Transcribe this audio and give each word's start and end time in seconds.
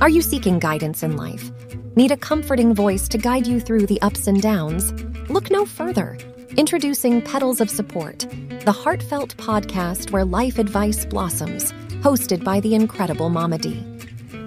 Are 0.00 0.08
you 0.08 0.22
seeking 0.22 0.58
guidance 0.58 1.02
in 1.02 1.18
life? 1.18 1.50
Need 1.94 2.10
a 2.10 2.16
comforting 2.16 2.74
voice 2.74 3.06
to 3.08 3.18
guide 3.18 3.46
you 3.46 3.60
through 3.60 3.84
the 3.84 4.00
ups 4.00 4.28
and 4.28 4.40
downs? 4.40 4.94
Look 5.28 5.50
no 5.50 5.66
further. 5.66 6.16
Introducing 6.56 7.20
Petals 7.20 7.60
of 7.60 7.68
Support, 7.68 8.20
the 8.64 8.72
heartfelt 8.72 9.36
podcast 9.36 10.10
where 10.10 10.24
life 10.24 10.58
advice 10.58 11.04
blossoms, 11.04 11.72
hosted 12.00 12.42
by 12.42 12.60
the 12.60 12.74
incredible 12.74 13.28
Mama 13.28 13.58
D. 13.58 13.84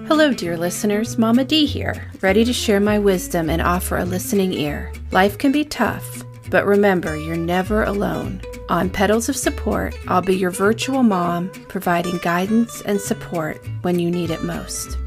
Hello, 0.08 0.34
dear 0.34 0.56
listeners. 0.56 1.18
Mama 1.18 1.44
D 1.44 1.66
here, 1.66 2.10
ready 2.20 2.44
to 2.44 2.52
share 2.52 2.80
my 2.80 2.98
wisdom 2.98 3.48
and 3.48 3.62
offer 3.62 3.98
a 3.98 4.04
listening 4.04 4.54
ear. 4.54 4.92
Life 5.12 5.38
can 5.38 5.52
be 5.52 5.64
tough, 5.64 6.24
but 6.50 6.66
remember, 6.66 7.16
you're 7.16 7.36
never 7.36 7.84
alone. 7.84 8.40
On 8.68 8.90
Petals 8.90 9.28
of 9.28 9.36
Support, 9.36 9.94
I'll 10.08 10.20
be 10.20 10.34
your 10.34 10.50
virtual 10.50 11.04
mom, 11.04 11.50
providing 11.68 12.18
guidance 12.18 12.80
and 12.80 13.00
support 13.00 13.64
when 13.82 14.00
you 14.00 14.10
need 14.10 14.30
it 14.30 14.42
most. 14.42 14.98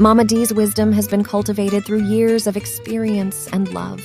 Mama 0.00 0.22
D's 0.22 0.52
wisdom 0.52 0.92
has 0.92 1.08
been 1.08 1.24
cultivated 1.24 1.84
through 1.84 2.04
years 2.04 2.46
of 2.46 2.56
experience 2.56 3.48
and 3.48 3.74
love. 3.74 4.00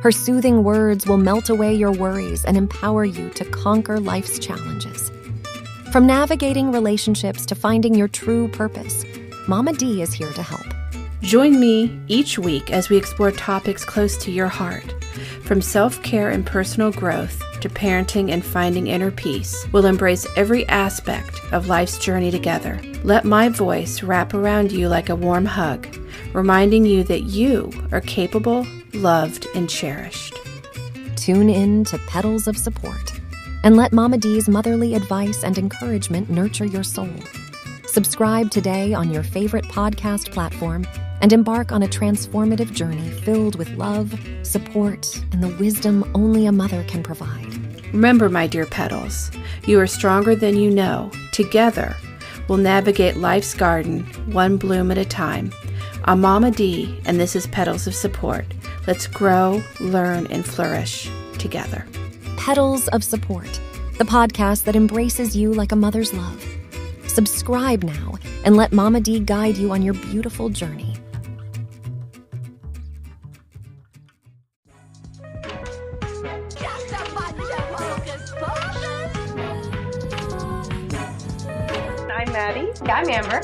Her 0.00 0.10
soothing 0.10 0.64
words 0.64 1.06
will 1.06 1.18
melt 1.18 1.50
away 1.50 1.74
your 1.74 1.92
worries 1.92 2.46
and 2.46 2.56
empower 2.56 3.04
you 3.04 3.28
to 3.34 3.44
conquer 3.44 4.00
life's 4.00 4.38
challenges. 4.38 5.12
From 5.92 6.06
navigating 6.06 6.72
relationships 6.72 7.44
to 7.44 7.54
finding 7.54 7.94
your 7.94 8.08
true 8.08 8.48
purpose, 8.48 9.04
Mama 9.46 9.74
D 9.74 10.00
is 10.00 10.14
here 10.14 10.32
to 10.32 10.42
help. 10.42 10.73
Join 11.24 11.58
me 11.58 11.98
each 12.06 12.38
week 12.38 12.70
as 12.70 12.90
we 12.90 12.98
explore 12.98 13.32
topics 13.32 13.82
close 13.82 14.18
to 14.18 14.30
your 14.30 14.48
heart. 14.48 14.94
From 15.42 15.62
self 15.62 16.02
care 16.02 16.28
and 16.28 16.44
personal 16.44 16.92
growth 16.92 17.42
to 17.62 17.70
parenting 17.70 18.30
and 18.30 18.44
finding 18.44 18.88
inner 18.88 19.10
peace, 19.10 19.66
we'll 19.72 19.86
embrace 19.86 20.26
every 20.36 20.68
aspect 20.68 21.40
of 21.50 21.66
life's 21.66 21.96
journey 21.96 22.30
together. 22.30 22.78
Let 23.04 23.24
my 23.24 23.48
voice 23.48 24.02
wrap 24.02 24.34
around 24.34 24.70
you 24.70 24.88
like 24.88 25.08
a 25.08 25.16
warm 25.16 25.46
hug, 25.46 25.86
reminding 26.34 26.84
you 26.84 27.02
that 27.04 27.22
you 27.22 27.72
are 27.90 28.02
capable, 28.02 28.66
loved, 28.92 29.46
and 29.54 29.68
cherished. 29.70 30.36
Tune 31.16 31.48
in 31.48 31.84
to 31.84 31.96
Petals 32.00 32.46
of 32.46 32.58
Support 32.58 33.18
and 33.62 33.78
let 33.78 33.94
Mama 33.94 34.18
D's 34.18 34.46
motherly 34.46 34.94
advice 34.94 35.42
and 35.42 35.56
encouragement 35.56 36.28
nurture 36.28 36.66
your 36.66 36.84
soul. 36.84 37.08
Subscribe 37.86 38.50
today 38.50 38.92
on 38.92 39.10
your 39.10 39.22
favorite 39.22 39.64
podcast 39.66 40.30
platform 40.30 40.84
and 41.24 41.32
embark 41.32 41.72
on 41.72 41.82
a 41.82 41.88
transformative 41.88 42.70
journey 42.74 43.08
filled 43.08 43.56
with 43.56 43.70
love, 43.78 44.14
support, 44.42 45.24
and 45.32 45.42
the 45.42 45.56
wisdom 45.56 46.04
only 46.14 46.44
a 46.44 46.52
mother 46.52 46.84
can 46.84 47.02
provide. 47.02 47.50
Remember, 47.94 48.28
my 48.28 48.46
dear 48.46 48.66
petals, 48.66 49.30
you 49.66 49.80
are 49.80 49.86
stronger 49.86 50.34
than 50.34 50.58
you 50.58 50.70
know. 50.70 51.10
Together, 51.32 51.96
we'll 52.46 52.58
navigate 52.58 53.16
life's 53.16 53.54
garden, 53.54 54.00
one 54.34 54.58
bloom 54.58 54.90
at 54.90 54.98
a 54.98 55.04
time. 55.06 55.50
I'm 56.04 56.20
Mama 56.20 56.50
D, 56.50 57.00
and 57.06 57.18
this 57.18 57.34
is 57.34 57.46
Petals 57.46 57.86
of 57.86 57.94
Support. 57.94 58.44
Let's 58.86 59.06
grow, 59.06 59.62
learn, 59.80 60.26
and 60.26 60.44
flourish 60.44 61.10
together. 61.38 61.86
Petals 62.36 62.86
of 62.88 63.02
Support, 63.02 63.48
the 63.96 64.04
podcast 64.04 64.64
that 64.64 64.76
embraces 64.76 65.34
you 65.34 65.54
like 65.54 65.72
a 65.72 65.76
mother's 65.76 66.12
love. 66.12 66.46
Subscribe 67.06 67.82
now 67.82 68.12
and 68.44 68.58
let 68.58 68.72
Mama 68.74 69.00
D 69.00 69.20
guide 69.20 69.56
you 69.56 69.72
on 69.72 69.80
your 69.80 69.94
beautiful 69.94 70.50
journey. 70.50 70.93
I'm 83.34 83.42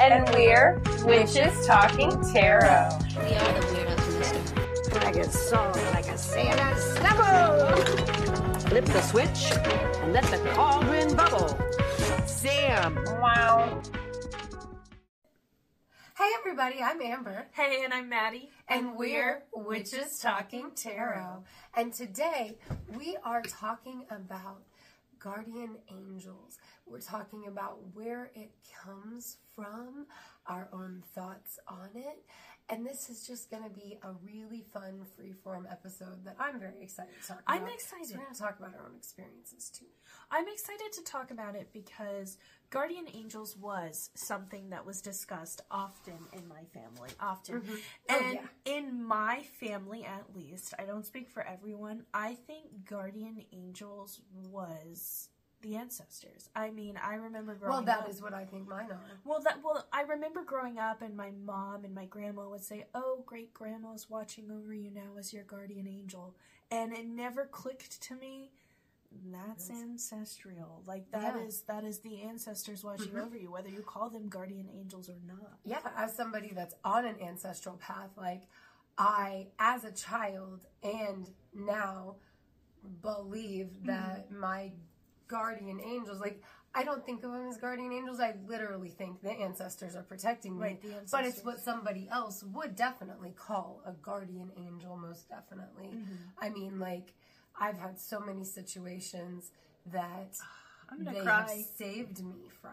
And 0.00 0.26
we're 0.30 0.80
Witches 1.04 1.66
Talking 1.66 2.10
Tarot. 2.32 2.88
We 3.14 3.34
are 3.36 3.52
the 3.52 3.66
weirdos 3.66 4.08
in 4.08 4.18
this 4.18 4.48
story. 4.48 5.04
like 5.04 5.16
a 5.16 5.30
song, 5.30 5.74
like 5.92 6.08
a 6.08 6.16
Santa 6.16 6.80
snubble. 6.80 7.76
Flip 8.70 8.84
the 8.86 9.02
switch 9.02 9.52
and 10.00 10.14
let 10.14 10.24
the 10.24 10.38
cauldron 10.54 11.14
bubble. 11.14 11.58
Sam. 12.26 12.94
Wow. 13.20 13.82
Hey 16.16 16.30
everybody, 16.38 16.80
I'm 16.82 17.02
Amber. 17.02 17.48
Hey, 17.52 17.82
and 17.84 17.92
I'm 17.92 18.08
Maddie. 18.08 18.48
And 18.66 18.96
we're 18.96 19.42
Witches 19.54 20.18
Talking 20.20 20.70
Tarot. 20.74 21.44
And 21.76 21.92
today 21.92 22.56
we 22.96 23.18
are 23.24 23.42
talking 23.42 24.06
about 24.10 24.62
guardian 25.18 25.76
angels. 25.90 26.58
We're 26.90 27.00
talking 27.00 27.46
about 27.46 27.78
where 27.94 28.30
it 28.34 28.50
comes 28.84 29.36
from, 29.54 30.06
our 30.46 30.68
own 30.72 31.02
thoughts 31.14 31.58
on 31.68 31.90
it. 31.94 32.24
And 32.68 32.86
this 32.86 33.10
is 33.10 33.26
just 33.26 33.50
going 33.50 33.64
to 33.64 33.70
be 33.70 33.98
a 34.02 34.12
really 34.24 34.64
fun 34.72 35.02
freeform 35.18 35.70
episode 35.70 36.24
that 36.24 36.36
I'm 36.38 36.58
very 36.60 36.82
excited 36.82 37.12
to 37.20 37.28
talk 37.28 37.42
I'm 37.46 37.62
about. 37.62 37.74
excited. 37.74 38.06
So 38.08 38.14
we're 38.16 38.22
going 38.22 38.34
to 38.34 38.40
talk 38.40 38.58
about 38.60 38.74
our 38.74 38.86
own 38.86 38.94
experiences 38.96 39.70
too. 39.70 39.86
I'm 40.30 40.46
excited 40.48 40.92
to 40.94 41.02
talk 41.04 41.30
about 41.32 41.56
it 41.56 41.70
because 41.72 42.38
guardian 42.70 43.06
angels 43.12 43.56
was 43.56 44.10
something 44.14 44.70
that 44.70 44.86
was 44.86 45.00
discussed 45.00 45.62
often 45.70 46.14
in 46.32 46.46
my 46.48 46.62
family. 46.72 47.10
Often. 47.20 47.62
Mm-hmm. 47.62 47.74
Oh, 48.10 48.16
And 48.20 48.34
yeah. 48.34 48.76
in 48.76 49.04
my 49.04 49.42
family, 49.60 50.04
at 50.04 50.26
least, 50.36 50.74
I 50.78 50.84
don't 50.84 51.04
speak 51.06 51.28
for 51.28 51.42
everyone, 51.44 52.04
I 52.14 52.34
think 52.34 52.84
guardian 52.88 53.44
angels 53.52 54.20
was 54.48 55.28
the 55.62 55.76
ancestors. 55.76 56.48
I 56.56 56.70
mean, 56.70 56.98
I 57.02 57.14
remember 57.14 57.54
growing 57.54 57.78
up 57.80 57.86
Well, 57.86 57.96
that 57.98 58.04
up. 58.06 58.10
is 58.10 58.22
what 58.22 58.32
I 58.34 58.44
think 58.44 58.68
mine 58.68 58.90
are. 58.90 59.00
Well, 59.24 59.40
that 59.42 59.58
well, 59.62 59.86
I 59.92 60.02
remember 60.02 60.42
growing 60.42 60.78
up, 60.78 61.02
and 61.02 61.16
my 61.16 61.30
mom 61.30 61.84
and 61.84 61.94
my 61.94 62.06
grandma 62.06 62.48
would 62.48 62.64
say, 62.64 62.86
"Oh, 62.94 63.22
great 63.26 63.52
grandma's 63.52 64.08
watching 64.08 64.50
over 64.50 64.72
you 64.72 64.90
now 64.90 65.16
as 65.18 65.32
your 65.32 65.44
guardian 65.44 65.86
angel," 65.86 66.34
and 66.70 66.92
it 66.92 67.06
never 67.06 67.46
clicked 67.46 68.00
to 68.02 68.14
me. 68.14 68.52
That's 69.32 69.68
ancestral. 69.70 70.82
Like 70.86 71.10
that 71.10 71.34
Yeah. 71.34 71.42
is 71.42 71.62
that 71.62 71.84
is 71.84 71.98
the 72.00 72.22
ancestors 72.22 72.84
watching 72.84 73.18
over 73.18 73.36
you, 73.36 73.50
whether 73.50 73.68
you 73.68 73.82
call 73.82 74.08
them 74.08 74.28
guardian 74.28 74.68
angels 74.72 75.08
or 75.08 75.18
not. 75.26 75.58
yeah, 75.64 75.80
as 75.96 76.14
somebody 76.14 76.52
that's 76.54 76.74
on 76.84 77.04
an 77.04 77.20
ancestral 77.20 77.76
path, 77.76 78.10
like 78.16 78.42
I, 78.96 79.48
as 79.58 79.84
a 79.84 79.92
child, 79.92 80.66
and 80.82 81.28
now 81.52 82.16
believe 83.02 83.68
Mm-hmm. 83.68 83.86
that 83.86 84.30
my 84.30 84.72
guardian 85.30 85.80
angels, 85.80 86.20
like 86.20 86.42
I 86.74 86.84
don't 86.84 87.04
think 87.06 87.24
of 87.24 87.32
them 87.32 87.48
as 87.48 87.56
guardian 87.56 87.92
angels. 87.92 88.20
I 88.20 88.34
literally 88.46 88.90
think 88.90 89.22
the 89.22 89.30
ancestors 89.30 89.96
are 89.96 90.02
protecting 90.02 90.58
me. 90.58 90.62
Right, 90.62 90.82
the 90.82 90.88
but 91.10 91.24
it's 91.24 91.44
what 91.44 91.60
somebody 91.60 92.08
else 92.10 92.44
would 92.52 92.74
definitely 92.76 93.32
call 93.36 93.80
a 93.86 93.92
guardian 93.92 94.50
angel, 94.56 94.96
most 94.96 95.28
definitely. 95.28 95.86
Mm-hmm. 95.86 96.14
I 96.44 96.48
mean, 96.50 96.78
like 96.78 97.14
I've 97.58 97.78
had 97.78 97.98
so 97.98 98.20
many 98.20 98.44
situations 98.44 99.52
that 99.92 100.36
they 100.98 101.20
cry. 101.20 101.40
have 101.40 101.50
saved 101.76 102.22
me 102.24 102.48
from. 102.60 102.72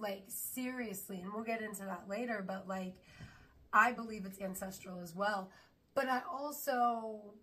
Like 0.00 0.22
seriously, 0.28 1.20
and 1.20 1.32
we'll 1.34 1.42
get 1.42 1.60
into 1.60 1.82
that 1.82 2.04
later, 2.08 2.44
but 2.46 2.68
like 2.68 2.94
I 3.72 3.90
believe 3.90 4.24
it's 4.26 4.40
ancestral 4.40 5.00
as 5.02 5.12
well. 5.12 5.50
But 5.92 6.08
I 6.08 6.22
also 6.30 7.34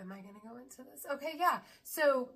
am 0.00 0.12
I 0.12 0.20
going 0.20 0.34
to 0.34 0.40
go 0.40 0.56
into 0.56 0.78
this? 0.78 1.04
Okay, 1.12 1.34
yeah. 1.38 1.58
So 1.82 2.30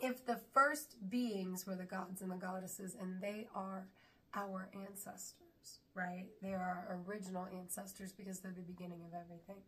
if 0.00 0.24
the 0.24 0.40
first 0.54 0.96
beings 1.08 1.66
were 1.66 1.74
the 1.76 1.84
gods 1.84 2.22
and 2.22 2.30
the 2.30 2.36
goddesses 2.36 2.96
and 3.00 3.20
they 3.20 3.46
are 3.54 3.88
our 4.34 4.68
ancestors, 4.74 5.80
right? 5.94 6.26
They 6.42 6.52
are 6.54 6.86
our 6.88 7.00
original 7.06 7.46
ancestors 7.58 8.12
because 8.12 8.40
they're 8.40 8.52
the 8.54 8.62
beginning 8.62 9.00
of 9.06 9.14
everything. 9.14 9.62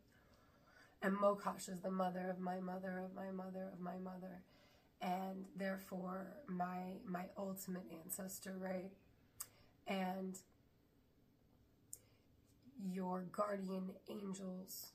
And 1.03 1.17
Mokosh 1.17 1.69
is 1.69 1.81
the 1.81 1.91
mother 1.91 2.31
of 2.31 2.39
my 2.39 2.61
mother 2.61 3.01
of 3.05 3.15
my 3.15 3.31
mother 3.33 3.71
of 3.73 3.81
my 3.81 3.99
mother 3.99 4.43
and 5.01 5.47
therefore 5.57 6.29
my 6.47 6.99
my 7.05 7.27
ultimate 7.37 7.85
ancestor, 8.05 8.55
right? 8.59 8.93
And 9.87 10.37
your 12.91 13.25
guardian 13.33 13.91
angels 14.09 14.93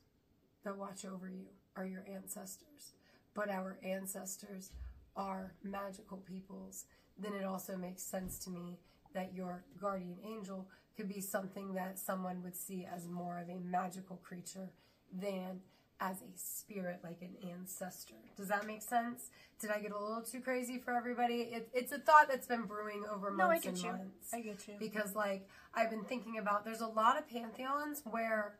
that 0.64 0.78
watch 0.78 1.06
over 1.06 1.30
you 1.30 1.48
are 1.76 1.86
your 1.86 2.06
ancestors. 2.12 2.94
But 3.34 3.50
our 3.50 3.78
ancestors 3.84 4.72
are 5.18 5.54
magical 5.64 6.18
peoples. 6.18 6.86
Then 7.20 7.34
it 7.34 7.44
also 7.44 7.76
makes 7.76 8.04
sense 8.04 8.38
to 8.46 8.50
me 8.50 8.78
that 9.14 9.34
your 9.34 9.64
guardian 9.82 10.18
angel 10.24 10.68
could 10.96 11.10
be 11.10 11.20
something 11.22 11.74
that 11.74 12.00
someone 12.00 12.42
would 12.44 12.56
see 12.56 12.88
as 12.92 13.08
more 13.08 13.40
of 13.40 13.50
a 13.50 13.60
magical 13.60 14.18
creature 14.18 14.70
than 15.12 15.60
as 16.00 16.18
a 16.22 16.26
spirit, 16.36 17.00
like 17.04 17.22
an 17.22 17.36
ancestor. 17.52 18.14
Does 18.36 18.50
that 18.50 18.68
make 18.68 18.84
sense? 18.84 19.32
Did 19.60 19.72
I 19.72 19.80
get 19.80 19.92
a 19.92 19.98
little 20.00 20.22
too 20.22 20.42
crazy 20.42 20.78
for 20.78 20.94
everybody? 20.94 21.50
It, 21.52 21.70
it's 21.74 21.92
a 21.92 21.98
thought 21.98 22.28
that's 22.30 22.46
been 22.46 22.66
brewing 22.66 23.04
over 23.12 23.32
months 23.32 23.40
No, 23.40 23.50
I 23.50 23.58
get 23.58 23.66
and 23.70 23.78
you. 23.80 23.92
months 23.92 24.34
I 24.34 24.42
get 24.42 24.68
you. 24.68 24.76
because 24.80 25.16
like 25.16 25.48
I've 25.74 25.90
been 25.90 26.04
thinking 26.04 26.38
about 26.38 26.64
there's 26.66 26.82
a 26.82 26.88
lot 26.88 27.18
of 27.18 27.28
pantheons 27.28 28.04
where 28.10 28.58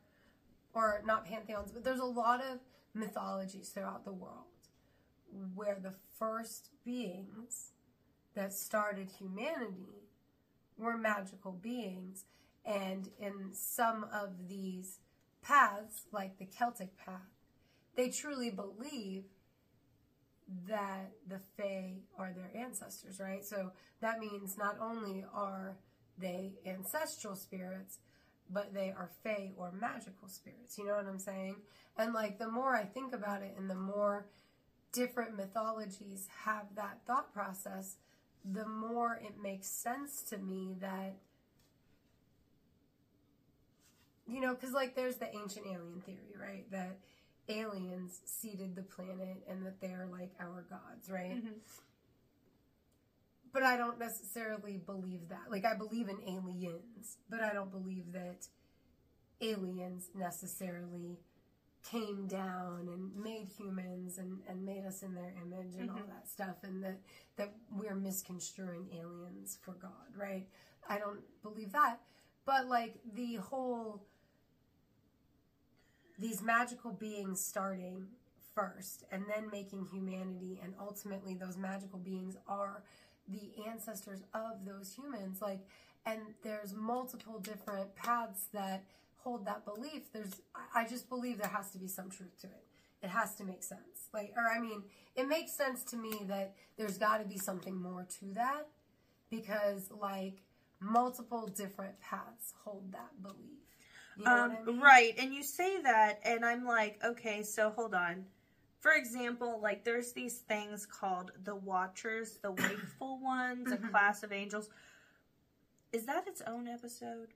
or 0.74 1.04
not 1.06 1.26
pantheons, 1.26 1.72
but 1.72 1.84
there's 1.84 2.00
a 2.00 2.06
lot 2.06 2.42
of 2.44 2.60
mythologies 2.96 3.70
throughout 3.70 4.04
the 4.04 4.12
world 4.14 4.46
where 5.56 5.78
the 5.82 5.94
first 6.18 6.70
beings 6.86 7.72
that 8.36 8.54
started 8.54 9.10
humanity 9.20 10.08
we're 10.78 10.98
magical 10.98 11.52
beings. 11.52 12.26
And 12.66 13.10
in 13.20 13.50
some 13.54 14.06
of 14.14 14.48
these 14.48 15.00
paths, 15.42 16.04
like 16.12 16.38
the 16.38 16.46
Celtic 16.46 16.98
path, 16.98 17.22
they 17.96 18.10
truly 18.10 18.52
believe 18.52 19.24
that 20.68 21.12
the 21.28 21.40
Fae 21.58 21.96
are 22.18 22.34
their 22.34 22.52
ancestors, 22.56 23.20
right? 23.20 23.44
So 23.44 23.72
that 24.02 24.20
means 24.20 24.58
not 24.58 24.78
only 24.82 25.26
are 25.34 25.78
they 26.18 26.54
ancestral 26.66 27.36
spirits, 27.36 28.00
but 28.50 28.74
they 28.74 28.94
are 28.96 29.10
Fae 29.24 29.52
or 29.58 29.72
magical 29.72 30.28
spirits. 30.28 30.78
You 30.78 30.86
know 30.86 30.96
what 30.96 31.06
I'm 31.06 31.20
saying? 31.20 31.58
And 31.98 32.14
like 32.14 32.38
the 32.40 32.50
more 32.50 32.76
I 32.76 32.84
think 32.84 33.14
about 33.14 33.42
it 33.42 33.56
and 33.58 33.70
the 33.70 33.76
more 33.76 34.28
different 34.92 35.36
mythologies 35.36 36.28
have 36.46 36.76
that 36.76 37.00
thought 37.06 37.34
process, 37.34 37.96
the 38.44 38.68
more 38.68 39.20
it 39.22 39.42
makes 39.42 39.68
sense 39.68 40.22
to 40.30 40.38
me 40.38 40.76
that 40.80 41.16
you 44.28 44.42
know, 44.42 44.54
because 44.54 44.74
like 44.74 44.96
there's 44.96 45.16
the 45.16 45.34
ancient 45.34 45.66
alien 45.66 46.02
theory, 46.06 46.36
right? 46.40 46.70
That 46.72 46.98
aliens 47.50 48.20
seeded 48.26 48.76
the 48.76 48.84
planet 48.84 49.44
and 49.50 49.66
that 49.66 49.80
they're 49.80 50.08
like 50.12 50.32
our 50.40 50.66
gods, 50.70 51.10
right? 51.10 51.38
Mm-hmm. 51.38 51.54
But 53.54 53.64
I 53.64 53.78
don't 53.78 53.98
necessarily 53.98 54.78
believe 54.78 55.30
that. 55.30 55.50
Like, 55.50 55.66
I 55.66 55.74
believe 55.76 56.10
in 56.10 56.18
aliens, 56.28 57.18
but 57.30 57.42
I 57.42 57.54
don't 57.54 57.72
believe 57.72 58.12
that 58.12 58.48
aliens 59.42 60.10
necessarily 60.14 61.18
came 61.90 62.28
down 62.28 62.90
and 62.92 63.16
made 63.24 63.48
humans 63.58 64.18
and, 64.18 64.40
and 64.48 64.66
made 64.66 64.86
us 64.86 65.04
in 65.04 65.14
their 65.14 65.34
image 65.42 65.76
and 65.80 65.90
all 65.90 65.98
mm-hmm. 65.98 66.08
that 66.10 66.28
stuff 66.28 66.56
and 66.64 66.84
that 66.84 66.98
that 67.38 67.54
we're 67.72 67.96
misconstruing 67.96 68.88
aliens 68.94 69.58
for 69.62 69.74
God, 69.74 69.92
right? 70.16 70.48
I 70.90 70.98
don't 70.98 71.22
believe 71.44 71.72
that. 71.72 72.00
But 72.46 72.68
like 72.68 72.96
the 73.14 73.36
whole 73.36 74.04
these 76.20 76.42
magical 76.42 76.92
beings 76.92 77.40
starting 77.44 78.08
first 78.56 79.04
and 79.12 79.24
then 79.28 79.50
making 79.52 79.86
humanity 79.92 80.60
and 80.64 80.74
ultimately 80.80 81.36
those 81.36 81.58
magical 81.58 82.00
beings 82.00 82.36
are 82.48 82.84
the 83.28 83.52
ancestors 83.70 84.24
of 84.34 84.66
those 84.66 84.96
humans 84.96 85.42
like 85.42 85.60
and 86.08 86.22
there's 86.42 86.74
multiple 86.74 87.38
different 87.38 87.94
paths 87.96 88.48
that 88.54 88.84
hold 89.24 89.46
that 89.46 89.66
belief 89.66 90.12
there's 90.14 90.42
i 90.76 90.86
just 90.88 91.10
believe 91.10 91.38
there 91.38 91.50
has 91.50 91.72
to 91.72 91.78
be 91.78 91.88
some 91.88 92.10
truth 92.10 92.40
to 92.40 92.48
it 92.48 92.64
it 93.02 93.10
has 93.10 93.36
to 93.36 93.44
make 93.44 93.64
sense 93.64 94.10
like 94.14 94.34
or 94.36 94.44
i 94.56 94.60
mean 94.60 94.84
it 95.16 95.28
makes 95.28 95.52
sense 95.56 95.84
to 95.84 95.98
me 95.98 96.22
that 96.28 96.54
there's 96.78 96.98
got 96.98 97.18
to 97.18 97.26
be 97.26 97.38
something 97.38 97.82
more 97.82 98.06
to 98.20 98.26
that 98.34 98.68
because 99.30 99.90
like 100.00 100.42
multiple 100.80 101.48
different 101.48 102.00
paths 102.00 102.54
hold 102.64 102.92
that 102.92 103.12
belief 103.22 103.60
you 104.18 104.24
know 104.26 104.32
Um, 104.32 104.58
I 104.62 104.72
mean? 104.72 104.80
Right, 104.80 105.14
and 105.20 105.34
you 105.34 105.44
say 105.44 105.80
that, 105.84 106.20
and 106.24 106.44
I'm 106.44 106.66
like, 106.66 107.00
okay, 107.06 107.44
so 107.44 107.70
hold 107.70 107.94
on. 107.94 108.26
For 108.80 108.94
example, 108.94 109.60
like 109.62 109.84
there's 109.84 110.12
these 110.14 110.40
things 110.40 110.88
called 110.88 111.32
the 111.44 111.56
Watchers, 111.56 112.40
the 112.42 112.52
wakeful 112.52 113.20
ones, 113.22 113.72
a 113.72 113.78
class 113.78 114.24
of 114.24 114.32
angels. 114.32 114.70
Is 115.92 116.06
that 116.06 116.28
its 116.28 116.42
own 116.48 116.68
episode? 116.68 117.34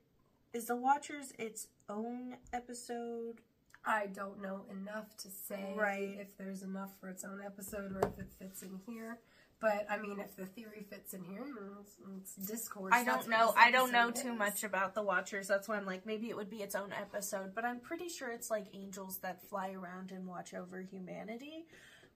Is 0.52 0.66
the 0.66 0.76
Watchers 0.76 1.32
its 1.38 1.68
own 1.88 2.36
episode? 2.52 3.40
I 3.84 4.06
don't 4.06 4.40
know 4.40 4.64
enough 4.70 5.16
to 5.18 5.28
say 5.30 5.74
Right. 5.76 6.16
if 6.20 6.36
there's 6.36 6.62
enough 6.62 6.90
for 7.00 7.08
its 7.08 7.24
own 7.24 7.40
episode 7.44 7.92
or 7.96 8.00
if 8.00 8.18
it 8.18 8.32
fits 8.38 8.62
in 8.62 8.80
here. 8.86 9.18
But 9.60 9.86
I 9.88 9.96
mean, 9.98 10.18
if 10.18 10.34
the 10.36 10.46
theory 10.46 10.84
fits 10.90 11.14
in 11.14 11.22
here, 11.22 11.46
it's, 11.80 11.94
it's 12.18 12.34
discourse. 12.48 12.92
I 12.92 13.04
don't 13.04 13.28
know. 13.28 13.54
I 13.56 13.70
don't 13.70 13.92
know 13.92 14.08
episode 14.08 14.22
too 14.24 14.32
is. 14.32 14.38
much 14.38 14.64
about 14.64 14.94
the 14.94 15.02
Watchers. 15.02 15.46
That's 15.46 15.68
why 15.68 15.76
I'm 15.76 15.86
like, 15.86 16.04
maybe 16.04 16.28
it 16.30 16.36
would 16.36 16.50
be 16.50 16.62
its 16.62 16.74
own 16.74 16.92
episode. 16.92 17.54
But 17.54 17.64
I'm 17.64 17.78
pretty 17.78 18.08
sure 18.08 18.30
it's 18.30 18.50
like 18.50 18.66
angels 18.74 19.18
that 19.18 19.48
fly 19.48 19.70
around 19.70 20.10
and 20.10 20.26
watch 20.26 20.52
over 20.52 20.80
humanity. 20.80 21.66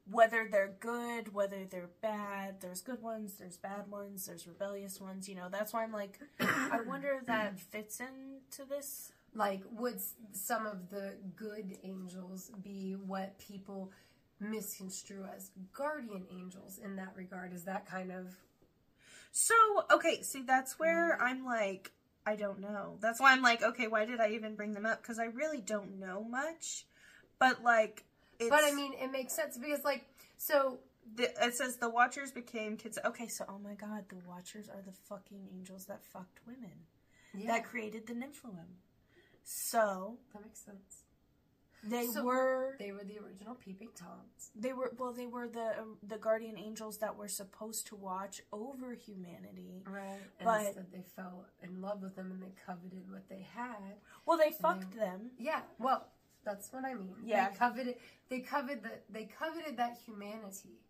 Whether 0.08 0.48
they're 0.50 0.74
good, 0.78 1.34
whether 1.34 1.64
they're 1.64 1.90
bad, 2.00 2.60
there's 2.60 2.80
good 2.80 3.02
ones, 3.02 3.34
there's 3.34 3.56
bad 3.56 3.90
ones, 3.90 4.26
there's 4.26 4.46
rebellious 4.46 5.00
ones. 5.00 5.28
You 5.28 5.34
know, 5.34 5.48
that's 5.50 5.72
why 5.72 5.82
I'm 5.82 5.92
like, 5.92 6.20
I 6.40 6.80
wonder 6.86 7.08
if 7.20 7.26
that 7.26 7.58
fits 7.58 8.00
into 8.00 8.68
this. 8.68 9.12
Like, 9.34 9.62
would 9.72 10.00
some 10.32 10.66
of 10.66 10.90
the 10.90 11.14
good 11.34 11.76
angels 11.82 12.50
be 12.62 12.92
what 12.92 13.38
people 13.38 13.90
misconstrue 14.40 15.24
as 15.34 15.50
guardian 15.72 16.24
angels 16.30 16.78
in 16.82 16.96
that 16.96 17.12
regard? 17.16 17.52
Is 17.52 17.64
that 17.64 17.86
kind 17.86 18.12
of 18.12 18.36
So, 19.32 19.54
okay, 19.92 20.22
see, 20.22 20.42
that's 20.42 20.78
where 20.78 21.12
mm-hmm. 21.12 21.22
I'm 21.26 21.44
like, 21.44 21.92
I 22.24 22.36
don't 22.36 22.60
know. 22.60 22.96
That's 23.00 23.20
why 23.20 23.32
I'm 23.32 23.42
like, 23.42 23.62
okay, 23.62 23.86
why 23.86 24.06
did 24.06 24.18
I 24.18 24.30
even 24.30 24.54
bring 24.56 24.72
them 24.72 24.86
up? 24.86 25.02
Because 25.02 25.18
I 25.18 25.26
really 25.26 25.60
don't 25.60 26.00
know 26.00 26.24
much. 26.24 26.86
But, 27.38 27.62
like, 27.62 28.05
it's. 28.38 28.50
But 28.50 28.64
I 28.64 28.72
mean, 28.72 28.92
it 28.94 29.10
makes 29.10 29.32
sense 29.34 29.56
because, 29.58 29.84
like, 29.84 30.04
so 30.36 30.78
The, 31.14 31.30
it 31.44 31.54
says 31.54 31.76
the 31.76 31.88
Watchers 31.90 32.32
became 32.32 32.76
kids. 32.76 32.98
Okay, 33.04 33.28
so 33.28 33.44
oh 33.48 33.58
my 33.58 33.74
god, 33.74 34.04
the 34.08 34.16
Watchers 34.28 34.68
are 34.68 34.82
the 34.84 34.92
fucking 35.08 35.48
angels 35.52 35.86
that 35.86 36.02
fucked 36.04 36.40
women 36.46 36.72
yeah, 37.34 37.46
that 37.52 37.64
created 37.64 38.06
the 38.06 38.14
Nephilim. 38.14 38.70
So 39.44 40.18
that 40.32 40.42
makes 40.42 40.60
sense. 40.64 41.04
they 41.84 42.06
So, 42.06 42.24
were 42.24 42.74
They 42.78 42.90
were 42.92 43.04
the 43.04 43.18
original 43.18 43.54
peeping 43.54 43.90
toms. 43.94 44.50
they 44.56 44.72
were 44.72 44.92
well 44.98 45.12
they 45.12 45.26
were 45.26 45.46
the 45.48 45.78
um, 45.78 45.98
the 46.02 46.18
guardian 46.18 46.58
angels 46.58 46.98
that 46.98 47.14
were 47.16 47.28
supposed 47.28 47.86
to 47.88 47.94
watch 47.96 48.42
over 48.52 48.94
humanity. 48.94 49.84
Right. 49.86 50.20
And 50.40 50.44
But- 50.44 50.66
instead 50.66 50.86
they 50.92 51.02
fell 51.14 51.46
in 51.62 51.80
love 51.80 52.02
with 52.02 52.16
them 52.16 52.32
and 52.32 52.42
they 52.42 52.54
coveted 52.66 53.08
what 53.10 53.28
they 53.28 53.46
had. 53.54 53.94
Well, 54.24 54.38
they 54.38 54.50
fucked 54.50 54.96
them. 54.96 55.30
Yeah, 55.38 55.60
well, 55.78 56.08
that's 56.46 56.72
what 56.72 56.86
I 56.86 56.94
mean. 56.94 57.16
Yeah. 57.24 57.50
They 57.50 57.56
coveted 57.56 57.96
they 58.30 58.40
coveted 58.40 58.84
the, 58.84 58.90
they 59.10 59.24
coveted 59.26 59.76
that 59.78 59.98
humanity. 60.06 60.80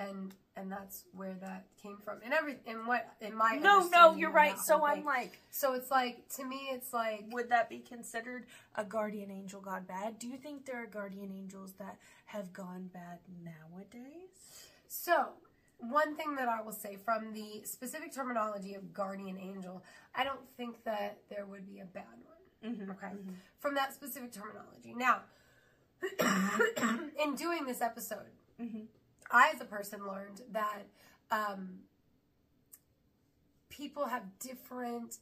And 0.00 0.32
and 0.56 0.70
that's 0.70 1.04
where 1.12 1.34
that 1.40 1.66
came 1.82 1.98
from. 2.04 2.18
And 2.24 2.32
every 2.32 2.58
in 2.66 2.86
what 2.86 3.08
in 3.20 3.34
my 3.36 3.58
No, 3.60 3.88
no, 3.88 4.14
you're 4.14 4.30
right. 4.30 4.56
So 4.58 4.84
I'm 4.84 4.98
thing. 4.98 5.04
like, 5.04 5.40
So 5.50 5.74
it's 5.74 5.90
like 5.90 6.28
to 6.36 6.44
me 6.44 6.70
it's 6.72 6.92
like 6.92 7.24
would 7.32 7.48
that 7.50 7.68
be 7.68 7.80
considered 7.80 8.46
a 8.76 8.84
guardian 8.84 9.32
angel 9.32 9.60
gone 9.60 9.84
bad? 9.88 10.20
Do 10.20 10.28
you 10.28 10.36
think 10.36 10.66
there 10.66 10.80
are 10.84 10.86
guardian 10.86 11.32
angels 11.32 11.72
that 11.80 11.98
have 12.26 12.52
gone 12.52 12.90
bad 12.92 13.18
nowadays? 13.42 14.30
So, 14.88 15.30
one 15.78 16.16
thing 16.16 16.34
that 16.36 16.48
I 16.48 16.62
will 16.62 16.72
say 16.72 16.96
from 17.04 17.32
the 17.34 17.62
specific 17.64 18.14
terminology 18.14 18.74
of 18.74 18.92
guardian 18.92 19.38
angel, 19.38 19.84
I 20.14 20.24
don't 20.24 20.48
think 20.56 20.84
that 20.84 21.18
there 21.30 21.46
would 21.46 21.66
be 21.66 21.80
a 21.80 21.84
bad 21.84 22.04
one. 22.24 22.37
Mm-hmm. 22.64 22.90
Okay. 22.90 23.12
From 23.60 23.74
that 23.74 23.94
specific 23.94 24.32
terminology. 24.32 24.94
Now, 24.96 25.20
in 27.24 27.34
doing 27.34 27.66
this 27.66 27.80
episode, 27.80 28.30
Mm-hmm. 28.60 28.80
I, 29.30 29.52
as 29.54 29.60
a 29.60 29.64
person, 29.64 30.06
learned 30.06 30.42
that 30.52 30.82
um, 31.30 31.80
people 33.68 34.06
have 34.06 34.22
different 34.40 35.18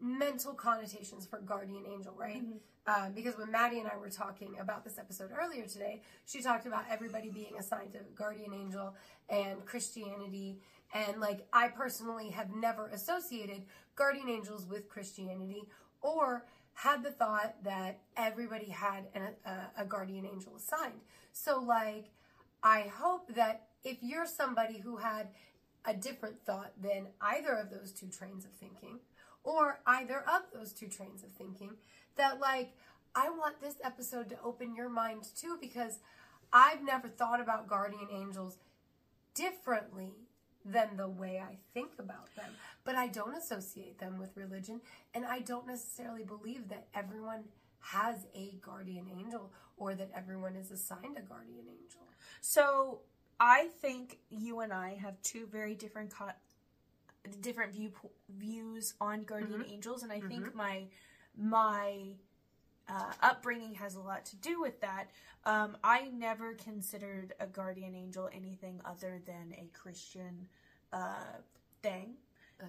mental 0.00 0.54
connotations 0.54 1.26
for 1.26 1.38
guardian 1.40 1.84
angel, 1.86 2.14
right? 2.16 2.42
Um, 2.86 3.12
because 3.12 3.36
when 3.36 3.52
Maddie 3.52 3.78
and 3.78 3.88
I 3.88 3.96
were 3.98 4.08
talking 4.08 4.56
about 4.58 4.82
this 4.82 4.98
episode 4.98 5.30
earlier 5.38 5.66
today, 5.66 6.00
she 6.24 6.40
talked 6.42 6.66
about 6.66 6.84
everybody 6.90 7.28
being 7.30 7.52
assigned 7.58 7.94
a 7.94 8.02
guardian 8.16 8.54
angel 8.54 8.94
and 9.28 9.64
Christianity. 9.66 10.58
And 10.94 11.20
like, 11.20 11.46
I 11.52 11.68
personally 11.68 12.30
have 12.30 12.50
never 12.54 12.88
associated 12.88 13.64
guardian 13.94 14.28
angels 14.28 14.66
with 14.66 14.88
Christianity 14.88 15.68
or 16.02 16.44
had 16.74 17.02
the 17.02 17.10
thought 17.10 17.56
that 17.64 18.00
everybody 18.16 18.66
had 18.66 19.06
an, 19.14 19.22
a, 19.44 19.82
a 19.82 19.84
guardian 19.84 20.26
angel 20.26 20.56
assigned. 20.56 21.00
So, 21.32 21.60
like, 21.60 22.10
I 22.62 22.82
hope 22.82 23.34
that 23.34 23.68
if 23.84 23.98
you're 24.02 24.26
somebody 24.26 24.78
who 24.78 24.96
had 24.96 25.28
a 25.84 25.94
different 25.94 26.44
thought 26.44 26.72
than 26.80 27.08
either 27.20 27.52
of 27.52 27.70
those 27.70 27.92
two 27.92 28.08
trains 28.08 28.44
of 28.44 28.52
thinking, 28.52 29.00
or 29.42 29.80
either 29.86 30.20
of 30.20 30.42
those 30.54 30.72
two 30.72 30.88
trains 30.88 31.22
of 31.22 31.30
thinking, 31.30 31.72
that 32.16 32.40
like 32.40 32.72
I 33.14 33.30
want 33.30 33.60
this 33.60 33.76
episode 33.82 34.28
to 34.30 34.36
open 34.44 34.74
your 34.74 34.88
mind 34.88 35.24
too 35.36 35.56
because 35.60 35.98
I've 36.52 36.82
never 36.82 37.08
thought 37.08 37.40
about 37.40 37.68
guardian 37.68 38.08
angels 38.12 38.58
differently 39.34 40.12
than 40.64 40.96
the 40.96 41.08
way 41.08 41.42
I 41.42 41.56
think 41.72 41.92
about 41.98 42.34
them. 42.36 42.50
But 42.84 42.94
I 42.94 43.08
don't 43.08 43.36
associate 43.36 43.98
them 43.98 44.18
with 44.18 44.36
religion, 44.36 44.80
and 45.14 45.24
I 45.24 45.40
don't 45.40 45.66
necessarily 45.66 46.24
believe 46.24 46.68
that 46.68 46.88
everyone 46.94 47.44
has 47.80 48.26
a 48.34 48.54
guardian 48.60 49.06
angel 49.18 49.52
or 49.76 49.94
that 49.94 50.10
everyone 50.14 50.54
is 50.56 50.70
assigned 50.70 51.16
a 51.16 51.22
guardian 51.22 51.66
angel. 51.68 52.00
So 52.40 53.00
I 53.38 53.68
think 53.80 54.18
you 54.28 54.60
and 54.60 54.72
I 54.72 54.94
have 54.94 55.20
two 55.22 55.46
very 55.46 55.74
different 55.74 56.10
co- 56.10 56.32
different 57.40 57.72
view 57.72 57.92
views 58.28 58.94
on 59.00 59.24
guardian 59.24 59.64
angels, 59.70 60.02
and 60.02 60.12
I 60.12 60.20
think 60.20 60.54
my 60.54 60.84
my 61.36 62.14
uh, 62.88 63.12
upbringing 63.22 63.74
has 63.74 63.94
a 63.94 64.00
lot 64.00 64.24
to 64.26 64.36
do 64.36 64.60
with 64.60 64.80
that. 64.80 65.10
Um, 65.44 65.76
I 65.82 66.08
never 66.08 66.54
considered 66.54 67.34
a 67.40 67.46
guardian 67.46 67.94
angel 67.94 68.28
anything 68.34 68.80
other 68.84 69.20
than 69.24 69.54
a 69.56 69.70
Christian 69.72 70.48
uh, 70.92 71.38
thing. 71.82 72.14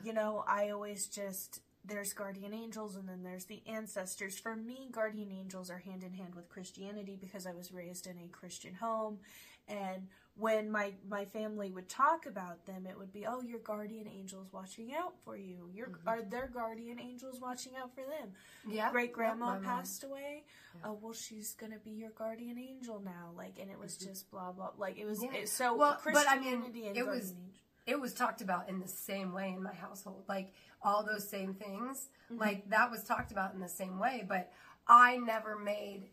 You 0.03 0.13
know, 0.13 0.43
I 0.47 0.69
always 0.69 1.07
just 1.07 1.61
there's 1.83 2.13
guardian 2.13 2.53
angels 2.53 2.95
and 2.95 3.09
then 3.09 3.23
there's 3.23 3.45
the 3.45 3.61
ancestors. 3.67 4.37
For 4.37 4.55
me, 4.55 4.89
guardian 4.91 5.31
angels 5.31 5.69
are 5.71 5.79
hand 5.79 6.03
in 6.03 6.13
hand 6.13 6.35
with 6.35 6.47
Christianity 6.49 7.17
because 7.19 7.47
I 7.47 7.53
was 7.53 7.71
raised 7.71 8.05
in 8.07 8.17
a 8.19 8.27
Christian 8.27 8.75
home 8.75 9.19
and 9.67 10.07
when 10.37 10.71
my 10.71 10.93
my 11.09 11.25
family 11.25 11.71
would 11.71 11.89
talk 11.89 12.25
about 12.25 12.65
them, 12.65 12.85
it 12.89 12.97
would 12.97 13.11
be, 13.11 13.25
"Oh, 13.27 13.41
your 13.41 13.59
guardian 13.59 14.07
angels 14.07 14.47
watching 14.53 14.93
out 14.95 15.13
for 15.25 15.35
you. 15.35 15.69
Your 15.73 15.89
are 16.07 16.21
their 16.21 16.47
guardian 16.47 16.99
angels 16.99 17.41
watching 17.41 17.73
out 17.75 17.93
for 17.93 18.01
them." 18.01 18.29
Mm-hmm. 18.65 18.71
Yeah. 18.71 18.91
Great 18.91 19.11
grandma 19.11 19.47
Yeah, 19.47 19.53
mom. 19.55 19.63
passed 19.65 20.03
away. 20.05 20.45
Oh, 20.85 20.97
well, 21.01 21.13
she's 21.13 21.53
gonna 21.53 21.79
be 21.83 21.91
your 21.91 22.11
guardian 22.11 22.57
angel 22.57 23.01
now. 23.03 23.31
Like, 23.35 23.59
and 23.59 23.69
it 23.69 23.77
was 23.77 23.97
just 23.97 24.31
blah 24.31 24.51
blah. 24.53 24.71
Like, 24.77 24.97
it 24.97 25.05
was 25.05 25.19
Mm-hmm. 25.19 25.35
Yeah. 25.35 25.41
it, 25.41 25.49
so 25.49 25.75
Well, 25.75 25.99
but 26.05 26.25
I 26.29 26.35
mean, 26.39 26.61
Christianity 26.61 26.87
and 26.87 26.97
it 26.97 27.03
guardian 27.03 27.07
was- 27.07 27.31
angel. 27.31 27.45
It 27.85 27.99
was 27.99 28.13
talked 28.13 28.41
about 28.41 28.69
in 28.69 28.79
the 28.79 28.87
same 28.87 29.33
way 29.33 29.49
in 29.49 29.61
my 29.63 29.73
household 29.73 30.23
like 30.27 30.53
all 30.83 31.03
those 31.03 31.27
same 31.29 31.53
things 31.53 32.09
Mm-hmm. 32.31 32.39
like 32.41 32.69
that 32.69 32.89
was 32.89 33.03
talked 33.03 33.31
about 33.33 33.53
in 33.53 33.59
the 33.59 33.67
same 33.67 33.99
way 33.99 34.23
but 34.27 34.51
i 34.87 35.17
never 35.17 35.57
made 35.59 36.09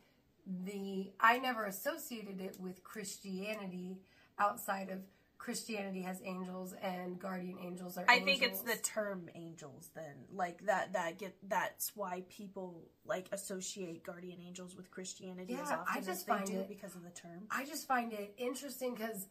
the 0.64 1.12
i 1.20 1.38
never 1.38 1.64
associated 1.66 2.40
it 2.40 2.56
with 2.58 2.82
christianity 2.82 3.98
outside 4.38 4.88
of 4.90 4.98
christianity 5.36 6.02
has 6.02 6.20
angels 6.24 6.74
and 6.82 7.20
guardian 7.20 7.56
angels 7.62 7.96
are 7.96 8.04
I 8.08 8.18
think 8.20 8.42
it's 8.42 8.62
the 8.62 8.74
term 8.76 9.28
angels 9.36 9.90
then. 9.94 10.14
Like 10.32 10.64
that 10.66 10.94
that 10.94 11.18
get 11.18 11.36
that's 11.48 11.92
why 11.94 12.24
people 12.28 12.82
like 13.04 13.28
associate 13.30 14.02
guardian 14.04 14.38
angels 14.44 14.74
with 14.76 14.90
Christianity 14.90 15.54
as 15.54 15.70
Yeah, 15.70 15.76
often 15.76 15.94
I 15.94 15.98
as 16.00 16.06
just 16.06 16.26
they 16.26 16.32
find 16.32 16.50
it- 16.50 16.68
because 16.68 16.96
of 16.96 17.04
the 17.04 17.10
term. 17.10 17.46
I 17.52 17.64
just 17.64 17.86
find 17.86 18.12
it 18.12 18.34
interesting 18.36 18.94
because 18.94 19.28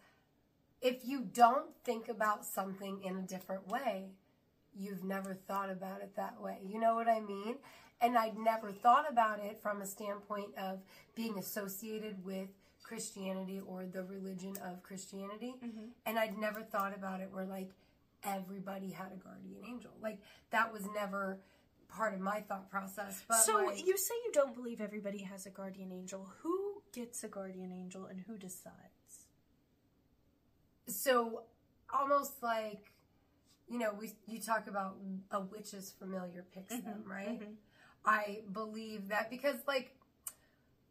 if 0.81 1.05
you 1.05 1.21
don't 1.21 1.69
think 1.83 2.07
about 2.07 2.45
something 2.45 3.01
in 3.03 3.17
a 3.17 3.21
different 3.21 3.67
way, 3.67 4.11
you've 4.75 5.03
never 5.03 5.35
thought 5.47 5.69
about 5.69 6.01
it 6.01 6.15
that 6.15 6.41
way. 6.41 6.59
You 6.65 6.79
know 6.79 6.95
what 6.95 7.07
I 7.07 7.19
mean? 7.19 7.55
And 7.99 8.17
I'd 8.17 8.37
never 8.37 8.71
thought 8.71 9.05
about 9.09 9.39
it 9.39 9.59
from 9.61 9.81
a 9.81 9.85
standpoint 9.85 10.49
of 10.57 10.79
being 11.15 11.39
associated 11.39 12.23
with 12.23 12.49
Christianity 12.83 13.59
or 13.65 13.85
the 13.85 14.03
religion 14.03 14.53
of 14.63 14.83
Christianity. 14.83 15.55
Mm-hmm. 15.63 15.85
And 16.05 16.19
I'd 16.19 16.37
never 16.37 16.61
thought 16.61 16.95
about 16.95 17.21
it 17.21 17.29
where 17.31 17.45
like 17.45 17.71
everybody 18.23 18.91
had 18.91 19.11
a 19.11 19.17
guardian 19.17 19.61
angel. 19.67 19.91
Like 20.01 20.19
that 20.51 20.71
was 20.71 20.83
never 20.95 21.39
part 21.89 22.13
of 22.13 22.19
my 22.19 22.41
thought 22.41 22.69
process. 22.69 23.23
But 23.27 23.37
so 23.37 23.65
like, 23.65 23.85
you 23.85 23.97
say 23.97 24.13
you 24.25 24.31
don't 24.31 24.55
believe 24.55 24.79
everybody 24.79 25.19
has 25.19 25.45
a 25.45 25.49
guardian 25.49 25.91
angel. 25.91 26.29
Who 26.41 26.83
gets 26.93 27.23
a 27.23 27.27
guardian 27.27 27.71
angel 27.71 28.05
and 28.05 28.21
who 28.27 28.37
decides? 28.37 28.96
So 30.87 31.43
almost 31.93 32.41
like 32.41 32.91
you 33.69 33.77
know 33.79 33.93
we 33.99 34.11
you 34.27 34.39
talk 34.39 34.67
about 34.67 34.95
a 35.31 35.39
witch's 35.39 35.93
familiar 35.99 36.45
picks 36.53 36.73
mm-hmm, 36.73 36.89
them 36.89 37.03
right? 37.05 37.39
Mm-hmm. 37.41 37.53
i 38.05 38.39
believe 38.51 39.09
that 39.09 39.29
because 39.29 39.57
like 39.67 39.95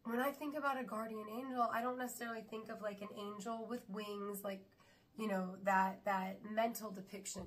when 0.05 0.21
i 0.21 0.31
think 0.31 0.57
about 0.57 0.79
a 0.81 0.85
guardian 0.85 1.27
angel 1.35 1.69
i 1.73 1.81
don't 1.81 1.99
necessarily 1.99 2.43
think 2.49 2.69
of 2.69 2.81
like 2.83 3.01
an 3.01 3.09
angel 3.19 3.67
with 3.69 3.83
wings 3.89 4.45
like 4.45 4.65
you 5.19 5.29
know 5.29 5.57
that 5.65 6.01
that 6.05 6.39
mental 6.51 6.91
depiction. 6.91 7.43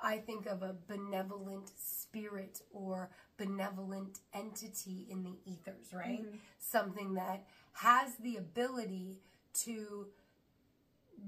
I 0.00 0.18
think 0.18 0.46
of 0.46 0.62
a 0.62 0.76
benevolent 0.86 1.72
spirit 1.76 2.60
or 2.72 3.10
benevolent 3.36 4.20
entity 4.32 5.08
in 5.10 5.24
the 5.24 5.34
ethers 5.44 5.92
right? 5.92 6.22
Mm-hmm. 6.22 6.36
Something 6.58 7.14
that 7.14 7.44
has 7.72 8.14
the 8.16 8.36
ability 8.36 9.16
to 9.64 10.06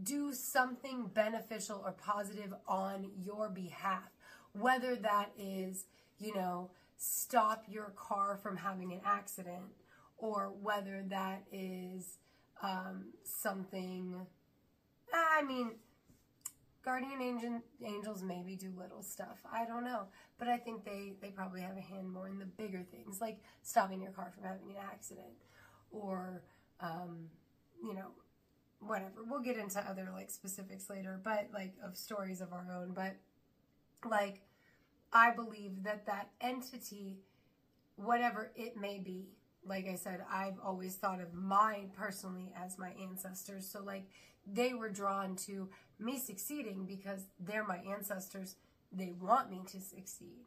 do 0.03 0.33
something 0.33 1.11
beneficial 1.13 1.83
or 1.85 1.93
positive 1.93 2.55
on 2.67 3.11
your 3.17 3.49
behalf. 3.49 4.11
Whether 4.53 4.97
that 4.97 5.31
is, 5.39 5.85
you 6.19 6.35
know, 6.35 6.71
stop 6.97 7.65
your 7.69 7.93
car 7.97 8.39
from 8.43 8.57
having 8.57 8.93
an 8.93 9.01
accident, 9.05 9.65
or 10.19 10.53
whether 10.61 11.03
that 11.09 11.45
is 11.53 12.19
um, 12.63 13.07
something. 13.25 14.27
I 15.13 15.43
mean, 15.43 15.73
guardian 16.85 17.21
angel, 17.23 17.63
angels 17.85 18.23
maybe 18.23 18.57
do 18.57 18.73
little 18.77 19.03
stuff. 19.03 19.39
I 19.51 19.65
don't 19.65 19.85
know, 19.85 20.05
but 20.39 20.49
I 20.49 20.57
think 20.57 20.85
they 20.85 21.15
they 21.21 21.31
probably 21.31 21.63
have 21.63 21.77
a 21.77 21.81
hand 21.81 22.11
more 22.11 22.29
in 22.29 22.39
the 22.39 22.45
bigger 22.45 22.85
things, 22.91 23.21
like 23.21 23.39
stopping 23.63 24.03
your 24.03 24.13
car 24.13 24.33
from 24.35 24.45
having 24.45 24.71
an 24.71 24.83
accident, 24.93 25.35
or 25.91 26.43
um, 26.81 27.29
you 27.83 27.95
know, 27.95 28.11
whatever. 28.81 29.25
We'll 29.29 29.41
get 29.41 29.57
into 29.57 29.79
other 29.81 30.09
like 30.13 30.31
specifics 30.31 30.91
later, 30.91 31.21
but 31.23 31.49
like 31.53 31.75
of 31.85 31.97
stories 31.97 32.41
of 32.41 32.53
our 32.53 32.67
own. 32.75 32.93
But 32.95 33.17
like, 34.09 34.43
I 35.13 35.31
believe 35.33 35.85
that 35.85 36.07
that 36.07 36.31
entity, 36.41 37.19
whatever 37.97 38.53
it 38.57 38.77
may 38.77 38.99
be, 38.99 39.29
like 39.65 39.87
I 39.87 39.97
said, 39.97 40.25
I've 40.33 40.59
always 40.65 40.97
thought 40.97 41.21
of 41.21 41.35
mine 41.35 41.91
personally 41.95 42.53
as 42.57 42.79
my 42.79 42.93
ancestors. 43.03 43.69
So 43.69 43.83
like, 43.83 44.05
they 44.47 44.73
were 44.73 44.89
drawn 44.89 45.37
to 45.37 45.69
me 45.99 46.19
succeeding 46.19 46.87
because 46.87 47.27
they're 47.39 47.67
my 47.67 47.79
ancestors. 47.95 48.57
They 48.91 49.13
want 49.21 49.51
me 49.51 49.61
to 49.71 49.81
succeed, 49.81 50.47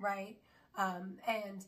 right? 0.00 0.36
Um, 0.76 1.18
and 1.26 1.64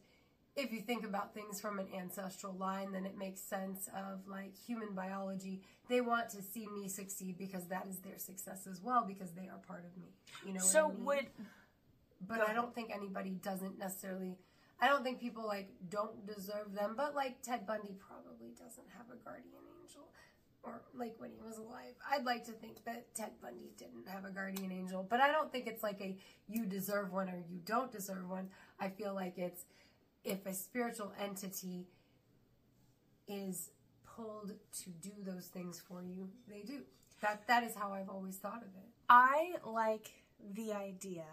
if 0.61 0.73
you 0.73 0.81
think 0.81 1.05
about 1.05 1.35
things 1.35 1.61
from 1.61 1.79
an 1.79 1.87
ancestral 1.97 2.55
line, 2.55 2.93
then 2.93 3.07
it 3.07 3.17
makes 3.19 3.40
sense 3.40 3.88
of 3.88 4.26
like 4.29 4.55
human 4.57 4.95
biology. 4.95 5.62
They 5.88 6.00
want 6.00 6.29
to 6.31 6.43
see 6.43 6.67
me 6.69 6.88
succeed 6.88 7.37
because 7.38 7.67
that 7.67 7.87
is 7.88 7.99
their 7.99 8.19
success 8.19 8.67
as 8.71 8.81
well 8.81 9.05
because 9.07 9.33
they 9.33 9.49
are 9.49 9.59
part 9.67 9.85
of 9.85 9.97
me. 10.00 10.09
You 10.47 10.55
know. 10.55 10.61
So 10.61 10.85
what 10.85 10.93
I 10.93 10.97
mean? 10.97 11.05
would 11.07 11.26
but 12.26 12.47
I 12.47 12.52
don't 12.52 12.75
think 12.75 12.90
anybody 12.95 13.31
doesn't 13.43 13.79
necessarily. 13.79 14.37
I 14.81 14.88
don't 14.88 15.02
think 15.02 15.21
people 15.21 15.47
like 15.47 15.71
don't 15.88 16.26
deserve 16.26 16.73
them, 16.75 16.95
but 16.97 17.14
like 17.14 17.43
Ted 17.43 17.67
Bundy 17.67 17.97
probably 17.99 18.50
doesn't 18.59 18.87
have 18.97 19.07
a 19.12 19.23
guardian 19.25 19.62
angel, 19.83 20.09
or 20.62 20.83
like 20.95 21.14
when 21.19 21.31
he 21.31 21.40
was 21.47 21.59
alive. 21.59 21.95
I'd 22.11 22.25
like 22.25 22.45
to 22.47 22.52
think 22.52 22.85
that 22.85 23.14
Ted 23.14 23.33
Bundy 23.43 23.73
didn't 23.76 24.09
have 24.09 24.25
a 24.25 24.31
guardian 24.31 24.73
angel, 24.73 25.07
but 25.09 25.21
I 25.21 25.33
don't 25.33 25.52
think 25.52 25.67
it's 25.67 25.83
like 25.83 26.00
a 26.00 26.17
you 26.49 26.67
deserve 26.67 27.12
one 27.12 27.29
or 27.29 27.43
you 27.50 27.61
don't 27.64 27.93
deserve 27.93 28.29
one. 28.29 28.49
I 28.79 28.88
feel 28.88 29.14
like 29.14 29.38
it's 29.38 29.64
if 30.25 30.47
a 30.47 30.55
spiritual 30.55 31.12
entity 31.21 31.87
is 33.29 33.71
pulled 34.05 34.53
to 34.83 34.91
do 34.91 35.11
those 35.25 35.47
things 35.47 35.81
for 35.81 36.03
you, 36.03 36.29
they 36.49 36.62
do. 36.62 36.83
That 37.23 37.47
that 37.49 37.65
is 37.65 37.75
how 37.75 37.93
I've 37.93 38.09
always 38.09 38.37
thought 38.37 38.62
of 38.62 38.69
it. 38.77 38.89
I 39.09 39.55
like 39.65 40.11
the 40.55 40.73
idea, 40.73 41.27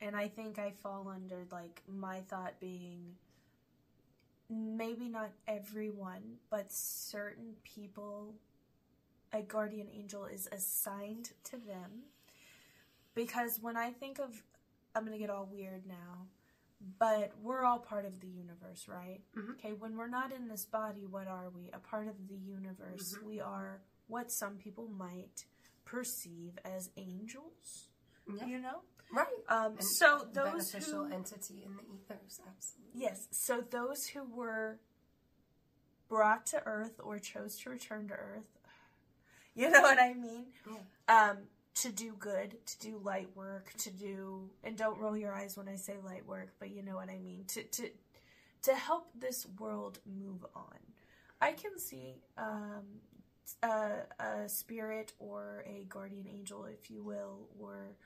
and 0.00 0.16
I 0.16 0.28
think 0.28 0.58
I 0.58 0.72
fall 0.82 1.08
under 1.14 1.46
like 1.50 1.82
my 1.86 2.20
thought 2.20 2.58
being 2.60 3.14
maybe 4.50 5.08
not 5.08 5.30
everyone, 5.46 6.38
but 6.50 6.72
certain 6.72 7.54
people, 7.64 8.34
a 9.32 9.42
guardian 9.42 9.88
angel 9.94 10.24
is 10.24 10.48
assigned 10.50 11.32
to 11.44 11.52
them. 11.52 12.04
Because 13.14 13.58
when 13.60 13.76
I 13.76 13.90
think 13.90 14.18
of, 14.18 14.42
I'm 14.94 15.04
gonna 15.04 15.18
get 15.18 15.30
all 15.30 15.48
weird 15.50 15.86
now, 15.86 16.26
but 16.98 17.32
we're 17.42 17.64
all 17.64 17.78
part 17.78 18.04
of 18.04 18.20
the 18.20 18.28
universe, 18.28 18.86
right? 18.88 19.20
Okay, 19.52 19.72
when 19.72 19.96
we're 19.96 20.08
not 20.08 20.32
in 20.32 20.48
this 20.48 20.64
body, 20.64 21.06
what 21.08 21.26
are 21.26 21.50
we? 21.54 21.70
A 21.72 21.78
part 21.78 22.06
of 22.08 22.28
the 22.28 22.36
universe. 22.36 23.16
We 23.24 23.40
are 23.40 23.80
what 24.06 24.30
some 24.30 24.56
people 24.56 24.88
might 24.88 25.44
perceive 25.84 26.58
as 26.64 26.90
angels. 26.96 27.88
Yeah. 28.32 28.46
You 28.46 28.60
know? 28.60 28.82
Right. 29.12 29.26
Um, 29.48 29.72
And 29.78 29.84
so 29.84 30.26
those 30.32 30.70
beneficial 30.70 31.06
who, 31.06 31.12
entity 31.12 31.64
in 31.64 31.76
the 31.76 31.82
ethers, 31.82 32.40
absolutely. 32.46 33.00
yes, 33.00 33.26
so 33.30 33.62
those 33.70 34.06
who 34.12 34.22
were 34.24 34.78
brought 36.08 36.46
to 36.46 36.62
Earth 36.66 37.00
or 37.02 37.18
chose 37.18 37.56
to 37.60 37.70
return 37.70 38.08
to 38.08 38.14
Earth, 38.14 38.48
you 39.54 39.70
know 39.70 39.80
what 39.80 39.98
I 39.98 40.12
mean? 40.14 40.46
Um, 41.08 41.38
to 41.82 41.92
do 41.92 42.14
good, 42.18 42.56
to 42.66 42.78
do 42.80 43.00
light 43.02 43.28
work, 43.34 43.72
to 43.78 43.90
do, 43.90 44.50
and 44.64 44.76
don't 44.76 44.98
roll 44.98 45.16
your 45.16 45.32
eyes 45.34 45.56
when 45.56 45.68
I 45.68 45.76
say 45.76 45.94
light 46.04 46.26
work, 46.26 46.54
but 46.58 46.70
you 46.70 46.82
know 46.82 46.96
what 46.96 47.08
I 47.10 47.18
mean. 47.18 47.44
To 47.48 47.62
to 47.62 47.90
to 48.62 48.74
help 48.74 49.08
this 49.18 49.46
world 49.58 50.00
move 50.06 50.44
on. 50.54 50.78
I 51.40 51.52
can 51.52 51.78
see 51.78 52.16
um, 52.36 52.84
a, 53.62 53.90
a 54.18 54.48
spirit 54.48 55.12
or 55.20 55.64
a 55.66 55.84
guardian 55.88 56.26
angel, 56.28 56.64
if 56.64 56.90
you 56.90 57.04
will, 57.04 57.48
or 57.60 57.96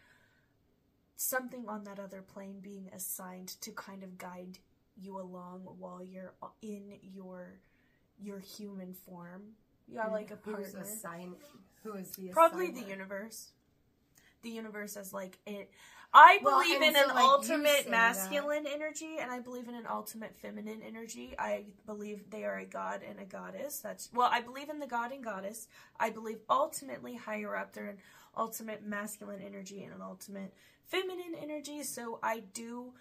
something 1.17 1.65
on 1.69 1.85
that 1.85 1.99
other 1.99 2.21
plane 2.21 2.59
being 2.61 2.91
assigned 2.95 3.49
to 3.63 3.71
kind 3.73 4.03
of 4.03 4.19
guide 4.19 4.59
you 5.01 5.19
along 5.19 5.61
while 5.79 6.03
you're 6.05 6.35
in 6.61 6.99
your 7.03 7.59
your 8.21 8.39
human 8.39 8.93
form. 8.93 9.43
You 9.89 9.97
got 9.97 10.13
like 10.13 10.31
a 10.31 10.39
Who's 10.45 10.73
partner. 10.73 10.81
assigning? 10.83 11.35
Who 11.83 11.95
is 11.95 12.11
the 12.13 12.29
Probably 12.29 12.71
the 12.71 12.83
universe. 12.83 13.53
The 14.43 14.51
universe 14.51 14.97
as 14.97 15.13
like 15.13 15.39
it. 15.47 15.71
I 16.15 16.41
Well, 16.43 16.61
believe 16.63 16.83
in 16.83 16.95
an 16.95 17.09
like, 17.09 17.25
ultimate 17.25 17.89
masculine 17.91 18.67
energy, 18.67 19.17
and 19.19 19.31
I 19.31 19.41
believe 19.41 19.69
in 19.69 19.75
an 19.75 19.87
ultimate 19.89 20.37
feminine 20.37 20.83
energy. 20.87 21.35
I 21.39 21.65
believe 21.87 22.29
they 22.31 22.45
are 22.45 22.59
a 22.59 22.67
god 22.67 23.01
and 23.09 23.19
a 23.19 23.25
goddess. 23.25 23.79
That's 23.79 24.11
well, 24.13 24.29
I 24.31 24.41
believe 24.43 24.69
in 24.69 24.79
the 24.79 24.87
god 24.87 25.13
and 25.13 25.25
goddess. 25.25 25.69
I 25.99 26.11
believe 26.11 26.41
ultimately 26.51 27.17
higher 27.17 27.57
up 27.57 27.73
they're 27.73 27.89
an 27.89 27.99
ultimate 28.37 28.85
masculine 28.85 29.41
energy 29.41 29.85
and 29.85 29.95
an 29.95 30.03
ultimate 30.03 30.53
feminine 30.85 31.35
energy. 31.41 31.83
So 31.83 32.19
I 32.23 32.41
do 32.41 32.93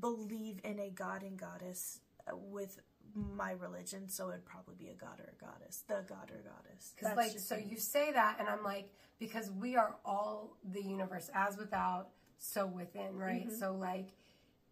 believe 0.00 0.60
in 0.64 0.78
a 0.80 0.90
god 0.90 1.22
and 1.22 1.38
goddess 1.38 2.00
uh, 2.26 2.36
with 2.36 2.80
my 3.16 3.52
religion. 3.52 4.08
So 4.08 4.28
it'd 4.28 4.44
probably 4.44 4.74
be 4.78 4.88
a 4.88 4.94
god 4.94 5.18
or 5.20 5.32
a 5.36 5.44
goddess, 5.44 5.84
the 5.88 6.04
god 6.08 6.30
or 6.30 6.42
goddess. 6.42 6.92
Because 6.94 7.16
like, 7.16 7.38
so 7.38 7.56
me. 7.56 7.66
you 7.70 7.78
say 7.78 8.12
that, 8.12 8.36
and 8.38 8.48
I'm 8.48 8.62
like, 8.62 8.88
because 9.18 9.50
we 9.50 9.76
are 9.76 9.96
all 10.04 10.56
the 10.72 10.82
universe, 10.82 11.30
as 11.34 11.56
without, 11.56 12.08
so 12.38 12.66
within, 12.66 13.16
right? 13.16 13.48
Mm-hmm. 13.48 13.58
So 13.58 13.74
like, 13.74 14.08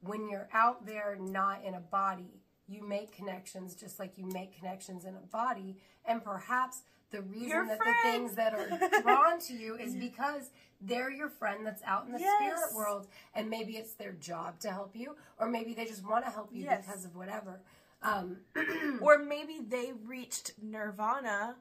when 0.00 0.28
you're 0.28 0.48
out 0.52 0.84
there, 0.86 1.16
not 1.18 1.64
in 1.64 1.74
a 1.74 1.80
body, 1.80 2.40
you 2.68 2.86
make 2.86 3.12
connections 3.12 3.74
just 3.74 3.98
like 3.98 4.16
you 4.18 4.26
make 4.26 4.56
connections 4.58 5.04
in 5.04 5.14
a 5.14 5.26
body, 5.32 5.76
and 6.06 6.22
perhaps 6.22 6.82
the 7.10 7.22
reason 7.22 7.48
Your 7.48 7.66
that 7.66 7.78
friend. 7.78 7.94
the 8.04 8.10
things 8.10 8.34
that 8.34 8.54
are 8.54 9.02
drawn 9.02 9.38
to 9.40 9.52
you 9.54 9.76
is 9.76 9.94
because 9.94 10.50
they're 10.80 11.12
your 11.12 11.28
friend 11.28 11.64
that's 11.64 11.82
out 11.84 12.06
in 12.06 12.12
the 12.12 12.18
Yes. 12.18 12.34
spirit 12.40 12.74
world, 12.74 13.06
and 13.34 13.48
maybe 13.48 13.76
it's 13.76 13.92
their 13.94 14.12
job 14.12 14.58
to 14.60 14.70
help 14.70 14.96
you, 14.96 15.14
or 15.38 15.48
maybe 15.48 15.74
they 15.74 15.84
just 15.84 16.04
want 16.04 16.24
to 16.24 16.30
help 16.30 16.50
you 16.52 16.64
Yes. 16.64 16.84
because 16.84 17.04
of 17.04 17.14
whatever. 17.14 17.60
Um, 18.02 18.38
or 19.00 19.18
maybe 19.18 19.60
they 19.66 19.92
reached 20.04 20.52
nirvana 20.62 21.56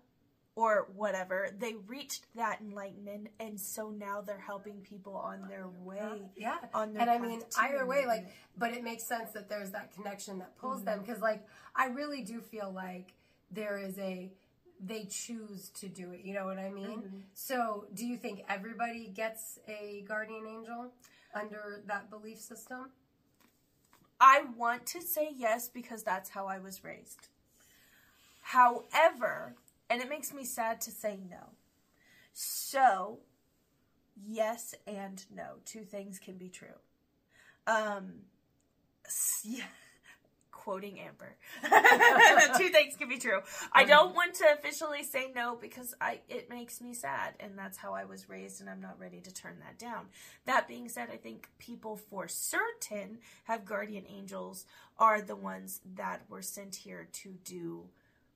or 0.55 0.87
whatever 0.95 1.49
they 1.57 1.73
reached 1.87 2.25
that 2.35 2.59
enlightenment 2.61 3.27
and 3.39 3.59
so 3.59 3.89
now 3.89 4.21
they're 4.21 4.37
helping 4.45 4.75
people 4.81 5.15
on 5.15 5.47
their 5.47 5.67
way 5.83 6.21
Yeah. 6.35 6.57
on 6.75 6.93
their 6.93 7.01
and 7.01 7.09
I 7.09 7.17
mean, 7.17 7.41
either 7.59 7.85
way, 7.87 8.05
like, 8.05 8.27
but 8.57 8.71
it 8.71 8.83
makes 8.83 9.03
sense 9.03 9.31
that 9.31 9.49
there's 9.49 9.71
that 9.71 9.93
connection 9.95 10.37
that 10.39 10.55
pulls 10.57 10.83
them 10.83 10.99
Mm-hmm. 10.99 11.05
because, 11.07 11.21
like, 11.23 11.43
I 11.75 11.87
really 11.87 12.21
do 12.21 12.39
feel 12.39 12.71
like 12.71 13.13
there 13.51 13.77
is 13.79 13.97
a 13.97 14.31
they 14.85 15.05
choose 15.05 15.69
to 15.75 15.87
do 15.87 16.11
it. 16.11 16.21
You 16.25 16.33
know 16.33 16.45
what 16.45 16.57
I 16.59 16.69
mean? 16.69 16.97
Mm-hmm. 16.99 17.17
So, 17.33 17.85
do 17.93 18.05
you 18.05 18.17
think 18.17 18.43
everybody 18.49 19.07
gets 19.07 19.57
a 19.67 20.03
guardian 20.07 20.45
angel 20.45 20.91
under 21.33 21.81
that 21.87 22.09
belief 22.09 22.39
system? 22.39 22.91
I 24.25 24.41
want 24.57 24.85
to 24.85 25.01
say 25.01 25.29
yes 25.35 25.67
because 25.67 26.01
that's 26.03 26.29
how 26.29 26.47
i 26.47 26.57
was 26.57 26.83
raised. 26.83 27.27
However 28.41 29.55
and 29.89 30.01
it 30.01 30.09
makes 30.09 30.33
me 30.33 30.43
sad 30.45 30.81
to 30.81 30.91
say 30.91 31.19
no. 31.29 31.49
So 32.33 33.19
yes 34.25 34.73
and 34.87 35.23
no. 35.35 35.57
Two 35.65 35.81
things 35.83 36.19
can 36.19 36.37
be 36.37 36.49
true. 36.49 36.79
Um 37.67 38.05
yeah 39.43 39.65
quoting 40.63 40.97
Amber. 40.99 41.35
Two 42.57 42.69
things 42.69 42.95
can 42.95 43.09
be 43.09 43.17
true. 43.17 43.41
I 43.73 43.83
don't 43.83 44.15
want 44.15 44.35
to 44.35 44.45
officially 44.53 45.03
say 45.03 45.29
no 45.35 45.57
because 45.59 45.93
I 45.99 46.21
it 46.29 46.49
makes 46.49 46.79
me 46.79 46.93
sad 46.93 47.33
and 47.39 47.57
that's 47.57 47.77
how 47.77 47.93
I 47.93 48.05
was 48.05 48.29
raised 48.29 48.61
and 48.61 48.69
I'm 48.69 48.79
not 48.79 48.99
ready 48.99 49.19
to 49.19 49.33
turn 49.33 49.57
that 49.59 49.77
down. 49.77 50.05
That 50.45 50.67
being 50.67 50.87
said, 50.87 51.09
I 51.11 51.17
think 51.17 51.49
people 51.59 51.97
for 51.97 52.29
certain 52.29 53.17
have 53.43 53.65
guardian 53.65 54.05
angels 54.09 54.65
are 54.97 55.21
the 55.21 55.35
ones 55.35 55.81
that 55.95 56.21
were 56.29 56.41
sent 56.41 56.75
here 56.75 57.09
to 57.11 57.35
do 57.43 57.83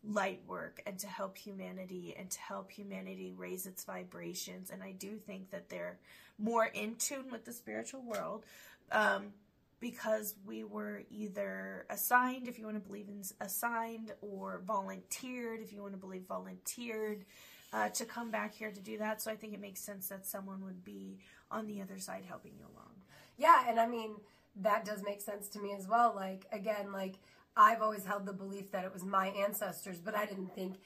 light 0.03 0.41
work 0.45 0.81
and 0.85 0.99
to 0.99 1.07
help 1.07 1.37
humanity 1.37 2.13
and 2.17 2.29
to 2.29 2.39
help 2.41 2.71
humanity 2.71 3.33
raise 3.37 3.65
its 3.65 3.85
vibrations 3.85 4.69
and 4.69 4.83
I 4.83 4.91
do 4.91 5.15
think 5.15 5.51
that 5.51 5.69
they're 5.69 5.97
more 6.37 6.65
in 6.65 6.95
tune 6.95 7.31
with 7.31 7.45
the 7.45 7.53
spiritual 7.53 8.01
world. 8.01 8.45
Um 8.91 9.33
because 9.79 10.35
we 10.45 10.63
were 10.63 11.03
either 11.09 11.85
assigned, 11.89 12.47
if 12.47 12.57
you 12.57 12.65
want 12.65 12.77
to 12.77 12.87
believe 12.87 13.07
in 13.07 13.21
assigned, 13.41 14.11
or 14.21 14.61
volunteered, 14.65 15.61
if 15.61 15.71
you 15.71 15.81
want 15.81 15.93
to 15.93 15.99
believe 15.99 16.23
volunteered, 16.27 17.25
uh, 17.73 17.89
to 17.89 18.05
come 18.05 18.31
back 18.31 18.53
here 18.53 18.71
to 18.71 18.81
do 18.81 18.97
that. 18.97 19.21
So 19.21 19.31
I 19.31 19.35
think 19.35 19.53
it 19.53 19.61
makes 19.61 19.81
sense 19.81 20.07
that 20.09 20.25
someone 20.25 20.63
would 20.63 20.83
be 20.83 21.19
on 21.51 21.67
the 21.67 21.81
other 21.81 21.99
side 21.99 22.23
helping 22.27 22.53
you 22.57 22.65
along. 22.73 22.91
Yeah, 23.37 23.65
and 23.67 23.79
I 23.79 23.87
mean 23.87 24.15
that 24.61 24.85
does 24.85 25.03
make 25.03 25.21
sense 25.21 25.47
to 25.49 25.59
me 25.59 25.73
as 25.77 25.87
well. 25.87 26.13
Like 26.15 26.45
again, 26.51 26.91
like 26.91 27.15
I've 27.55 27.81
always 27.81 28.05
held 28.05 28.25
the 28.25 28.33
belief 28.33 28.71
that 28.71 28.85
it 28.85 28.93
was 28.93 29.03
my 29.03 29.27
ancestors, 29.27 29.99
but 29.99 30.15
I 30.15 30.25
didn't 30.25 30.53
think 30.55 30.77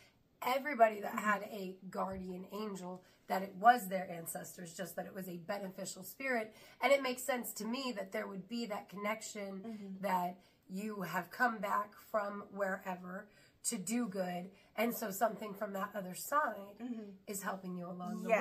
everybody 0.45 1.01
that 1.01 1.17
had 1.19 1.43
a 1.43 1.75
guardian 1.89 2.45
angel 2.51 3.03
that 3.27 3.43
it 3.43 3.53
was 3.59 3.87
their 3.87 4.09
ancestors, 4.11 4.73
just 4.73 4.95
that 4.97 5.05
it 5.05 5.15
was 5.15 5.29
a 5.29 5.37
beneficial 5.37 6.03
spirit. 6.03 6.53
And 6.81 6.91
it 6.91 7.01
makes 7.01 7.23
sense 7.23 7.53
to 7.53 7.65
me 7.65 7.93
that 7.95 8.11
there 8.11 8.27
would 8.27 8.49
be 8.49 8.65
that 8.65 8.89
connection 8.89 9.61
mm-hmm. 9.65 10.01
that 10.01 10.37
you 10.69 11.01
have 11.01 11.31
come 11.31 11.59
back 11.59 11.93
from 12.11 12.43
wherever 12.53 13.27
to 13.63 13.77
do 13.77 14.07
good. 14.07 14.49
And 14.75 14.93
so 14.95 15.11
something 15.11 15.53
from 15.53 15.73
that 15.73 15.91
other 15.95 16.15
side 16.15 16.77
mm-hmm. 16.81 17.11
is 17.27 17.43
helping 17.43 17.77
you 17.77 17.85
along 17.85 18.23
the 18.23 18.29
way. 18.29 18.35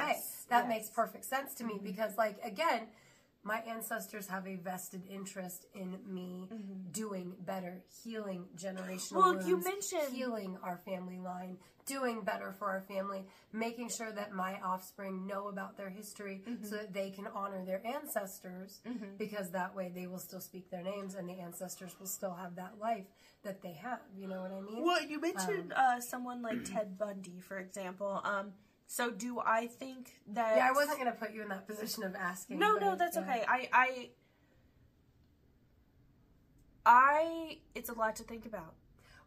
That 0.49 0.65
yes. 0.65 0.69
makes 0.69 0.89
perfect 0.89 1.25
sense 1.25 1.55
to 1.55 1.65
me 1.65 1.75
mm-hmm. 1.75 1.85
because, 1.85 2.17
like, 2.17 2.39
again, 2.43 2.89
my 3.43 3.61
ancestors 3.61 4.27
have 4.29 4.47
a 4.47 4.57
vested 4.57 5.03
interest 5.09 5.67
in 5.75 5.99
me 6.07 6.49
doing 6.93 7.35
better, 7.47 7.83
healing 8.05 8.45
generational 8.57 9.13
Well, 9.17 9.33
wounds, 9.33 9.49
you 9.49 9.57
mentioned- 9.63 10.13
healing 10.15 10.59
our 10.63 10.77
family 10.79 11.19
line, 11.19 11.57
doing 11.87 12.21
better 12.23 12.53
for 12.53 12.69
our 12.69 12.83
family, 12.83 13.25
making 13.53 13.89
sure 13.89 14.13
that 14.13 14.33
my 14.33 14.61
offspring 14.61 15.27
know 15.27 15.49
about 15.49 15.77
their 15.77 15.89
history 15.89 16.43
so 16.63 16.77
that 16.77 16.93
they 16.93 17.11
can 17.11 17.27
honor 17.29 17.65
their 17.65 17.85
ancestors 17.87 18.81
because 19.19 19.51
that 19.53 19.75
way 19.75 19.89
they 19.89 20.07
will 20.07 20.19
still 20.19 20.41
speak 20.41 20.71
their 20.71 20.83
names 20.83 21.15
and 21.15 21.29
the 21.29 21.41
ancestors 21.41 21.99
will 21.99 22.07
still 22.07 22.35
have 22.35 22.57
that 22.57 22.79
life 22.79 23.07
that 23.43 23.63
they 23.63 23.73
have. 23.73 24.01
You 24.15 24.29
know 24.29 24.43
what 24.43 24.53
I 24.53 24.61
mean? 24.61 24.85
Well, 24.85 25.03
you 25.03 25.19
mentioned 25.21 25.73
uh, 25.75 26.01
someone 26.01 26.43
like 26.43 26.63
Ted 26.73 26.99
Bundy, 26.99 27.41
for 27.41 27.59
example. 27.59 28.21
Um, 28.23 28.53
so 28.91 29.09
do 29.09 29.39
I 29.39 29.69
think 29.69 30.11
that? 30.33 30.57
yeah, 30.57 30.69
I 30.69 30.73
wasn't 30.73 30.99
going 30.99 31.13
to 31.13 31.17
put 31.17 31.33
you 31.33 31.43
in 31.43 31.49
that 31.51 31.69
position 31.69 32.03
of 32.03 32.17
asking. 32.17 32.59
No, 32.59 32.75
no, 32.75 32.97
that's 32.97 33.15
yeah. 33.15 33.23
okay. 33.23 33.45
I, 33.47 33.69
I, 33.73 34.09
I. 36.85 37.59
It's 37.77 37.89
a 37.89 37.93
lot 37.93 38.17
to 38.17 38.25
think 38.25 38.47
about. 38.47 38.75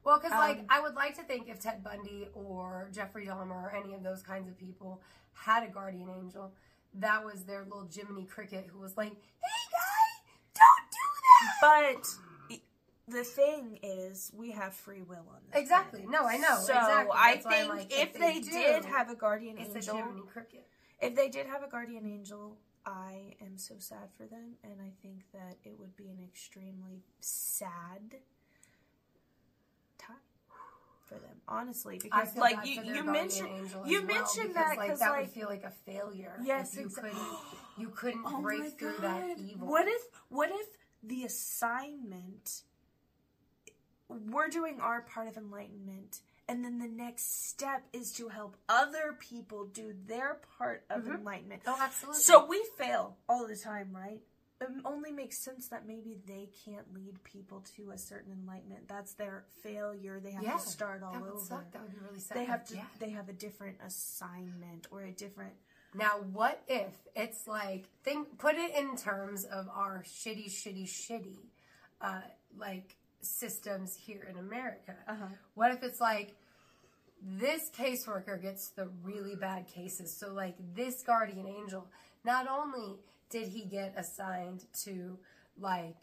Well, 0.04 0.20
because 0.20 0.32
like 0.32 0.60
Um, 0.60 0.66
I 0.70 0.82
would 0.82 0.96
like 0.96 1.16
to 1.16 1.24
think 1.24 1.48
if 1.48 1.62
Ted 1.62 1.82
Bundy 1.82 2.28
or 2.34 2.90
Jeffrey 2.92 3.26
Dahmer 3.26 3.52
or 3.52 3.74
any 3.74 3.94
of 3.94 4.04
those 4.04 4.22
kinds 4.22 4.50
of 4.50 4.58
people 4.58 5.02
had 5.32 5.64
a 5.64 5.72
guardian 5.72 6.10
angel, 6.10 6.54
that 6.96 7.24
was 7.24 7.46
their 7.46 7.64
little 7.64 7.88
Jiminy 7.90 8.26
Cricket 8.26 8.68
who 8.70 8.80
was 8.80 8.98
like, 8.98 9.14
"Hey, 9.14 9.64
guy, 9.72 10.60
don't 10.60 10.92
do 10.92 11.06
that." 11.24 12.02
But 12.02 12.33
the 13.08 13.24
thing 13.24 13.80
is, 13.84 14.32
we 14.34 14.52
have 14.52 14.74
free 14.74 15.02
will 15.02 15.26
on 15.30 15.42
this. 15.52 15.62
Exactly. 15.62 16.02
planet. 16.02 16.22
No, 16.22 16.28
I 16.28 16.38
know. 16.38 16.56
So 16.62 16.74
Exactly. 16.74 17.12
I 17.16 17.36
think 17.38 17.70
like, 17.70 17.94
if, 17.94 18.14
they, 18.14 18.20
they 18.20 18.40
do, 18.40 18.52
did 18.52 18.86
have 18.86 19.10
a 19.10 19.16
guardian 19.16 19.58
a 19.58 19.62
angel, 19.62 19.98
Cricket. 20.32 20.66
if 21.02 21.16
they 21.16 21.30
did 21.30 21.48
have 21.48 21.64
a 21.64 21.68
guardian 21.68 22.06
angel, 22.06 22.58
I 22.86 23.36
am 23.42 23.58
so 23.58 23.76
sad 23.78 24.10
for 24.18 24.26
them, 24.26 24.56
and 24.64 24.82
I 24.82 24.92
think 25.02 25.24
that 25.34 25.58
it 25.64 25.78
would 25.80 25.96
be 25.96 26.08
an 26.08 26.20
extremely 26.24 27.04
sad 27.20 28.16
time 29.98 30.18
for 31.06 31.16
them, 31.16 31.42
honestly. 31.48 31.96
I 31.96 32.04
Because 32.04 32.30
feel 32.30 32.42
like 32.42 32.66
you, 32.66 32.82
you 32.84 33.04
mentioned, 33.04 33.50
you 33.86 34.00
well, 34.00 34.08
mentioned 34.08 34.56
that 34.56 34.76
like 34.78 34.88
because 34.88 35.00
that 35.00 35.12
like 35.12 35.22
would 35.22 35.30
feel 35.30 35.48
like 35.48 35.64
a 35.64 35.72
failure. 35.72 36.40
Yes, 36.44 36.74
if 36.74 36.82
you 36.82 36.90
couldn't, 36.90 37.14
oh 37.16 37.46
you 37.78 37.90
couldn't 37.90 38.24
Oh 38.26 38.42
break 38.42 38.80
through 38.80 38.96
that 39.02 39.38
evil. 39.38 39.68
What 39.68 39.88
if 39.88 40.02
what 40.30 40.50
if 40.52 40.68
the 41.04 41.24
assignment 41.26 42.64
we're 44.10 44.50
doing 44.50 44.80
our 44.80 45.02
part 45.02 45.28
of 45.28 45.38
enlightenment 45.38 46.22
and 46.48 46.64
then 46.64 46.78
the 46.78 46.88
next 46.88 47.48
step 47.48 47.84
is 47.94 48.12
to 48.14 48.28
help 48.28 48.58
other 48.68 49.16
people 49.18 49.66
do 49.66 49.94
their 50.06 50.40
part 50.58 50.84
of 50.90 51.08
enlightenment. 51.08 51.62
Oh, 51.66 51.78
absolutely. 51.80 52.22
So 52.22 52.46
we 52.46 52.64
fail 52.78 53.18
all 53.30 53.48
the 53.48 53.56
time, 53.56 53.90
right? 53.94 54.20
It 54.60 54.70
only 54.86 55.12
makes 55.12 55.38
sense 55.38 55.68
that 55.70 55.88
maybe 55.88 56.18
they 56.26 56.50
can't 56.66 56.94
lead 56.94 57.22
people 57.24 57.66
to 57.76 57.92
a 57.92 57.98
certain 57.98 58.32
enlightenment. 58.32 58.88
That's 58.88 59.14
their 59.14 59.46
failure. 59.62 60.20
They 60.24 60.32
have 60.32 60.44
yeah, 60.44 60.54
to 60.54 60.60
start 60.60 61.04
all 61.04 61.14
that 61.14 61.22
would 61.22 61.32
over. 61.32 61.40
suck. 61.40 61.72
That 61.72 61.82
would 61.82 61.92
be 61.92 62.00
really 62.06 62.20
sad. 62.20 62.38
They 62.38 62.46
have 62.46 62.66
to 62.68 62.76
Yeah. 62.76 62.84
they 63.00 63.10
have 63.10 63.30
a 63.30 63.34
different 63.34 63.78
assignment 63.86 64.88
or 64.92 65.02
a 65.02 65.12
different 65.12 65.54
Now, 65.94 66.20
what 66.32 66.64
if 66.68 66.94
it's 67.16 67.46
like 67.48 67.90
think 68.04 68.38
put 68.38 68.56
it 68.56 68.76
in 68.76 68.96
terms 68.96 69.44
of 69.44 69.68
our 69.70 70.04
shitty, 70.04 70.48
shitty, 70.48 70.86
shitty, 70.86 71.38
uh, 72.02 72.22
like 72.58 72.96
systems 73.24 73.96
here 73.96 74.28
in 74.30 74.38
America? 74.38 74.96
Uh-huh. 75.08 75.26
What 75.56 75.72
if 75.72 75.84
it's 75.84 76.02
like 76.02 76.36
this 77.22 77.70
caseworker 77.76 78.42
gets 78.42 78.70
the 78.70 78.90
really 79.02 79.36
bad 79.36 79.68
cases? 79.68 80.16
So, 80.16 80.34
like 80.34 80.56
this 80.76 81.02
guardian 81.04 81.48
angel, 81.48 81.88
not 82.24 82.48
only 82.48 82.98
did 83.30 83.48
he 83.48 83.66
get 83.66 83.94
assigned 83.98 84.66
to 84.84 85.18
like 85.60 85.96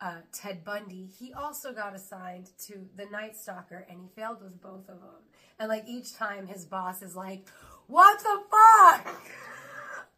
uh, 0.00 0.20
Ted 0.32 0.64
Bundy, 0.64 1.08
he 1.18 1.32
also 1.32 1.72
got 1.72 1.94
assigned 1.94 2.50
to 2.66 2.86
the 2.96 3.06
Night 3.06 3.36
Stalker, 3.36 3.86
and 3.90 4.00
he 4.00 4.08
failed 4.14 4.42
with 4.42 4.60
both 4.60 4.88
of 4.88 5.00
them. 5.00 5.22
And 5.58 5.68
like 5.68 5.84
each 5.88 6.14
time, 6.14 6.46
his 6.46 6.64
boss 6.64 7.02
is 7.02 7.16
like, 7.16 7.48
"What 7.86 8.18
the 8.20 8.42
fuck?" 8.50 9.24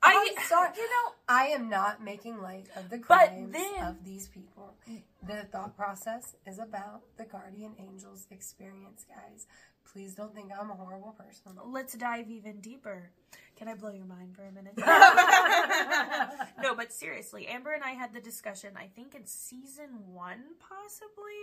I- 0.03 0.35
I'm 0.37 0.49
not. 0.51 0.77
You 0.77 0.85
know, 0.89 1.13
I 1.29 1.47
am 1.49 1.69
not 1.69 2.03
making 2.03 2.41
light 2.41 2.69
of 2.77 2.89
the 2.91 2.99
crimes 2.99 3.53
then- 3.53 3.85
of 3.85 4.05
these 4.05 4.29
people. 4.29 4.75
The 5.23 5.45
thought 5.53 5.77
process 5.77 6.35
is 6.47 6.59
about 6.59 7.03
the 7.17 7.25
guardian 7.25 7.75
angels 7.79 8.27
experience, 8.31 9.05
guys. 9.09 9.47
Please 9.93 10.15
don't 10.15 10.35
think 10.35 10.51
I'm 10.59 10.71
a 10.71 10.75
horrible 10.75 11.13
person. 11.19 11.59
let's 11.67 11.95
dive 11.95 12.31
even 12.31 12.61
deeper. 12.61 13.11
Can 13.57 13.69
I 13.69 13.75
blow 13.75 13.91
your 13.91 14.07
mind 14.07 14.35
for 14.35 14.43
a 14.45 14.53
minute? 14.53 14.75
no, 16.63 16.75
but 16.75 16.93
seriously, 16.93 17.47
Amber 17.47 17.73
and 17.73 17.83
I 17.85 17.91
had 17.91 18.13
the 18.15 18.21
discussion, 18.21 18.75
I 18.77 18.87
think 18.87 19.15
in 19.15 19.27
season 19.27 19.91
one, 20.13 20.43
possibly, 20.61 21.35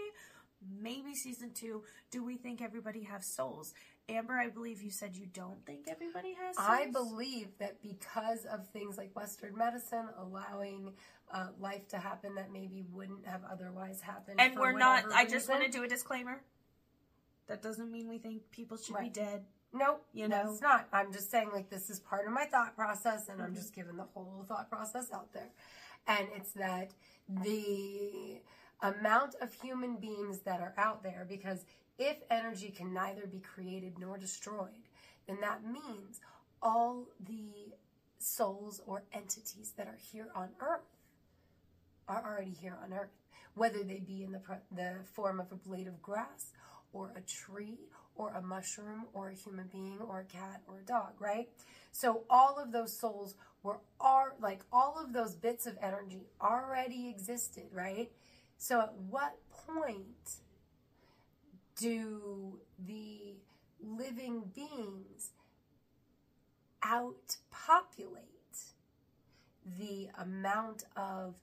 maybe 0.80 1.13
season 1.15 1.52
two. 1.54 1.84
Do 2.12 2.24
we 2.24 2.38
think 2.38 2.62
everybody 2.62 3.04
has 3.04 3.26
souls? 3.36 3.74
Amber, 4.10 4.34
I 4.34 4.48
believe 4.50 4.82
you 4.82 4.89
said 4.89 5.15
you 5.15 5.26
don't 5.34 5.65
think 5.65 5.88
everybody 5.89 6.34
has 6.41 6.56
souls. 6.56 6.67
I 6.70 6.88
believe 6.91 7.50
that 7.60 7.82
because 7.82 8.46
of 8.46 8.67
things 8.70 8.98
like 8.98 9.13
Western 9.15 9.56
medicine 9.58 10.08
allowing 10.17 10.93
uh, 11.34 11.48
life 11.60 11.88
to 11.89 11.98
happen 11.98 12.36
that 12.36 12.52
maybe 12.54 12.86
wouldn't 12.93 13.26
have 13.26 13.41
otherwise 13.52 14.00
happened, 14.02 14.39
And 14.39 14.58
we're 14.58 14.72
not, 14.78 15.04
I 15.13 15.26
just 15.26 15.50
want 15.50 15.65
to 15.65 15.70
do 15.70 15.84
a 15.84 15.88
disclaimer. 15.88 16.41
That 17.48 17.62
doesn't 17.62 17.91
mean 17.91 18.08
we 18.08 18.17
think 18.17 18.50
people 18.52 18.78
should 18.78 18.98
be 18.98 19.10
dead. 19.10 19.43
Nope, 19.74 20.06
you 20.13 20.30
know? 20.30 20.52
it's 20.54 20.62
not. 20.62 20.88
I'm 20.93 21.12
just 21.12 21.30
saying, 21.30 21.50
like, 21.54 21.70
this 21.70 21.89
is 21.89 22.00
part 22.00 22.26
of 22.26 22.32
my 22.34 22.46
thought 22.46 22.76
process, 22.78 23.28
and 23.30 23.41
I'm 23.41 23.48
Mm-hmm. 23.50 23.56
just 23.58 23.76
giving 23.76 23.98
the 23.98 24.04
whole 24.13 24.46
thought 24.48 24.70
process 24.70 25.12
out 25.13 25.34
there. 25.34 25.50
And 26.08 26.28
it's 26.38 26.52
that 26.54 26.91
the 27.30 28.39
amount 28.82 29.36
of 29.42 29.54
human 29.54 29.98
beings 29.98 30.40
that 30.40 30.62
are 30.62 30.74
out 30.78 31.04
there, 31.04 31.26
because 31.28 31.66
if 31.98 32.18
energy 32.30 32.70
can 32.70 32.94
neither 32.94 33.26
be 33.26 33.40
created 33.40 33.98
nor 34.00 34.18
destroyed, 34.18 34.86
then 35.28 35.38
that 35.42 35.66
means 35.66 36.20
all 36.62 37.08
the 37.20 37.74
souls 38.20 38.82
or 38.86 39.04
entities 39.13 39.74
that 39.78 39.88
are 39.88 39.98
here 40.12 40.28
on 40.36 40.50
Earth 40.60 40.82
are 42.08 42.24
already 42.24 42.52
here 42.52 42.78
on 42.84 42.94
Earth, 42.94 43.10
whether 43.56 43.84
they 43.84 44.00
be 44.00 44.24
in 44.24 44.32
the 44.32 44.42
the 44.72 44.96
form 45.13 45.40
of 45.40 45.52
a 45.52 45.56
blade 45.56 45.88
of 45.88 46.02
grass, 46.02 46.52
or 46.94 47.12
a 47.16 47.22
tree, 47.22 47.80
or 48.16 48.32
a 48.34 48.42
mushroom, 48.42 49.06
or 49.13 49.30
a 49.30 49.36
human 49.36 49.68
being, 49.68 50.00
or 50.00 50.20
a 50.20 50.26
cat, 50.26 50.62
or 50.68 50.80
a 50.80 50.86
dog, 50.86 51.13
right? 51.20 51.50
So 51.92 52.22
all 52.30 52.58
of 52.58 52.72
those 52.72 52.98
souls 52.98 53.36
were 53.63 53.80
are 54.00 54.36
like 54.40 54.62
all 54.72 54.98
of 55.04 55.13
those 55.13 55.36
bits 55.36 55.66
of 55.66 55.78
energy 55.82 56.22
already 56.42 57.10
existed, 57.10 57.66
right? 57.74 58.12
So 58.58 58.82
at 58.82 58.93
what 59.10 59.38
point 59.52 60.41
do 61.78 62.60
the 62.86 63.36
living 63.82 64.52
beings 64.54 65.32
outpopulate 66.84 68.24
the 69.78 70.08
amount 70.17 70.84
of 70.96 71.36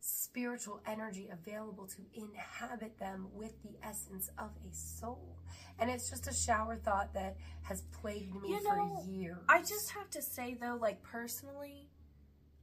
spiritual 0.00 0.80
energy 0.86 1.28
available 1.30 1.86
to 1.86 1.98
inhabit 2.14 2.98
them 2.98 3.28
with 3.32 3.52
the 3.62 3.76
essence 3.86 4.30
of 4.38 4.50
a 4.68 4.74
soul. 4.74 5.36
And 5.78 5.90
it's 5.90 6.08
just 6.08 6.26
a 6.26 6.32
shower 6.32 6.76
thought 6.76 7.12
that 7.14 7.36
has 7.62 7.82
plagued 8.00 8.34
me 8.34 8.50
You 8.50 8.62
know, 8.64 9.00
for 9.04 9.10
years. 9.10 9.38
I 9.48 9.60
just 9.60 9.90
have 9.90 10.08
to 10.10 10.22
say 10.22 10.56
though, 10.60 10.78
like 10.80 11.02
personally, 11.02 11.88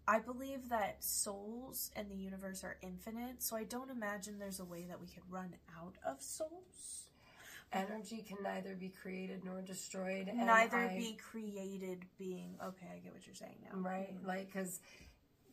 I 0.07 0.19
believe 0.19 0.69
that 0.69 1.03
souls 1.03 1.91
and 1.95 2.09
the 2.09 2.15
universe 2.15 2.63
are 2.63 2.77
infinite, 2.81 3.41
so 3.41 3.55
I 3.55 3.63
don't 3.63 3.89
imagine 3.89 4.37
there's 4.39 4.59
a 4.59 4.65
way 4.65 4.85
that 4.87 4.99
we 5.01 5.07
could 5.07 5.23
run 5.29 5.55
out 5.79 5.95
of 6.05 6.21
souls. 6.21 7.07
energy 7.73 8.23
can 8.27 8.37
neither 8.43 8.75
be 8.75 8.89
created 8.89 9.43
nor 9.43 9.61
destroyed. 9.61 10.27
and 10.27 10.45
Neither 10.45 10.77
I- 10.77 10.95
be 10.97 11.17
created 11.31 12.05
being 12.17 12.55
okay, 12.63 12.87
I 12.95 12.99
get 12.99 13.13
what 13.13 13.25
you're 13.25 13.35
saying 13.35 13.57
now. 13.63 13.79
right 13.79 14.15
mm-hmm. 14.15 14.27
like 14.27 14.47
because 14.47 14.79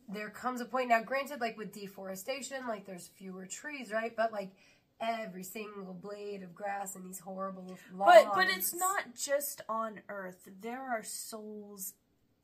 there 0.07 0.29
comes 0.29 0.61
a 0.61 0.65
point 0.65 0.89
now 0.89 1.01
granted 1.01 1.41
like 1.41 1.57
with 1.57 1.71
deforestation 1.73 2.67
like 2.67 2.85
there's 2.85 3.07
fewer 3.07 3.45
trees 3.45 3.91
right 3.91 4.13
but 4.15 4.31
like 4.31 4.51
every 5.01 5.43
single 5.43 5.93
blade 5.93 6.43
of 6.43 6.53
grass 6.53 6.95
and 6.95 7.03
these 7.05 7.19
horrible 7.19 7.77
lawns 7.93 8.25
But 8.25 8.35
but 8.35 8.47
it's 8.49 8.73
not 8.75 9.15
just 9.15 9.61
on 9.67 10.01
Earth. 10.07 10.47
There 10.61 10.81
are 10.81 11.03
souls 11.03 11.93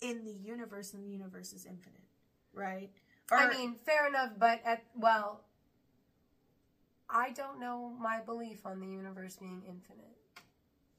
in 0.02 0.24
the 0.26 0.32
universe 0.34 0.94
and 0.94 1.04
the 1.04 1.10
universe 1.10 1.54
is 1.54 1.66
infinite. 1.66 2.02
Right? 2.54 2.90
i 3.32 3.48
mean 3.48 3.76
fair 3.76 4.08
enough 4.08 4.32
but 4.40 4.60
at 4.66 4.84
well 4.96 5.42
i 7.10 7.30
don't 7.30 7.60
know 7.60 7.94
my 8.02 8.20
belief 8.26 8.66
on 8.66 8.80
the 8.80 8.88
universe 8.88 9.38
being 9.38 9.62
infinite 9.68 10.18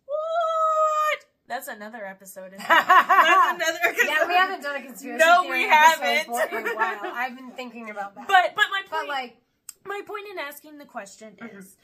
What? 0.06 1.24
That's 1.48 1.66
another 1.66 2.06
episode. 2.06 2.52
isn't 2.54 2.60
it? 2.60 2.68
That's 2.68 3.54
another. 3.56 4.06
yeah 4.06 4.26
we 4.28 4.34
haven't 4.34 4.62
done 4.62 4.76
a 4.76 4.82
conspiracy 4.82 5.24
No, 5.24 5.42
theory 5.42 5.62
we 5.64 5.68
haven't. 5.68 6.26
for 6.26 6.40
a 6.40 6.76
while 6.76 7.00
i've 7.16 7.34
been 7.36 7.50
thinking 7.50 7.90
about 7.90 8.14
that 8.14 8.28
But 8.28 8.54
but 8.54 8.64
my 8.70 8.82
but 8.88 8.96
point, 8.98 9.08
like 9.08 9.36
my 9.84 10.00
point 10.06 10.26
in 10.30 10.38
asking 10.38 10.78
the 10.78 10.84
question 10.84 11.34
mm-hmm. 11.40 11.58
is, 11.58 11.76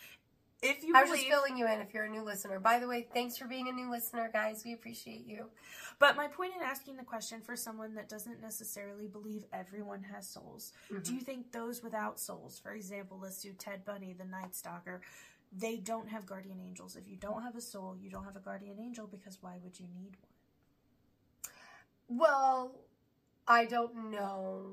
if 0.67 0.85
you 0.85 0.95
I 0.95 1.03
was 1.03 1.11
believe, 1.11 1.27
just 1.27 1.35
filling 1.35 1.57
you 1.57 1.67
in 1.67 1.81
if 1.81 1.95
you're 1.95 2.05
a 2.05 2.09
new 2.09 2.23
listener. 2.23 2.61
By 2.61 2.79
the 2.79 2.89
way, 2.89 3.07
thanks 3.13 3.37
for 3.37 3.47
being 3.47 3.69
a 3.69 3.73
new 3.73 3.91
listener, 3.91 4.31
guys. 4.33 4.63
We 4.65 4.73
appreciate 4.73 5.27
you. 5.27 5.47
but 5.99 6.17
my 6.17 6.27
point 6.29 6.53
in 6.57 6.63
asking 6.63 6.97
the 6.97 7.05
question 7.05 7.41
for 7.41 7.57
someone 7.57 7.95
that 7.95 8.09
doesn't 8.09 8.41
necessarily 8.41 9.07
believe 9.07 9.45
everyone 9.53 10.03
has 10.15 10.29
souls, 10.29 10.73
do 10.89 10.97
mm-hmm. 10.97 11.15
you 11.15 11.21
think 11.21 11.53
those 11.53 11.83
without 11.83 12.21
souls, 12.21 12.61
for 12.63 12.73
example, 12.73 13.19
let's 13.21 13.43
do 13.43 13.53
Ted 13.53 13.85
Bundy, 13.85 14.13
the 14.13 14.25
Night 14.25 14.55
Stalker, 14.55 15.01
they 15.53 15.77
don't 15.77 16.09
have 16.09 16.27
guardian 16.27 16.61
angels? 16.61 16.97
If 16.97 17.09
you 17.09 17.17
don't 17.17 17.43
have 17.43 17.57
a 17.57 17.61
soul, 17.61 17.97
you 18.01 18.11
don't 18.11 18.25
have 18.25 18.37
a 18.37 18.41
guardian 18.41 18.79
angel 18.81 19.07
because 19.07 19.39
why 19.41 19.55
would 19.63 19.79
you 19.79 19.87
need 19.95 20.17
one? 20.21 20.37
Well, 22.09 22.73
I 23.49 23.65
don't 23.65 24.11
know. 24.11 24.67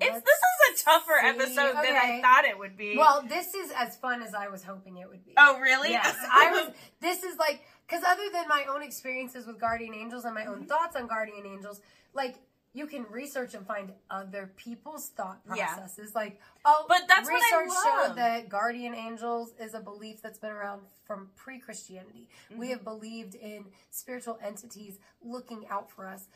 It's, 0.00 0.12
Let's 0.12 0.24
this 0.24 0.38
is 0.74 0.82
a 0.82 0.84
tougher 0.84 1.12
see. 1.22 1.28
episode 1.28 1.74
than 1.76 1.94
I 1.96 2.20
thought 2.20 2.44
it 2.44 2.58
would 2.58 2.76
be. 2.76 2.96
Well, 2.96 3.24
this 3.28 3.54
is 3.54 3.70
as 3.76 3.96
fun 3.96 4.22
as 4.22 4.34
I 4.34 4.48
was 4.48 4.64
hoping 4.64 4.96
it 4.96 5.08
would 5.08 5.24
be. 5.24 5.32
oh 5.36 5.58
really? 5.60 5.90
yes. 5.90 6.16
I 6.32 6.50
was. 6.50 6.74
This 7.00 7.22
is 7.22 7.38
like 7.38 7.62
because 7.86 8.02
other 8.04 8.24
than 8.32 8.48
my 8.48 8.64
own 8.68 8.82
experiences 8.82 9.46
with 9.46 9.60
guardian 9.60 9.94
angels 9.94 10.24
and 10.24 10.34
my 10.34 10.42
Mm-hmm. 10.42 10.50
own 10.52 10.64
thoughts 10.66 10.96
on 10.96 11.06
guardian 11.06 11.46
angels, 11.46 11.80
like. 12.12 12.36
You 12.76 12.88
can 12.88 13.06
research 13.08 13.54
and 13.54 13.64
find 13.64 13.92
other 14.10 14.50
people's 14.56 15.08
thought 15.10 15.38
Yeah. 15.54 15.66
processes. 15.76 16.12
Like, 16.12 16.40
oh, 16.64 16.86
But 16.88 17.02
that's 17.06 17.30
what 17.30 17.40
I 17.40 17.60
research 17.62 17.68
love. 17.86 18.06
showed 18.08 18.16
that 18.16 18.48
guardian 18.48 18.96
angels 18.96 19.52
is 19.60 19.74
a 19.74 19.78
belief 19.78 20.20
that's 20.20 20.40
been 20.40 20.50
around 20.50 20.80
from 21.06 21.28
pre-Christianity. 21.36 22.28
Mm-hmm. 22.50 22.58
We 22.58 22.70
have 22.70 22.82
believed 22.82 23.36
in 23.36 23.66
spiritual 23.92 24.40
entities 24.44 24.98
looking 25.24 25.68
out 25.70 25.88
for 25.88 26.08
us 26.08 26.26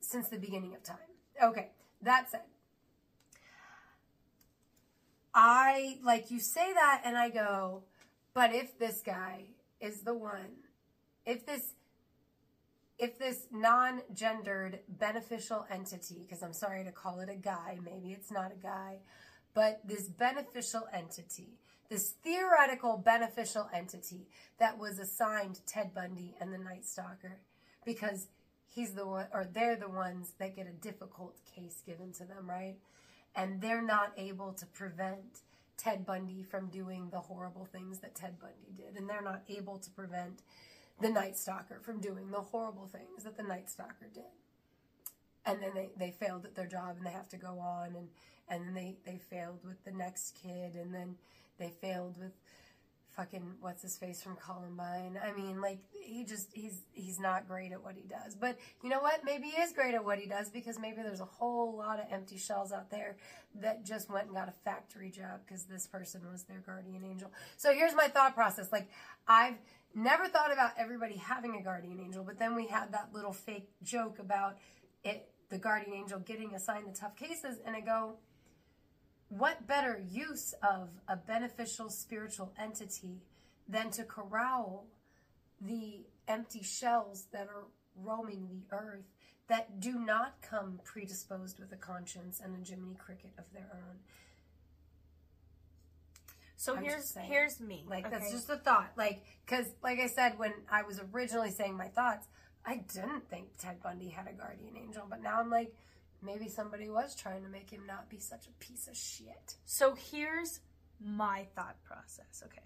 since 0.00 0.30
the 0.30 0.38
beginning 0.38 0.74
of 0.74 0.82
time. 0.82 0.96
Okay, 1.42 1.70
that 2.02 2.30
said, 2.30 2.42
I 5.34 5.98
like 6.04 6.30
you 6.30 6.38
say 6.38 6.72
that 6.72 7.02
and 7.04 7.16
I 7.16 7.28
go, 7.28 7.82
but 8.34 8.54
if 8.54 8.78
this 8.78 9.02
guy 9.04 9.46
is 9.80 10.02
the 10.02 10.14
one, 10.14 10.62
if 11.26 11.44
this 11.44 11.72
if 12.96 13.18
this 13.18 13.48
non-gendered 13.50 14.78
beneficial 14.88 15.66
entity, 15.68 16.24
because 16.24 16.42
I'm 16.44 16.52
sorry 16.52 16.84
to 16.84 16.92
call 16.92 17.18
it 17.18 17.28
a 17.28 17.34
guy, 17.34 17.78
maybe 17.84 18.12
it's 18.12 18.30
not 18.30 18.52
a 18.52 18.62
guy, 18.62 18.98
but 19.52 19.80
this 19.84 20.08
beneficial 20.08 20.86
entity, 20.92 21.58
this 21.88 22.14
theoretical 22.22 22.96
beneficial 22.96 23.68
entity 23.74 24.28
that 24.58 24.78
was 24.78 25.00
assigned 25.00 25.60
Ted 25.66 25.92
Bundy 25.92 26.36
and 26.40 26.52
the 26.52 26.58
Night 26.58 26.84
Stalker, 26.84 27.40
because 27.84 28.28
he's 28.74 28.92
the 28.94 29.06
one, 29.06 29.26
or 29.32 29.46
they're 29.50 29.76
the 29.76 29.88
ones 29.88 30.32
that 30.38 30.56
get 30.56 30.66
a 30.66 30.72
difficult 30.72 31.36
case 31.54 31.82
given 31.86 32.12
to 32.12 32.24
them, 32.24 32.48
right? 32.48 32.76
And 33.34 33.60
they're 33.60 33.82
not 33.82 34.12
able 34.16 34.52
to 34.52 34.66
prevent 34.66 35.42
Ted 35.76 36.06
Bundy 36.06 36.42
from 36.42 36.68
doing 36.68 37.08
the 37.10 37.20
horrible 37.20 37.66
things 37.66 37.98
that 38.00 38.14
Ted 38.14 38.38
Bundy 38.40 38.72
did, 38.76 38.96
and 38.96 39.08
they're 39.08 39.22
not 39.22 39.42
able 39.48 39.78
to 39.78 39.90
prevent 39.90 40.42
the 41.00 41.10
Night 41.10 41.36
Stalker 41.36 41.80
from 41.82 42.00
doing 42.00 42.30
the 42.30 42.40
horrible 42.40 42.86
things 42.86 43.24
that 43.24 43.36
the 43.36 43.42
Night 43.42 43.68
Stalker 43.68 44.08
did. 44.12 44.24
And 45.46 45.62
then 45.62 45.72
they, 45.74 45.90
they 45.96 46.10
failed 46.10 46.44
at 46.44 46.54
their 46.54 46.66
job 46.66 46.96
and 46.96 47.06
they 47.06 47.10
have 47.10 47.28
to 47.30 47.36
go 47.36 47.58
on 47.58 47.94
and, 47.96 48.08
and 48.48 48.68
then 48.68 48.74
they, 48.74 48.96
they 49.04 49.18
failed 49.18 49.60
with 49.64 49.84
the 49.84 49.90
next 49.90 50.38
kid 50.42 50.74
and 50.74 50.94
then 50.94 51.16
they 51.58 51.70
failed 51.80 52.16
with 52.18 52.32
fucking 53.16 53.54
what's 53.60 53.82
his 53.82 53.96
face 53.96 54.22
from 54.22 54.36
Columbine. 54.36 55.18
I 55.22 55.32
mean, 55.32 55.60
like 55.60 55.78
he 55.92 56.24
just 56.24 56.48
he's 56.52 56.82
he's 56.92 57.20
not 57.20 57.46
great 57.46 57.72
at 57.72 57.82
what 57.82 57.94
he 57.96 58.02
does. 58.02 58.34
But 58.34 58.58
you 58.82 58.88
know 58.88 59.00
what? 59.00 59.24
Maybe 59.24 59.48
he 59.48 59.60
is 59.60 59.72
great 59.72 59.94
at 59.94 60.04
what 60.04 60.18
he 60.18 60.26
does 60.26 60.50
because 60.50 60.78
maybe 60.78 61.02
there's 61.02 61.20
a 61.20 61.26
whole 61.26 61.76
lot 61.76 61.98
of 61.98 62.06
empty 62.10 62.36
shells 62.36 62.72
out 62.72 62.90
there 62.90 63.16
that 63.60 63.84
just 63.84 64.10
went 64.10 64.26
and 64.26 64.34
got 64.34 64.48
a 64.48 64.54
factory 64.64 65.10
job 65.10 65.40
because 65.46 65.64
this 65.64 65.86
person 65.86 66.22
was 66.30 66.44
their 66.44 66.60
guardian 66.60 67.04
angel. 67.04 67.30
So 67.56 67.72
here's 67.72 67.94
my 67.94 68.08
thought 68.08 68.34
process. 68.34 68.72
Like 68.72 68.88
I've 69.28 69.56
never 69.94 70.28
thought 70.28 70.52
about 70.52 70.72
everybody 70.76 71.16
having 71.16 71.56
a 71.56 71.62
guardian 71.62 72.00
angel, 72.00 72.24
but 72.24 72.38
then 72.38 72.54
we 72.54 72.66
had 72.66 72.92
that 72.92 73.10
little 73.12 73.32
fake 73.32 73.68
joke 73.82 74.18
about 74.18 74.58
it 75.04 75.28
the 75.50 75.58
guardian 75.58 75.94
angel 75.94 76.18
getting 76.18 76.54
assigned 76.54 76.86
the 76.86 76.98
tough 76.98 77.14
cases 77.14 77.58
and 77.64 77.76
I 77.76 77.80
go 77.80 78.14
what 79.36 79.66
better 79.66 80.00
use 80.10 80.54
of 80.62 80.90
a 81.08 81.16
beneficial 81.16 81.90
spiritual 81.90 82.52
entity 82.58 83.20
than 83.68 83.90
to 83.90 84.04
corral 84.04 84.86
the 85.60 86.04
empty 86.28 86.62
shells 86.62 87.26
that 87.32 87.48
are 87.48 87.64
roaming 87.96 88.48
the 88.48 88.76
earth 88.76 89.04
that 89.48 89.80
do 89.80 89.98
not 89.98 90.36
come 90.40 90.80
predisposed 90.84 91.58
with 91.58 91.72
a 91.72 91.76
conscience 91.76 92.40
and 92.42 92.54
a 92.54 92.68
Jiminy 92.68 92.94
Cricket 92.94 93.32
of 93.36 93.44
their 93.52 93.68
own. 93.72 93.98
So 96.56 96.76
I'm 96.76 96.84
here's 96.84 97.10
saying. 97.10 97.30
here's 97.30 97.60
me. 97.60 97.84
Like 97.86 98.10
that's 98.10 98.30
just 98.30 98.48
a 98.48 98.56
thought. 98.56 98.92
Like 98.96 99.22
because 99.44 99.66
like 99.82 99.98
I 99.98 100.06
said 100.06 100.38
when 100.38 100.52
I 100.70 100.82
was 100.82 101.00
originally 101.12 101.50
saying 101.50 101.76
my 101.76 101.88
thoughts, 101.88 102.26
I 102.64 102.76
didn't 102.76 103.28
think 103.28 103.48
Ted 103.58 103.82
Bundy 103.82 104.08
had 104.08 104.28
a 104.28 104.32
guardian 104.32 104.76
angel, 104.76 105.04
but 105.08 105.22
now 105.22 105.40
I'm 105.40 105.50
like 105.50 105.74
maybe 106.24 106.48
somebody 106.48 106.88
was 106.88 107.14
trying 107.14 107.42
to 107.42 107.48
make 107.48 107.70
him 107.70 107.82
not 107.86 108.08
be 108.08 108.18
such 108.18 108.46
a 108.46 108.64
piece 108.64 108.88
of 108.88 108.96
shit. 108.96 109.56
So 109.64 109.94
here's 109.94 110.60
my 111.00 111.46
thought 111.54 111.76
process. 111.84 112.42
Okay. 112.46 112.62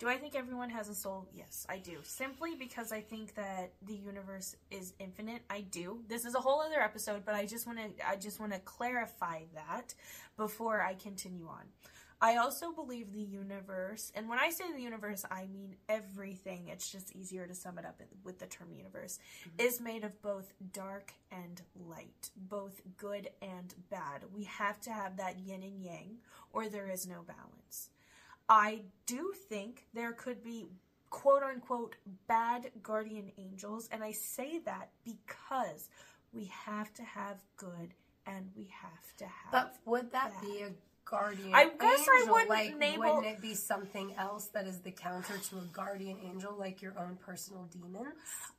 Do 0.00 0.08
I 0.08 0.16
think 0.16 0.34
everyone 0.34 0.70
has 0.70 0.88
a 0.88 0.94
soul? 0.94 1.28
Yes, 1.32 1.64
I 1.68 1.78
do. 1.78 1.98
Simply 2.02 2.56
because 2.56 2.90
I 2.90 3.00
think 3.00 3.36
that 3.36 3.74
the 3.80 3.94
universe 3.94 4.56
is 4.70 4.92
infinite. 4.98 5.42
I 5.48 5.60
do. 5.60 6.02
This 6.08 6.24
is 6.24 6.34
a 6.34 6.40
whole 6.40 6.60
other 6.60 6.80
episode, 6.80 7.24
but 7.24 7.34
I 7.34 7.46
just 7.46 7.66
want 7.66 7.78
to 7.78 8.08
I 8.08 8.16
just 8.16 8.40
want 8.40 8.52
to 8.52 8.58
clarify 8.58 9.42
that 9.54 9.94
before 10.36 10.82
I 10.82 10.94
continue 10.94 11.46
on. 11.46 11.62
I 12.20 12.36
also 12.36 12.72
believe 12.72 13.12
the 13.12 13.22
universe, 13.22 14.12
and 14.14 14.28
when 14.28 14.38
I 14.38 14.50
say 14.50 14.72
the 14.72 14.80
universe, 14.80 15.24
I 15.30 15.46
mean 15.46 15.76
everything. 15.88 16.68
It's 16.68 16.90
just 16.90 17.14
easier 17.14 17.46
to 17.46 17.54
sum 17.54 17.78
it 17.78 17.84
up 17.84 18.00
with 18.22 18.38
the 18.38 18.46
term 18.46 18.72
universe, 18.72 19.18
mm-hmm. 19.40 19.66
is 19.66 19.80
made 19.80 20.04
of 20.04 20.20
both 20.22 20.52
dark 20.72 21.12
and 21.30 21.60
light, 21.74 22.30
both 22.36 22.80
good 22.96 23.28
and 23.42 23.74
bad. 23.90 24.24
We 24.32 24.44
have 24.44 24.80
to 24.82 24.92
have 24.92 25.16
that 25.16 25.38
yin 25.38 25.62
and 25.62 25.82
yang, 25.82 26.18
or 26.52 26.68
there 26.68 26.88
is 26.88 27.06
no 27.06 27.22
balance. 27.22 27.90
I 28.48 28.82
do 29.06 29.32
think 29.48 29.86
there 29.94 30.12
could 30.12 30.42
be 30.42 30.66
quote 31.10 31.42
unquote 31.42 31.96
bad 32.26 32.70
guardian 32.82 33.32
angels, 33.38 33.88
and 33.92 34.02
I 34.02 34.12
say 34.12 34.60
that 34.64 34.90
because 35.04 35.88
we 36.32 36.46
have 36.46 36.92
to 36.94 37.02
have 37.02 37.38
good 37.56 37.94
and 38.26 38.50
we 38.56 38.68
have 38.82 39.16
to 39.18 39.24
have. 39.24 39.52
But 39.52 39.76
would 39.84 40.12
that 40.12 40.32
bad. 40.32 40.42
be 40.42 40.62
a 40.62 40.70
guardian 41.04 41.54
I 41.54 41.64
guess 41.68 42.06
I 42.08 42.26
wouldn't 42.30 42.48
like 42.50 42.80
label- 42.80 42.98
wouldn't 43.16 43.26
it 43.26 43.40
be 43.42 43.54
something 43.54 44.14
else 44.16 44.46
that 44.48 44.66
is 44.66 44.80
the 44.80 44.90
counter 44.90 45.36
to 45.38 45.58
a 45.58 45.62
guardian 45.72 46.16
angel 46.24 46.54
like 46.58 46.80
your 46.82 46.94
own 46.98 47.16
personal 47.16 47.64
demons? 47.64 48.06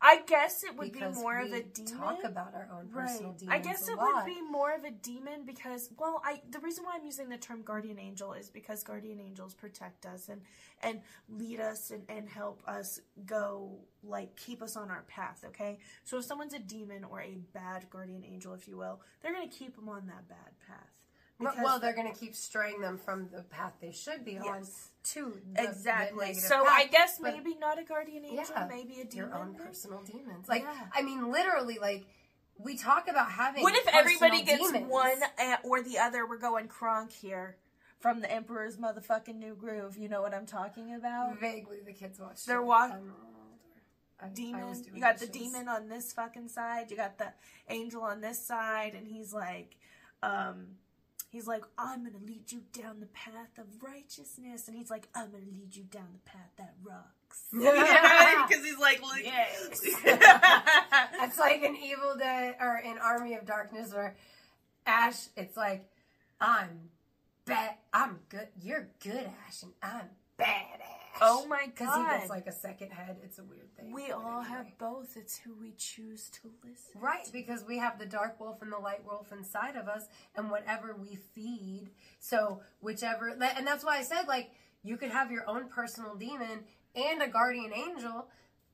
I 0.02 0.22
guess 0.28 0.64
it 0.64 0.76
would 0.78 0.92
Because 0.92 1.16
be 1.16 1.22
more 1.22 1.40
of 1.40 1.52
a 1.52 1.64
demon. 1.64 1.98
talk 1.98 2.24
about 2.24 2.54
our 2.54 2.70
own 2.72 2.90
personal 2.90 3.32
Right. 3.32 3.40
demons. 3.40 3.56
I 3.56 3.60
guess 3.60 3.88
it 3.90 3.98
lot. 3.98 4.14
would 4.14 4.26
be 4.26 4.42
more 4.42 4.74
of 4.74 4.84
a 4.84 4.92
demon 4.92 5.46
because, 5.46 5.90
well, 5.98 6.22
I 6.24 6.42
the 6.50 6.60
reason 6.60 6.84
why 6.86 6.96
I'm 6.96 7.06
using 7.06 7.30
the 7.30 7.38
term 7.38 7.62
guardian 7.64 7.98
angel 8.00 8.34
is 8.34 8.50
because 8.50 8.84
guardian 8.84 9.20
angels 9.20 9.54
protect 9.54 10.06
us 10.06 10.30
and 10.30 10.42
and 10.82 11.02
lead 11.30 11.60
us 11.60 11.90
and, 11.92 12.04
and 12.10 12.30
help 12.30 12.62
us 12.68 13.00
go 13.26 13.80
like 14.04 14.36
keep 14.36 14.62
us 14.62 14.76
on 14.76 14.92
our 14.92 15.04
path. 15.08 15.44
Okay, 15.48 15.80
so 16.04 16.20
if 16.20 16.26
someone's 16.26 16.54
a 16.54 16.60
demon 16.60 17.04
or 17.04 17.22
a 17.22 17.38
bad 17.54 17.90
guardian 17.90 18.24
angel, 18.24 18.54
if 18.54 18.68
you 18.68 18.78
will, 18.78 19.02
they're 19.22 19.34
gonna 19.34 19.48
keep 19.48 19.76
them 19.76 19.90
on 19.90 20.06
that 20.08 20.28
bad 20.30 20.54
path. 20.68 20.92
Well, 21.38 21.52
Because- 21.52 21.64
well, 21.66 21.80
they're 21.80 21.94
going 21.94 22.12
to 22.12 22.18
keep 22.18 22.34
straying 22.36 22.80
them 22.82 22.98
from 22.98 23.30
the 23.30 23.44
path 23.44 23.74
they 23.82 23.92
should 23.92 24.24
be 24.24 24.38
on 24.38 24.60
Yes. 24.62 24.90
to 25.04 25.42
the, 25.54 25.62
the 25.64 25.70
exactly. 25.70 26.28
negative 26.28 26.44
So 26.44 26.64
path. 26.64 26.74
I 26.74 26.86
guess 26.88 27.20
But- 27.20 27.34
maybe 27.34 27.56
not 27.56 27.78
a 27.78 27.84
guardian 27.84 28.24
angel, 28.26 28.46
yeah, 28.50 28.68
maybe 28.70 29.02
a 29.02 29.06
demon. 29.06 29.30
your 29.30 29.36
own 29.38 29.56
personal 29.56 30.02
demons. 30.04 30.48
Like, 30.48 30.64
Yeah. 30.64 30.88
I 30.94 31.02
mean, 31.02 31.30
literally, 31.32 31.78
like 31.80 32.06
we 32.58 32.78
talk 32.78 33.10
about 33.10 33.32
having. 33.32 33.64
What 33.64 33.76
if 33.76 33.86
everybody 33.88 34.42
gets 34.44 34.72
demons. 34.72 34.90
one 34.90 35.22
or 35.64 35.82
the 35.84 36.00
other? 36.00 36.26
We're 36.26 36.38
going 36.38 36.70
Kronk 36.70 37.12
here 37.12 37.58
from 38.00 38.22
the 38.22 38.32
Emperor's 38.32 38.78
motherfucking 38.78 39.36
New 39.36 39.56
Groove. 39.56 39.98
You 39.98 40.08
know 40.08 40.22
what 40.22 40.34
I'm 40.34 40.46
talking 40.46 40.94
about? 40.96 41.38
Vaguely, 41.38 41.82
the 41.82 41.92
kids 41.92 42.18
watch. 42.18 42.46
They're 42.46 42.62
it. 42.62 42.66
walk- 42.66 42.92
I'm 42.94 43.14
older. 43.14 43.32
I- 44.22 44.26
I 44.26 44.30
was 44.30 44.34
Demon. 44.82 44.96
You 44.96 45.02
got 45.02 45.18
the 45.18 45.28
demon 45.28 45.68
on 45.68 45.90
this 45.90 46.14
fucking 46.14 46.48
side. 46.48 46.90
You 46.90 46.96
got 46.96 47.18
the 47.18 47.34
angel 47.68 48.04
on 48.04 48.22
this 48.22 48.44
side, 48.46 48.96
and 48.96 49.06
he's 49.06 49.34
like, 49.34 49.76
um, 50.24 50.78
he's 51.30 51.48
like, 51.48 51.64
I'm 51.78 52.04
gonna 52.04 52.24
lead 52.26 52.52
you 52.52 52.62
down 52.74 53.00
the 53.00 53.08
path 53.08 53.58
of 53.58 53.66
righteousness, 53.82 54.68
and 54.68 54.78
he's 54.78 54.90
like, 54.90 55.08
I'm 55.16 55.32
gonna 55.32 55.44
lead 55.52 55.76
you 55.76 55.84
down 55.84 56.08
the 56.14 56.30
path 56.30 56.52
that 56.58 56.74
rocks. 56.84 57.44
Yeah. 57.54 58.46
because 58.48 58.64
he's 58.64 58.78
like, 58.78 59.02
look, 59.02 59.20
Yes. 59.24 59.80
That's 60.04 61.40
like 61.40 61.64
an 61.64 61.76
Evil 61.76 62.16
Dead 62.18 62.56
or 62.60 62.76
an 62.78 62.98
Army 63.00 63.36
of 63.36 63.46
Darkness 63.46 63.94
where 63.94 64.16
Ash, 64.86 65.28
it's 65.36 65.58
like, 65.58 65.90
I'm 66.40 66.90
bad. 67.46 67.76
I'm 67.94 68.20
good. 68.30 68.48
You're 68.62 68.90
good, 69.04 69.30
Ash, 69.48 69.64
and 69.64 69.74
I'm 69.82 70.10
bad, 70.38 70.48
Ash. 70.48 70.75
Oh 71.22 71.46
my 71.48 71.66
Because 71.66 71.94
he 71.96 72.02
God. 72.04 72.18
gets 72.20 72.30
like 72.30 72.48
a 72.48 72.52
second 72.52 72.92
head. 72.92 73.18
It's 73.24 73.40
a 73.40 73.44
weird 73.44 73.74
thing. 73.76 73.92
we 73.94 74.12
all 74.12 74.42
anyway. 74.42 74.46
have 74.50 74.78
both. 74.78 75.16
It's 75.16 75.38
who 75.38 75.54
we 75.60 75.74
choose 75.78 76.30
to 76.42 76.52
listen. 76.64 77.00
Right, 77.02 77.28
because 77.32 77.64
we 77.64 77.78
have 77.80 77.98
the 78.00 78.06
dark 78.06 78.40
wolf 78.40 78.62
and 78.62 78.72
the 78.72 78.78
light 78.78 79.04
wolf 79.06 79.32
inside 79.32 79.76
of 79.76 79.88
us, 79.88 80.08
and 80.36 80.50
whatever 80.52 80.96
we 80.96 81.18
feed. 81.34 81.90
So, 82.20 82.62
whichever, 82.82 83.30
and 83.30 83.68
that's 83.68 83.84
why 83.86 83.98
I 83.98 84.04
said, 84.04 84.28
like, 84.28 84.52
you 84.84 84.98
could 84.98 85.12
have 85.12 85.32
your 85.32 85.48
own 85.50 85.70
personal 85.70 86.16
demon 86.16 86.66
and 86.96 87.22
a 87.22 87.28
guardian 87.28 87.72
angel, 87.74 88.28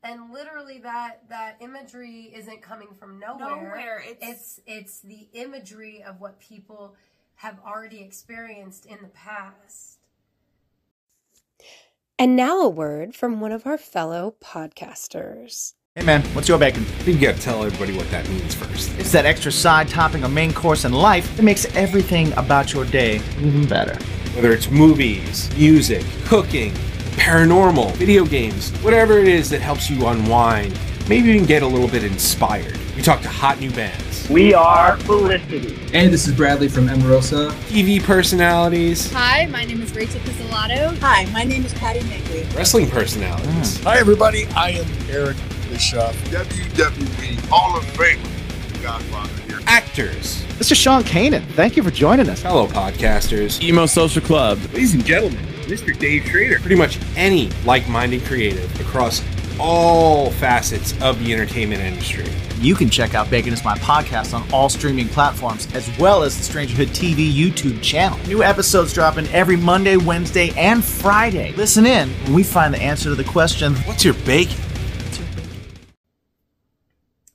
and 0.04 0.32
literally 0.34 0.80
that 0.80 1.30
that 1.30 1.58
imagery 1.62 2.32
isn't 2.36 2.62
coming 2.62 2.90
from 3.00 3.20
nowhere. 3.20 3.50
Nowhere, 3.50 4.00
it's- 4.00 4.20
it's 4.30 4.60
it's 4.66 5.00
the 5.02 5.30
imagery 5.34 6.04
of 6.04 6.20
what 6.20 6.40
people 6.40 6.96
have 7.36 7.60
already 7.66 8.02
experienced 8.02 8.86
in 8.86 9.00
the 9.02 9.08
past. 9.10 10.00
And 12.22 12.36
now 12.36 12.60
a 12.60 12.70
word 12.70 13.16
from 13.16 13.40
one 13.40 13.52
of 13.52 13.66
our 13.66 13.80
fellow 13.80 14.36
podcasters. 14.40 15.74
Hey 15.96 16.06
man, 16.06 16.22
what's 16.36 16.48
your 16.48 16.60
bacon? 16.60 16.86
You 17.04 17.18
gotta 17.18 17.42
tell 17.42 17.64
everybody 17.64 17.98
what 17.98 18.12
that 18.12 18.30
means 18.30 18.54
first. 18.54 18.96
It's 19.00 19.12
that 19.14 19.26
extra 19.26 19.52
side 19.52 19.88
topping 19.88 20.24
or 20.24 20.30
main 20.30 20.54
course 20.54 20.86
in 20.86 20.94
life 20.94 21.36
that 21.36 21.42
makes 21.42 21.66
everything 21.76 22.32
about 22.34 22.74
your 22.74 22.86
day 22.86 23.16
even 23.40 23.68
better. 23.68 23.96
Whether 24.36 24.52
it's 24.52 24.70
movies, 24.70 25.50
music, 25.58 26.06
cooking, 26.26 26.74
paranormal, 27.18 27.96
video 27.96 28.24
games, 28.24 28.70
whatever 28.84 29.18
it 29.18 29.28
is 29.28 29.50
that 29.50 29.62
helps 29.62 29.90
you 29.90 30.06
unwind, 30.06 30.80
maybe 31.10 31.30
even 31.30 31.48
get 31.48 31.64
a 31.64 31.68
little 31.68 31.88
bit 31.88 32.04
inspired. 32.04 32.78
We 32.96 33.02
talk 33.02 33.22
to 33.24 33.30
hot 33.30 33.60
new 33.60 33.72
bands, 33.72 34.11
We 34.32 34.54
are 34.54 34.96
Felicity. 34.98 35.74
Hey, 35.92 36.08
this 36.08 36.26
is 36.28 36.34
Bradley 36.36 36.70
from 36.70 36.88
Emarosa. 36.88 37.52
TV 37.70 38.02
personalities, 38.02 39.12
Hi, 39.12 39.46
my 39.48 39.66
name 39.66 39.82
is 39.82 39.94
Rachel 39.94 40.22
Pizzolatto. 40.22 40.98
Hi, 41.00 41.26
my 41.32 41.44
name 41.44 41.66
is 41.66 41.74
Patty 41.74 42.00
Magley. 42.02 42.56
wrestling 42.56 42.90
personalities. 42.90 43.78
Hmm. 43.80 43.84
Hi, 43.88 43.98
everybody. 44.00 44.46
I 44.56 44.70
am 44.72 44.86
Eric 45.10 45.36
Bischoff, 45.70 46.16
WWE 46.30 47.50
Hall 47.50 47.78
of 47.78 47.84
Famer, 47.88 48.82
Godfather 48.82 49.42
here. 49.50 49.60
actors, 49.68 50.44
This 50.58 50.72
is 50.72 50.78
Sean 50.78 51.04
Kanan. 51.04 51.44
Thank 51.56 51.76
you 51.76 51.84
for 51.84 51.92
joining 51.92 52.30
us. 52.30 52.42
fellow 52.42 52.68
podcasters, 52.68 53.62
Emo 53.62 53.86
Social 53.86 54.22
Club. 54.22 54.60
Ladies 54.74 54.94
and 54.94 55.04
gentlemen, 55.06 55.40
Mr. 55.66 55.98
Dave 55.98 56.26
Schrader. 56.26 56.60
pretty 56.60 56.76
much 56.76 57.00
any 57.18 57.50
like-minded 57.66 58.24
creative 58.24 58.80
across 58.80 59.22
all 59.60 60.32
facets 60.32 60.94
of 61.02 61.20
the 61.24 61.34
entertainment 61.34 61.82
industry. 61.82 62.26
You 62.62 62.76
can 62.76 62.92
check 62.92 63.16
out 63.16 63.28
Bacon 63.32 63.54
is 63.54 63.66
My 63.66 63.76
Podcast 63.80 64.36
on 64.36 64.48
all 64.54 64.70
streaming 64.70 65.08
platforms, 65.08 65.68
as 65.74 65.90
well 65.98 66.22
as 66.22 66.38
the 66.38 66.44
Strangerhood 66.54 66.90
TV 66.90 67.34
YouTube 67.34 67.82
channel. 67.82 68.20
New 68.28 68.44
episodes 68.44 68.94
dropping 68.94 69.26
every 69.30 69.56
Monday, 69.56 69.98
Wednesday, 69.98 70.52
and 70.56 70.86
Friday. 70.86 71.54
Listen 71.54 71.88
in 71.88 72.10
when 72.26 72.36
we 72.36 72.44
find 72.44 72.72
the 72.72 72.80
answer 72.80 73.06
to 73.06 73.16
the 73.16 73.24
question 73.24 73.74
What's 73.88 74.06
your 74.06 74.14
bacon? 74.14 74.58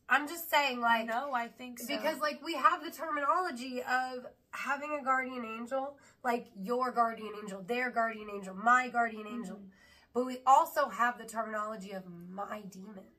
I'm 0.08 0.28
just 0.28 0.48
saying, 0.48 0.80
like, 0.80 1.08
No, 1.08 1.32
I 1.34 1.48
think 1.48 1.80
so. 1.80 1.88
Because 1.88 2.20
like 2.20 2.40
we 2.44 2.54
have 2.54 2.84
the 2.84 2.92
terminology 2.92 3.82
of 3.82 4.26
having 4.52 4.96
a 5.00 5.02
guardian 5.02 5.44
angel, 5.44 5.96
like 6.22 6.46
your 6.56 6.92
guardian 6.92 7.32
angel, 7.42 7.64
their 7.66 7.90
guardian 7.90 8.28
angel, 8.32 8.54
my 8.54 8.90
guardian 8.90 9.26
angel. 9.26 9.56
Mm-hmm. 9.56 9.70
But 10.14 10.24
we 10.24 10.38
also 10.46 10.88
have 10.88 11.18
the 11.18 11.24
terminology 11.24 11.90
of 11.90 12.04
my 12.30 12.62
demons. 12.70 13.15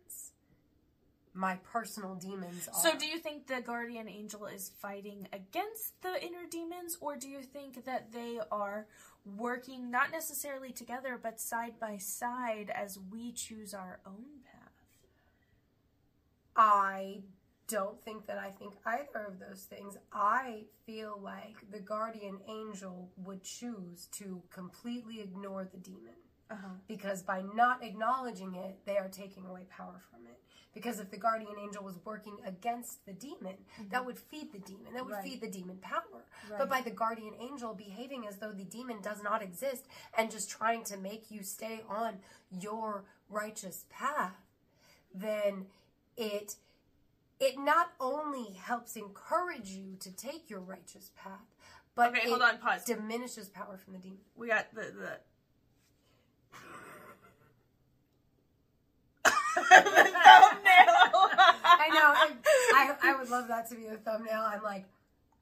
My 1.37 1.57
personal 1.71 2.15
demons 2.15 2.67
are. 2.67 2.73
So, 2.73 2.97
do 2.97 3.05
you 3.05 3.19
think 3.19 3.45
the 3.45 3.61
guardian 3.61 4.09
angel 4.09 4.47
is 4.47 4.71
fighting 4.81 5.27
against 5.31 6.01
the 6.01 6.19
inner 6.21 6.47
demons, 6.49 6.97
or 6.99 7.15
do 7.15 7.29
you 7.29 7.43
think 7.43 7.85
that 7.85 8.11
they 8.11 8.39
are 8.51 8.87
working 9.23 9.91
not 9.91 10.11
necessarily 10.11 10.71
together, 10.71 11.19
but 11.21 11.39
side 11.39 11.79
by 11.79 11.97
side 11.97 12.71
as 12.73 12.97
we 13.11 13.31
choose 13.31 13.75
our 13.75 13.99
own 14.05 14.41
path? 14.51 14.71
I 16.55 17.19
don't 17.67 18.03
think 18.03 18.25
that 18.25 18.39
I 18.39 18.49
think 18.49 18.73
either 18.83 19.25
of 19.27 19.37
those 19.39 19.63
things. 19.69 19.95
I 20.11 20.63
feel 20.87 21.19
like 21.21 21.69
the 21.71 21.79
guardian 21.79 22.39
angel 22.49 23.11
would 23.17 23.43
choose 23.43 24.07
to 24.13 24.41
completely 24.49 25.21
ignore 25.21 25.65
the 25.71 25.77
demon. 25.77 26.15
Uh-huh. 26.49 26.75
because 26.87 27.21
by 27.23 27.43
not 27.55 27.83
acknowledging 27.83 28.55
it, 28.55 28.77
they 28.85 28.95
are 28.95 29.09
taking 29.09 29.45
away 29.45 29.65
power 29.69 30.01
from 30.09 30.25
it. 30.25 30.39
Because 30.77 30.99
if 30.99 31.09
the 31.09 31.17
guardian 31.17 31.55
angel 31.59 31.83
was 31.83 31.97
working 32.05 32.37
against 32.45 33.03
the 33.07 33.11
demon, 33.13 33.55
mm-hmm. 33.79 33.89
that 33.89 34.05
would 34.05 34.19
feed 34.19 34.51
the 34.53 34.59
demon. 34.59 34.93
That 34.93 35.05
would 35.05 35.15
Right. 35.15 35.23
feed 35.23 35.41
the 35.41 35.49
demon 35.49 35.77
power. 35.77 36.03
Right. 36.47 36.59
But 36.59 36.69
by 36.69 36.81
the 36.81 36.91
guardian 36.91 37.33
angel 37.39 37.73
behaving 37.73 38.27
as 38.27 38.37
though 38.37 38.51
the 38.51 38.63
demon 38.63 39.01
does 39.01 39.23
not 39.23 39.41
exist 39.41 39.87
and 40.15 40.29
just 40.29 40.51
trying 40.51 40.83
to 40.83 40.95
make 40.95 41.31
you 41.31 41.41
stay 41.41 41.81
on 41.89 42.19
your 42.51 43.05
righteous 43.27 43.85
path, 43.89 44.35
then 45.15 45.65
it 46.15 46.57
it 47.39 47.57
not 47.57 47.93
only 47.99 48.53
helps 48.53 48.95
encourage 48.95 49.69
you 49.69 49.95
to 49.99 50.11
take 50.11 50.47
your 50.47 50.59
righteous 50.59 51.09
path, 51.15 51.55
but 51.95 52.09
Okay, 52.09 52.19
it 52.27 52.29
hold 52.29 52.43
on, 52.43 52.59
pause. 52.59 52.83
diminishes 52.83 53.49
power 53.49 53.77
from 53.83 53.93
the 53.93 53.99
demon. 53.99 54.19
We 54.35 54.47
got 54.49 54.73
the 54.75 54.93
the. 54.93 55.19
I 61.89 61.93
know. 61.93 62.13
I, 62.75 62.95
I, 63.01 63.11
I 63.11 63.17
would 63.19 63.29
love 63.29 63.47
that 63.47 63.69
to 63.69 63.75
be 63.75 63.87
the 63.87 63.97
thumbnail. 63.97 64.41
I'm 64.41 64.61
like, 64.63 64.85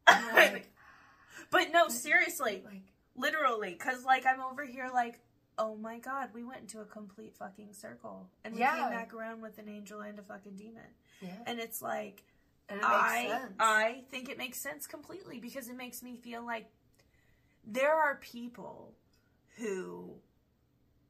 I'm 0.08 0.34
like 0.34 0.72
But 1.52 1.72
no, 1.72 1.88
seriously, 1.90 2.64
like 2.66 2.82
literally, 3.16 3.72
because 3.78 4.04
like 4.04 4.26
I'm 4.26 4.42
over 4.42 4.66
here 4.66 4.90
like, 4.94 5.20
oh 5.58 5.76
my 5.76 6.00
god, 6.00 6.30
we 6.34 6.44
went 6.44 6.62
into 6.62 6.82
a 6.82 6.86
complete 6.86 7.36
fucking 7.38 7.74
circle, 7.74 8.28
and 8.44 8.54
we 8.54 8.60
Yeah. 8.62 8.76
came 8.76 8.90
back 8.90 9.14
around 9.14 9.42
with 9.42 9.58
an 9.58 9.70
angel 9.70 10.02
and 10.02 10.18
a 10.20 10.24
fucking 10.24 10.56
demon, 10.56 10.84
Yeah. 11.22 11.30
and 11.46 11.60
it's 11.60 11.82
like, 11.82 12.24
And 12.70 12.80
it 12.80 12.84
makes 12.84 12.94
I 12.94 13.28
sense. 13.30 13.54
I 13.60 14.04
think 14.10 14.30
it 14.30 14.38
makes 14.38 14.62
sense 14.62 14.88
completely 14.88 15.40
because 15.40 15.70
it 15.70 15.78
makes 15.78 16.02
me 16.04 16.16
feel 16.18 16.46
like 16.46 16.68
there 17.66 17.94
are 17.96 18.16
people 18.16 18.94
who 19.58 20.16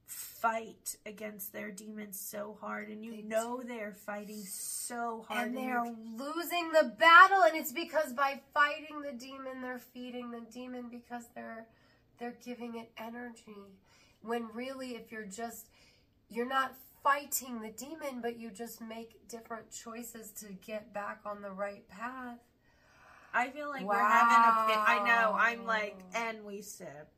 fight 0.05 0.97
against 1.05 1.51
their 1.51 1.71
demons 1.71 2.19
so 2.19 2.57
hard 2.61 2.89
and 2.89 3.03
you 3.03 3.23
know 3.23 3.61
they're 3.65 3.95
fighting 4.05 4.43
so 4.45 5.25
hard 5.27 5.47
and 5.47 5.57
and 5.57 5.67
they're 5.67 5.83
losing 6.15 6.71
the 6.71 6.93
battle 6.99 7.41
and 7.43 7.55
it's 7.55 7.71
because 7.71 8.13
by 8.13 8.39
fighting 8.53 9.01
the 9.01 9.11
demon 9.17 9.61
they're 9.61 9.79
feeding 9.79 10.29
the 10.29 10.41
demon 10.53 10.85
because 10.91 11.23
they're 11.33 11.65
they're 12.19 12.37
giving 12.45 12.75
it 12.75 12.91
energy 12.97 13.79
when 14.21 14.47
really 14.53 14.91
if 14.91 15.11
you're 15.11 15.25
just 15.25 15.69
you're 16.29 16.47
not 16.47 16.75
fighting 17.03 17.61
the 17.61 17.71
demon 17.71 18.21
but 18.21 18.37
you 18.37 18.51
just 18.51 18.81
make 18.81 19.27
different 19.27 19.71
choices 19.71 20.29
to 20.31 20.45
get 20.65 20.93
back 20.93 21.19
on 21.25 21.41
the 21.41 21.51
right 21.51 21.87
path 21.89 22.37
I 23.33 23.49
feel 23.49 23.67
like 23.67 23.85
we're 23.85 23.97
having 23.97 24.37
a 24.37 24.67
pit. 24.67 24.77
I 24.77 25.05
know. 25.05 25.35
I'm 25.37 25.65
like, 25.65 25.97
and 26.13 26.45
we 26.45 26.61
sip. 26.61 27.09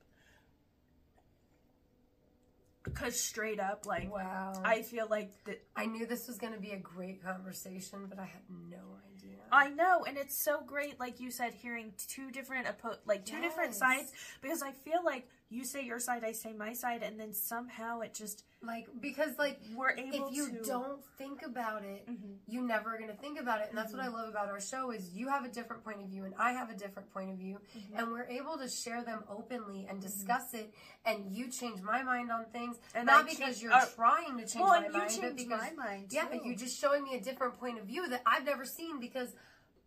Because 2.93 3.19
straight 3.19 3.59
up, 3.59 3.85
like, 3.85 4.11
wow 4.11 4.53
I 4.63 4.81
feel 4.81 5.07
like 5.09 5.31
that. 5.45 5.61
i 5.75 5.85
knew 5.85 6.05
this 6.05 6.27
was 6.27 6.37
going 6.37 6.53
to 6.53 6.59
be 6.59 6.71
a 6.71 6.79
great 6.79 7.23
conversation 7.23 8.05
but 8.09 8.19
i 8.19 8.25
had 8.25 8.41
no 8.69 8.77
idea 9.13 9.37
I 9.51 9.69
know, 9.69 10.03
and 10.05 10.17
it's 10.17 10.43
so 10.43 10.59
great, 10.65 10.99
like 10.99 11.19
you 11.19 11.31
said, 11.31 11.53
hearing 11.53 11.93
two 12.09 12.31
different 12.31 12.67
like 13.05 13.25
two 13.25 13.39
different 13.41 13.75
sides. 13.75 14.11
Because 14.41 14.61
I 14.61 14.71
feel 14.71 15.03
like 15.05 15.27
you 15.49 15.63
say 15.63 15.83
your 15.85 15.99
side, 15.99 16.23
I 16.25 16.33
say 16.33 16.51
my 16.53 16.73
side, 16.73 17.03
and 17.03 17.19
then 17.19 17.33
somehow 17.33 18.01
it 18.01 18.13
just 18.13 18.43
like 18.61 18.87
because 18.99 19.37
like 19.37 19.59
we're 19.75 19.91
able 19.91 20.27
if 20.29 20.35
you 20.35 20.47
to. 20.47 20.51
Mm-hmm. 20.53 20.63
don't 20.67 21.01
think 21.19 21.41
about 21.45 21.83
it 21.83 22.07
you're 22.47 22.63
never 22.63 22.97
going 22.97 23.07
to 23.09 23.15
think 23.15 23.39
about 23.39 23.61
it 23.61 23.67
and 23.69 23.77
that's 23.77 23.93
what 23.93 24.01
i 24.01 24.07
love 24.07 24.27
about 24.27 24.47
our 24.49 24.59
show 24.59 24.89
is 24.89 25.11
you 25.13 25.27
have 25.29 25.45
a 25.45 25.47
different 25.47 25.83
point 25.83 26.01
of 26.01 26.07
view 26.09 26.25
and 26.25 26.33
i 26.39 26.51
have 26.53 26.71
a 26.71 26.73
different 26.73 27.07
point 27.13 27.29
of 27.29 27.37
view 27.37 27.59
Mm-hmm. 27.77 27.99
and 27.99 28.11
we're 28.11 28.25
able 28.25 28.57
to 28.57 28.67
share 28.67 29.03
them 29.03 29.23
openly 29.29 29.85
and 29.87 30.01
discuss 30.01 30.55
it 30.55 30.73
and 31.05 31.31
you 31.31 31.51
change 31.51 31.81
my 31.83 32.01
mind 32.01 32.31
on 32.31 32.45
things 32.51 32.77
And 32.95 33.05
not 33.05 33.25
I 33.25 33.29
because 33.29 33.39
change- 33.39 33.61
you're 33.61 33.73
uh, 33.73 33.85
trying 33.95 34.37
to 34.39 34.47
change 34.47 34.55
well, 34.65 34.81
my 34.81 34.87
you 34.87 34.91
mind 34.93 35.19
but 35.21 35.37
because 35.37 35.61
my 35.61 35.71
mind, 35.85 36.07
yeah 36.09 36.25
but 36.31 36.43
you're 36.43 36.55
just 36.55 36.79
showing 36.81 37.03
me 37.03 37.13
a 37.15 37.21
different 37.21 37.59
point 37.59 37.77
of 37.77 37.85
view 37.85 38.09
that 38.09 38.23
i've 38.25 38.43
never 38.43 38.65
seen 38.65 38.99
because 38.99 39.35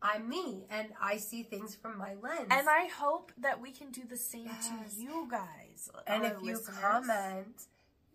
i'm 0.03 0.29
me 0.29 0.65
and 0.71 0.89
i 1.01 1.17
see 1.17 1.43
things 1.43 1.75
from 1.75 1.99
my 1.99 2.15
lens 2.23 2.47
And 2.51 2.69
I 2.69 2.87
hope 2.87 3.33
that 3.39 3.61
we 3.61 3.73
can 3.73 3.91
do 3.91 4.03
the 4.09 4.17
same 4.17 4.47
Yes. 4.47 4.95
to 4.95 5.03
you 5.03 5.29
guys. 5.31 5.91
and 6.07 6.25
if 6.25 6.35
you 6.43 6.59
comment 6.81 7.67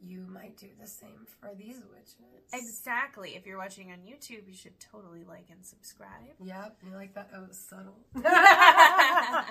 you 0.01 0.25
might 0.29 0.57
do 0.57 0.67
the 0.79 0.87
same 0.87 1.25
for 1.39 1.53
these 1.55 1.77
witches 1.91 2.15
Exactly. 2.53 3.35
If 3.35 3.45
you're 3.45 3.57
watching 3.57 3.91
on 3.91 3.99
YouTube, 3.99 4.47
you 4.47 4.53
should 4.53 4.79
totally 4.79 5.23
like 5.23 5.47
and 5.49 5.65
subscribe. 5.65 6.35
Yep, 6.43 6.77
you 6.87 6.93
like 6.93 7.13
that? 7.15 7.29
Oh, 7.35 7.47
subtle. 7.51 7.97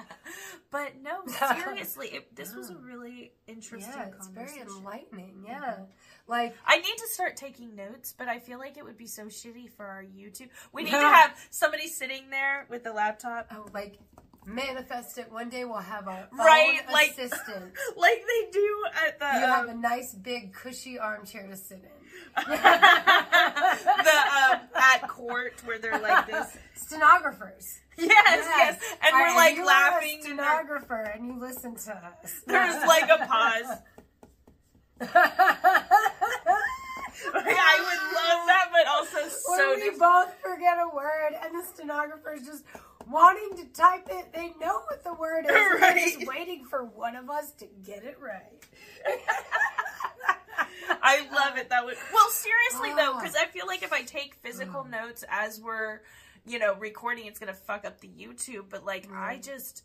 but 0.71 0.93
no, 1.03 1.23
seriously, 1.59 2.09
it, 2.09 2.35
this 2.37 2.55
was 2.55 2.71
a 2.71 2.77
really 2.77 3.33
interesting 3.47 3.93
yeah, 3.97 4.09
it's 4.17 4.29
very 4.29 4.61
enlightening. 4.61 5.45
Yeah, 5.47 5.61
mm-hmm. 5.61 5.83
Like 6.27 6.55
I 6.67 6.79
need 6.79 6.97
to 6.99 7.07
start 7.09 7.37
taking 7.37 7.75
notes, 7.77 8.15
but 8.17 8.29
I 8.29 8.39
feel 8.39 8.59
like 8.59 8.77
it 8.77 8.85
would 8.85 8.97
be 8.97 9.07
so 9.07 9.25
shitty 9.27 9.71
for 9.77 9.85
our 9.87 10.03
YouTube. 10.03 10.49
We 10.73 10.85
need 10.85 10.91
to 10.93 10.99
have 10.99 11.37
somebody 11.51 11.89
sitting 11.89 12.31
there 12.31 12.67
with 12.71 12.85
the 12.85 12.93
laptop. 12.93 13.49
Oh, 13.53 13.67
like 13.75 13.99
manifest 14.47 15.17
it. 15.19 15.31
One 15.33 15.49
day 15.49 15.65
we'll 15.65 15.79
have 15.79 16.07
our 16.09 16.29
Right, 16.33 16.81
like- 16.93 17.11
assistant. 17.13 17.73
like 17.97 18.23
they 18.27 18.51
do 18.53 18.85
at 19.07 19.19
the 19.19 19.25
you 19.41 19.47
have 19.47 19.65
um, 19.65 19.71
a 19.71 19.75
nice 19.75 20.15
big 20.15 20.53
cushy 20.53 20.99
armchair 20.99 21.47
to 21.47 21.57
sit 21.57 21.79
in. 21.83 21.91
the 22.37 22.53
um, 22.53 22.59
at 24.75 25.09
court 25.09 25.55
where 25.65 25.79
they're 25.79 25.99
like 25.99 26.27
this. 26.27 26.57
Stenographers. 26.75 27.81
Yes, 27.97 28.09
yes, 28.11 28.81
and 29.05 29.15
All 29.15 29.21
we're 29.21 29.27
right, 29.27 29.37
like 29.37 29.59
a 29.59 29.63
laughing. 29.65 30.15
and 30.17 30.25
stenographer, 30.25 31.13
and 31.15 31.27
you 31.27 31.39
listen 31.39 31.77
to 31.77 31.93
us. 31.95 32.41
There's 32.45 32.85
like 32.87 33.09
a 33.09 33.25
pause. 33.25 33.79
I 37.35 37.77
would 37.81 38.03
love 38.15 38.47
that, 38.47 38.69
but 38.73 38.87
also 38.87 39.19
When 39.19 39.59
so 39.59 39.75
we 39.75 39.77
different. 39.77 39.99
both 40.01 40.35
forget 40.43 40.79
a 40.79 40.89
word 40.95 41.35
and 41.43 41.55
the 41.59 41.65
stenographer 41.67 42.33
is 42.35 42.47
just 42.47 42.65
wanting 43.09 43.57
to 43.57 43.65
type 43.73 44.09
it. 44.11 44.33
They 44.33 44.53
know 44.61 44.81
what 44.89 45.05
the 45.05 45.15
word 45.15 45.47
is. 45.47 45.51
and 45.51 45.81
They're 45.83 46.05
just 46.05 46.27
waiting 46.27 46.65
for 46.65 46.85
one 46.85 47.17
of 47.17 47.31
us 47.31 47.53
to 47.53 47.67
get 47.85 48.05
it 48.05 48.19
right. 48.21 48.65
I 51.03 51.27
love 51.33 51.57
it. 51.59 51.71
That 51.71 51.85
would 51.85 51.97
well, 52.13 52.29
seriously 52.31 52.91
though, 52.91 53.13
ah. 53.13 53.17
Oh. 53.17 53.21
because 53.21 53.37
I 53.37 53.47
feel 53.47 53.67
like 53.67 53.83
if 53.83 53.93
I 53.93 54.03
take 54.03 54.35
physical 54.37 54.85
mm. 54.85 54.91
notes 54.91 55.25
as 55.29 55.61
we're, 55.61 56.01
you 56.47 56.59
know, 56.59 56.75
recording, 56.75 57.27
it's 57.27 57.39
gonna 57.39 57.55
fuck 57.55 57.85
up 57.85 58.01
the 58.01 58.09
YouTube. 58.09 58.65
But 58.71 58.85
like, 58.85 59.09
I 59.13 59.37
mm. 59.37 59.45
just 59.45 59.85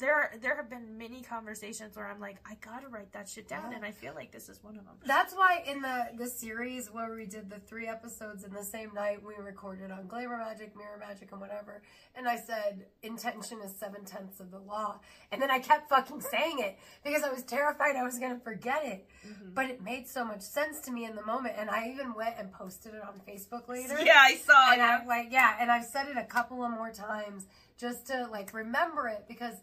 there 0.00 0.32
there 0.42 0.56
have 0.56 0.68
been 0.68 0.98
many 0.98 1.22
conversations 1.22 1.96
where 1.96 2.06
I'm 2.06 2.18
like, 2.20 2.38
I 2.44 2.54
gotta 2.60 2.88
write 2.88 3.12
that 3.12 3.28
shit 3.28 3.46
down, 3.48 3.70
Yeah. 3.70 3.76
and 3.76 3.84
I 3.84 3.92
feel 3.92 4.14
like 4.14 4.32
this 4.32 4.48
is 4.48 4.62
one 4.64 4.76
of 4.76 4.84
them. 4.84 4.94
That's 5.06 5.32
why 5.34 5.62
in 5.66 5.80
the 5.82 6.08
the 6.16 6.26
series 6.26 6.88
where 6.90 7.14
we 7.14 7.26
did 7.26 7.48
the 7.48 7.60
three 7.60 7.86
episodes 7.86 8.44
in 8.44 8.52
the 8.52 8.64
same 8.64 8.92
night, 8.94 9.22
we 9.24 9.34
recorded 9.42 9.90
on 9.90 10.06
glamour 10.08 10.38
magic, 10.38 10.76
mirror 10.76 10.96
magic, 10.98 11.30
and 11.32 11.40
whatever. 11.40 11.82
And 12.16 12.26
I 12.28 12.36
said 12.36 12.86
intention 13.02 13.60
is 13.64 13.74
seven 13.78 14.04
tenths 14.04 14.40
of 14.40 14.50
the 14.50 14.58
law, 14.58 15.00
and 15.30 15.40
then 15.40 15.50
I 15.50 15.58
kept 15.60 15.88
fucking 15.88 16.20
saying 16.22 16.58
it 16.58 16.78
because 17.04 17.22
I 17.22 17.30
was 17.30 17.42
terrified 17.44 17.94
I 17.96 18.02
was 18.02 18.18
gonna 18.18 18.40
forget 18.40 18.84
it. 18.84 19.06
Mm-hmm. 19.26 19.54
But 19.54 19.66
it 19.66 19.82
made 19.82 20.08
so 20.08 20.24
much 20.24 20.40
sense 20.40 20.80
to 20.80 20.90
me 20.90 21.04
in 21.04 21.14
the 21.14 21.24
moment, 21.24 21.54
and 21.58 21.70
I 21.70 21.88
even 21.90 22.14
went 22.14 22.34
and 22.38 22.50
posted 22.52 22.94
it 22.94 23.02
on 23.02 23.20
Facebook 23.28 23.68
later. 23.68 23.98
Yeah, 24.10 24.18
I 24.18 24.34
saw 24.36 24.72
And 24.72 24.80
it. 24.80 24.84
I 24.84 25.04
like 25.06 25.28
yeah, 25.30 25.56
and 25.60 25.70
I've 25.70 25.84
said 25.84 26.08
it 26.08 26.16
a 26.16 26.24
couple 26.24 26.64
of 26.64 26.70
more 26.70 26.90
times 26.90 27.46
just 27.78 28.06
to 28.08 28.26
like 28.30 28.52
remember 28.54 29.08
it 29.08 29.24
because 29.28 29.54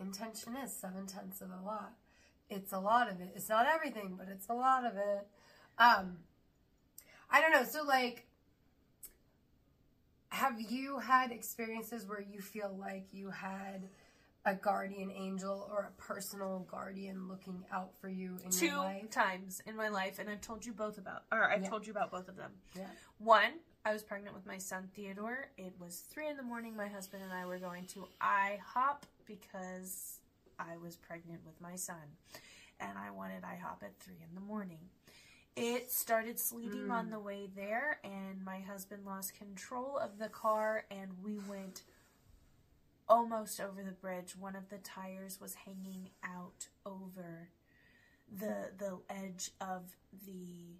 intention 0.00 0.56
is 0.56 0.72
seven 0.74 1.06
tenths 1.06 1.40
of 1.40 1.48
a 1.50 1.64
lot. 1.64 1.92
It's 2.48 2.72
a 2.72 2.78
lot 2.78 3.10
of 3.10 3.20
it. 3.20 3.32
It's 3.34 3.48
not 3.48 3.66
everything, 3.66 4.14
but 4.18 4.28
it's 4.30 4.48
a 4.48 4.54
lot 4.54 4.84
of 4.84 4.96
it. 4.96 5.26
Um, 5.78 6.18
I 7.30 7.40
don't 7.40 7.52
know. 7.52 7.64
So 7.64 7.82
like, 7.84 8.26
have 10.30 10.60
you 10.60 10.98
had 10.98 11.30
experiences 11.32 12.06
where 12.06 12.20
you 12.20 12.40
feel 12.40 12.76
like 12.78 13.06
you 13.12 13.30
had 13.30 13.88
a 14.44 14.54
guardian 14.54 15.10
angel 15.10 15.66
or 15.70 15.90
a 15.92 16.00
personal 16.00 16.66
guardian 16.70 17.26
looking 17.26 17.64
out 17.72 17.90
for 18.00 18.08
you 18.08 18.38
in 18.44 18.50
Two 18.50 18.66
your 18.66 18.76
life? 18.76 19.10
times 19.10 19.60
in 19.66 19.76
my 19.76 19.88
life, 19.88 20.18
and 20.20 20.28
I've 20.30 20.40
told 20.40 20.64
you 20.64 20.72
both 20.72 20.98
about, 20.98 21.22
or 21.32 21.50
I've 21.50 21.62
Yeah. 21.62 21.68
told 21.68 21.86
you 21.86 21.90
about 21.92 22.10
both 22.12 22.28
of 22.28 22.36
them. 22.36 22.52
Yeah. 22.74 22.86
One, 23.18 23.54
I 23.86 23.92
was 23.92 24.02
pregnant 24.02 24.34
with 24.34 24.46
my 24.46 24.58
son 24.58 24.88
Theodore. 24.96 25.46
It 25.56 25.72
was 25.78 26.02
three 26.10 26.28
in 26.28 26.36
the 26.36 26.42
morning. 26.42 26.76
My 26.76 26.88
husband 26.88 27.22
and 27.22 27.32
I 27.32 27.46
were 27.46 27.58
going 27.58 27.84
to 27.86 28.08
IHOP 28.20 29.02
because 29.26 30.18
I 30.58 30.76
was 30.82 30.96
pregnant 30.96 31.42
with 31.46 31.60
my 31.60 31.76
son, 31.76 32.16
and 32.80 32.98
I 32.98 33.12
wanted 33.12 33.44
IHOP 33.44 33.84
at 33.84 33.96
three 34.00 34.16
in 34.28 34.34
the 34.34 34.40
morning. 34.40 34.90
It 35.54 35.92
started 35.92 36.40
sleeting 36.40 36.90
on 36.90 37.06
Mm. 37.06 37.10
the 37.10 37.20
way 37.20 37.46
there, 37.46 38.00
and 38.02 38.44
my 38.44 38.58
husband 38.58 39.06
lost 39.06 39.34
control 39.34 39.96
of 39.96 40.18
the 40.18 40.30
car, 40.30 40.84
and 40.90 41.22
we 41.22 41.38
went 41.38 41.84
almost 43.08 43.60
over 43.60 43.84
the 43.84 43.92
bridge. 43.92 44.34
One 44.34 44.56
of 44.56 44.68
the 44.68 44.78
tires 44.78 45.40
was 45.40 45.54
hanging 45.54 46.10
out 46.24 46.66
over 46.84 47.50
the 48.28 48.72
the 48.76 48.98
edge 49.08 49.52
of 49.60 49.96
the 50.26 50.74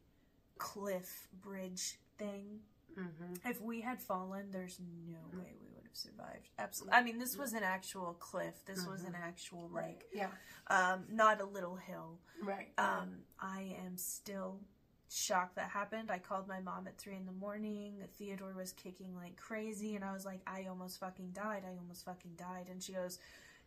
cliff 0.58 1.28
bridge 1.32 2.00
thing. 2.18 2.64
Mm-hmm. 2.98 3.48
If 3.48 3.60
we 3.60 3.80
had 3.80 4.00
fallen, 4.00 4.46
there's 4.50 4.78
no 5.08 5.18
way 5.38 5.54
we 5.60 5.68
would 5.74 5.84
have 5.84 5.94
survived. 5.94 6.50
Absolutely. 6.58 6.98
I 6.98 7.02
mean, 7.02 7.18
this 7.18 7.36
was 7.36 7.52
an 7.52 7.62
actual 7.62 8.14
cliff. 8.18 8.64
This 8.64 8.86
was 8.86 9.02
an 9.04 9.14
actual 9.14 9.70
like, 9.72 10.04
Yeah. 10.12 10.28
um, 10.68 11.04
not 11.10 11.40
a 11.40 11.44
little 11.44 11.76
hill. 11.76 12.18
Right. 12.42 12.68
Um, 12.78 13.18
I 13.40 13.76
am 13.84 13.96
still 13.96 14.60
shocked 15.08 15.56
that 15.56 15.70
happened. 15.70 16.10
I 16.10 16.18
called 16.18 16.48
my 16.48 16.60
mom 16.60 16.86
at 16.88 16.98
three 16.98 17.14
in 17.16 17.26
the 17.26 17.32
morning. 17.32 18.02
Theodore 18.18 18.54
was 18.54 18.72
kicking 18.72 19.14
like 19.14 19.36
crazy, 19.36 19.94
and 19.94 20.04
I 20.04 20.12
was 20.12 20.24
like, 20.24 20.40
I 20.46 20.66
almost 20.68 20.98
fucking 21.00 21.30
died. 21.32 21.62
I 21.64 21.76
almost 21.78 22.04
fucking 22.04 22.32
died. 22.36 22.66
And 22.70 22.82
she 22.82 22.92
goes, 22.92 23.18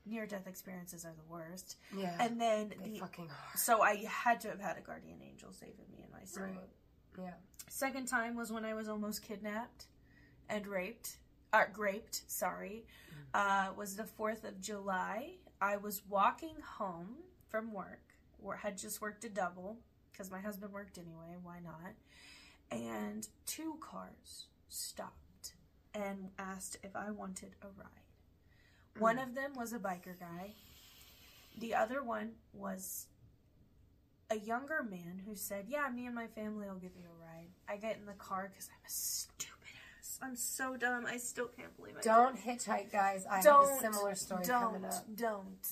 near 0.06 0.26
death 0.26 0.48
experiences 0.48 1.06
are 1.06 1.14
the 1.14 1.32
worst. 1.32 1.78
Yeah. 1.96 2.16
And 2.20 2.40
then 2.40 2.74
the 2.84 3.00
fucking 3.00 3.26
are. 3.30 3.58
so 3.58 3.82
I 3.82 4.04
had 4.08 4.42
to 4.42 4.50
have 4.50 4.60
had 4.60 4.78
a 4.78 4.82
guardian 4.82 5.20
angel 5.24 5.52
saving 5.54 5.86
me 5.92 6.04
and 6.04 6.12
my 6.12 6.26
son. 6.26 6.44
Right. 6.44 6.70
Yeah. 7.18 7.34
Second 7.70 8.08
time 8.08 8.36
was 8.36 8.52
when 8.52 8.66
I 8.66 8.74
was 8.74 8.88
almost 8.90 9.24
kidnapped. 9.24 9.86
and 10.50 10.66
raped, 10.66 11.18
uh, 11.54 11.66
graped, 11.72 12.24
sorry, 12.28 12.84
uh, 13.36 13.68
was 13.78 13.96
the 13.96 14.04
4th 14.04 14.44
of 14.44 14.60
July. 14.60 15.34
I 15.62 15.78
was 15.78 16.02
walking 16.10 16.56
home 16.78 17.18
from 17.48 17.72
work, 17.72 18.02
or 18.42 18.56
had 18.56 18.76
just 18.78 19.00
worked 19.00 19.24
a 19.26 19.30
double 19.30 19.78
because 20.12 20.32
my 20.32 20.40
husband 20.40 20.74
worked 20.74 20.98
anyway, 20.98 21.38
why 21.44 21.60
not? 21.60 21.94
And 22.72 23.28
two 23.46 23.78
cars 23.80 24.48
stopped 24.70 25.54
and 25.94 26.32
asked 26.40 26.78
if 26.84 26.96
I 26.96 27.12
wanted 27.12 27.56
a 27.62 27.68
ride. 27.68 28.98
One 28.98 29.20
of 29.20 29.36
them 29.36 29.54
was 29.56 29.72
a 29.72 29.80
biker 29.80 30.20
guy. 30.20 30.54
The 31.60 31.76
other 31.76 32.02
one 32.04 32.32
was 32.54 33.06
a 34.30 34.36
younger 34.36 34.84
man 34.84 35.22
who 35.26 35.36
said, 35.36 35.66
"Yeah, 35.68 35.90
me 35.90 36.06
and 36.06 36.16
my 36.16 36.28
family 36.28 36.68
will 36.68 36.76
give 36.76 36.96
you 36.96 37.06
a 37.06 37.24
ride." 37.24 37.50
I 37.68 37.78
get 37.78 37.98
in 37.98 38.06
the 38.06 38.14
car 38.14 38.50
because 38.52 38.70
I'm 38.70 38.86
a 38.86 38.90
stupid 38.90 39.70
ass. 40.00 40.20
I'm 40.22 40.36
so 40.36 40.78
dumb. 40.78 41.06
I 41.06 41.18
still 41.18 41.48
can't 41.48 41.76
believe 41.76 41.98
I 41.98 42.02
Don't 42.02 42.36
did 42.36 42.46
hitchhike, 42.46 42.92
guys. 42.92 43.26
I 43.30 43.38
have 43.38 43.44
Don't, 43.44 43.78
a 43.78 43.80
similar 43.80 44.16
story 44.16 44.46
coming 44.46 44.86
up. 44.86 45.06
Don't. 45.16 45.68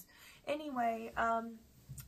Anyway, 0.48 1.12
um, 1.18 1.56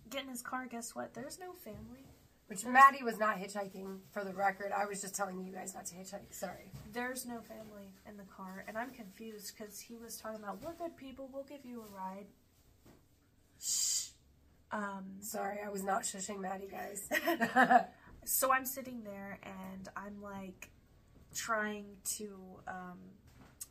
get 0.09 0.23
in 0.23 0.29
his 0.29 0.41
car. 0.41 0.65
Guess 0.67 0.95
what? 0.95 1.13
There's 1.13 1.39
no 1.39 1.53
family. 1.53 2.05
Which 2.47 2.65
Maddie 2.65 3.03
was 3.03 3.19
not 3.19 3.37
hitchhiking 3.37 3.99
for 4.11 4.23
the 4.23 4.33
record. 4.33 4.71
I 4.75 4.87
was 4.87 5.01
just 5.01 5.15
telling 5.15 5.45
you 5.45 5.51
guys 5.51 5.75
not 5.75 5.85
to 5.85 5.95
hitchhike. 5.95 6.31
Sorry. 6.31 6.71
There's 6.91 7.27
no 7.27 7.41
family 7.41 7.93
in 8.07 8.17
the 8.17 8.23
car, 8.23 8.65
and 8.67 8.75
I'm 8.75 8.89
confused 8.89 9.53
because 9.55 9.79
he 9.79 9.97
was 9.97 10.17
talking 10.17 10.41
about 10.41 10.59
we're 10.63 10.73
good 10.73 10.97
people. 10.97 11.29
We'll 11.31 11.43
give 11.43 11.63
you 11.63 11.83
a 11.83 11.95
ride. 11.95 12.25
Um, 14.71 15.05
Sorry, 15.19 15.59
I 15.65 15.69
was 15.69 15.83
not 15.83 16.03
shushing 16.03 16.39
Maddie, 16.39 16.69
guys. 16.69 17.09
so 18.25 18.51
I'm 18.51 18.65
sitting 18.65 19.03
there 19.03 19.39
and 19.43 19.89
I'm 19.95 20.21
like 20.21 20.69
trying 21.33 21.85
to 22.17 22.35
um, 22.67 22.99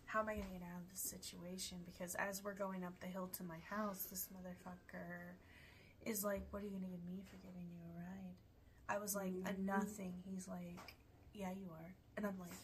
how 0.06 0.20
am 0.20 0.28
I 0.28 0.34
gonna 0.34 0.46
get 0.50 0.62
out 0.62 0.80
of 0.80 0.90
this 0.90 1.00
situation? 1.00 1.78
Because 1.84 2.14
as 2.14 2.42
we're 2.42 2.54
going 2.54 2.82
up 2.84 2.98
the 3.00 3.06
hill 3.06 3.28
to 3.36 3.44
my 3.44 3.58
house, 3.68 4.04
this 4.10 4.28
motherfucker 4.34 5.34
is 6.04 6.24
like, 6.24 6.46
"What 6.50 6.62
are 6.62 6.64
you 6.66 6.72
gonna 6.72 6.88
give 6.88 7.04
me 7.04 7.22
for 7.30 7.36
giving 7.36 7.68
you 7.70 7.78
a 7.94 7.98
ride?" 8.00 8.34
I 8.88 8.98
was 8.98 9.14
like, 9.14 9.34
"A 9.46 9.60
nothing." 9.60 10.14
He's 10.24 10.48
like, 10.48 10.96
"Yeah, 11.34 11.50
you 11.52 11.68
are," 11.70 11.94
and 12.16 12.26
I'm 12.26 12.38
like, 12.40 12.54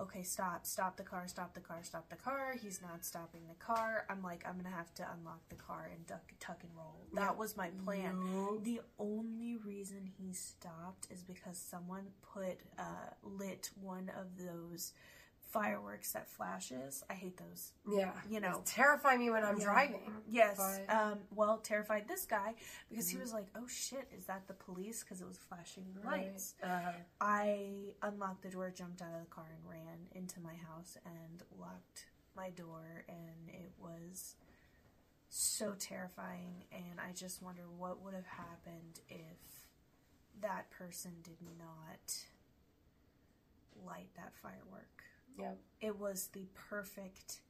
"Okay, 0.00 0.22
stop, 0.22 0.66
stop 0.66 0.96
the 0.96 1.02
car, 1.02 1.26
stop 1.26 1.54
the 1.54 1.60
car, 1.60 1.78
stop 1.82 2.08
the 2.08 2.16
car." 2.16 2.54
He's 2.60 2.80
not 2.82 3.04
stopping 3.04 3.42
the 3.48 3.54
car. 3.54 4.04
I'm 4.10 4.22
like, 4.22 4.46
"I'm 4.46 4.56
gonna 4.56 4.74
have 4.74 4.92
to 4.94 5.06
unlock 5.12 5.48
the 5.48 5.56
car 5.56 5.88
and 5.92 6.06
duck, 6.06 6.32
tuck 6.40 6.62
and 6.62 6.76
roll." 6.76 7.06
That 7.14 7.36
was 7.36 7.56
my 7.56 7.70
plan. 7.84 8.18
No. 8.24 8.58
The 8.58 8.80
only 8.98 9.56
reason 9.56 10.06
he 10.18 10.32
stopped 10.32 11.08
is 11.10 11.22
because 11.22 11.56
someone 11.58 12.08
put 12.22 12.58
uh, 12.78 13.10
lit 13.22 13.70
one 13.80 14.10
of 14.10 14.36
those 14.44 14.92
fireworks 15.60 16.12
that 16.12 16.28
flashes. 16.28 17.02
I 17.08 17.14
hate 17.14 17.38
those. 17.38 17.72
Yeah. 17.88 18.12
You 18.28 18.40
know, 18.40 18.58
It's 18.60 18.72
terrifying 18.74 19.20
me 19.20 19.30
when 19.30 19.42
I'm 19.44 19.56
Yeah. 19.58 19.64
driving. 19.64 20.22
Yes. 20.28 20.56
but- 20.58 20.90
Um, 20.94 21.20
well, 21.30 21.58
terrified 21.58 22.06
this 22.08 22.26
guy 22.26 22.54
because 22.90 23.08
he 23.08 23.16
Mhm. 23.16 23.20
was 23.22 23.32
like, 23.32 23.48
"Oh 23.54 23.66
shit, 23.66 24.06
is 24.12 24.26
that 24.26 24.46
the 24.48 24.54
police?" 24.54 25.02
Because 25.02 25.20
it 25.22 25.26
was 25.26 25.38
flashing 25.38 25.94
Right. 26.02 26.26
lights. 26.32 26.54
Uh, 26.62 26.92
I 27.20 27.94
unlocked 28.02 28.42
the 28.42 28.50
door, 28.50 28.70
jumped 28.70 29.00
out 29.00 29.14
of 29.14 29.20
the 29.20 29.30
car, 29.30 29.46
and 29.50 29.66
ran 29.66 30.08
into 30.12 30.40
my 30.40 30.54
house 30.56 30.98
and 31.04 31.42
locked 31.52 32.10
my 32.34 32.50
door, 32.50 33.04
and 33.08 33.48
it 33.48 33.72
was 33.78 34.36
so 35.28 35.74
terrifying. 35.74 36.66
And 36.70 37.00
I 37.00 37.12
just 37.12 37.40
wonder 37.40 37.68
what 37.70 38.00
would 38.00 38.14
have 38.14 38.26
happened 38.26 39.00
if 39.08 39.70
that 40.40 40.68
person 40.70 41.22
did 41.22 41.40
not 41.40 42.26
light 43.74 44.12
that 44.14 44.34
firework. 44.36 44.95
Yep. 45.38 45.58
It 45.80 45.98
was 45.98 46.28
the 46.32 46.46
perfect 46.70 47.40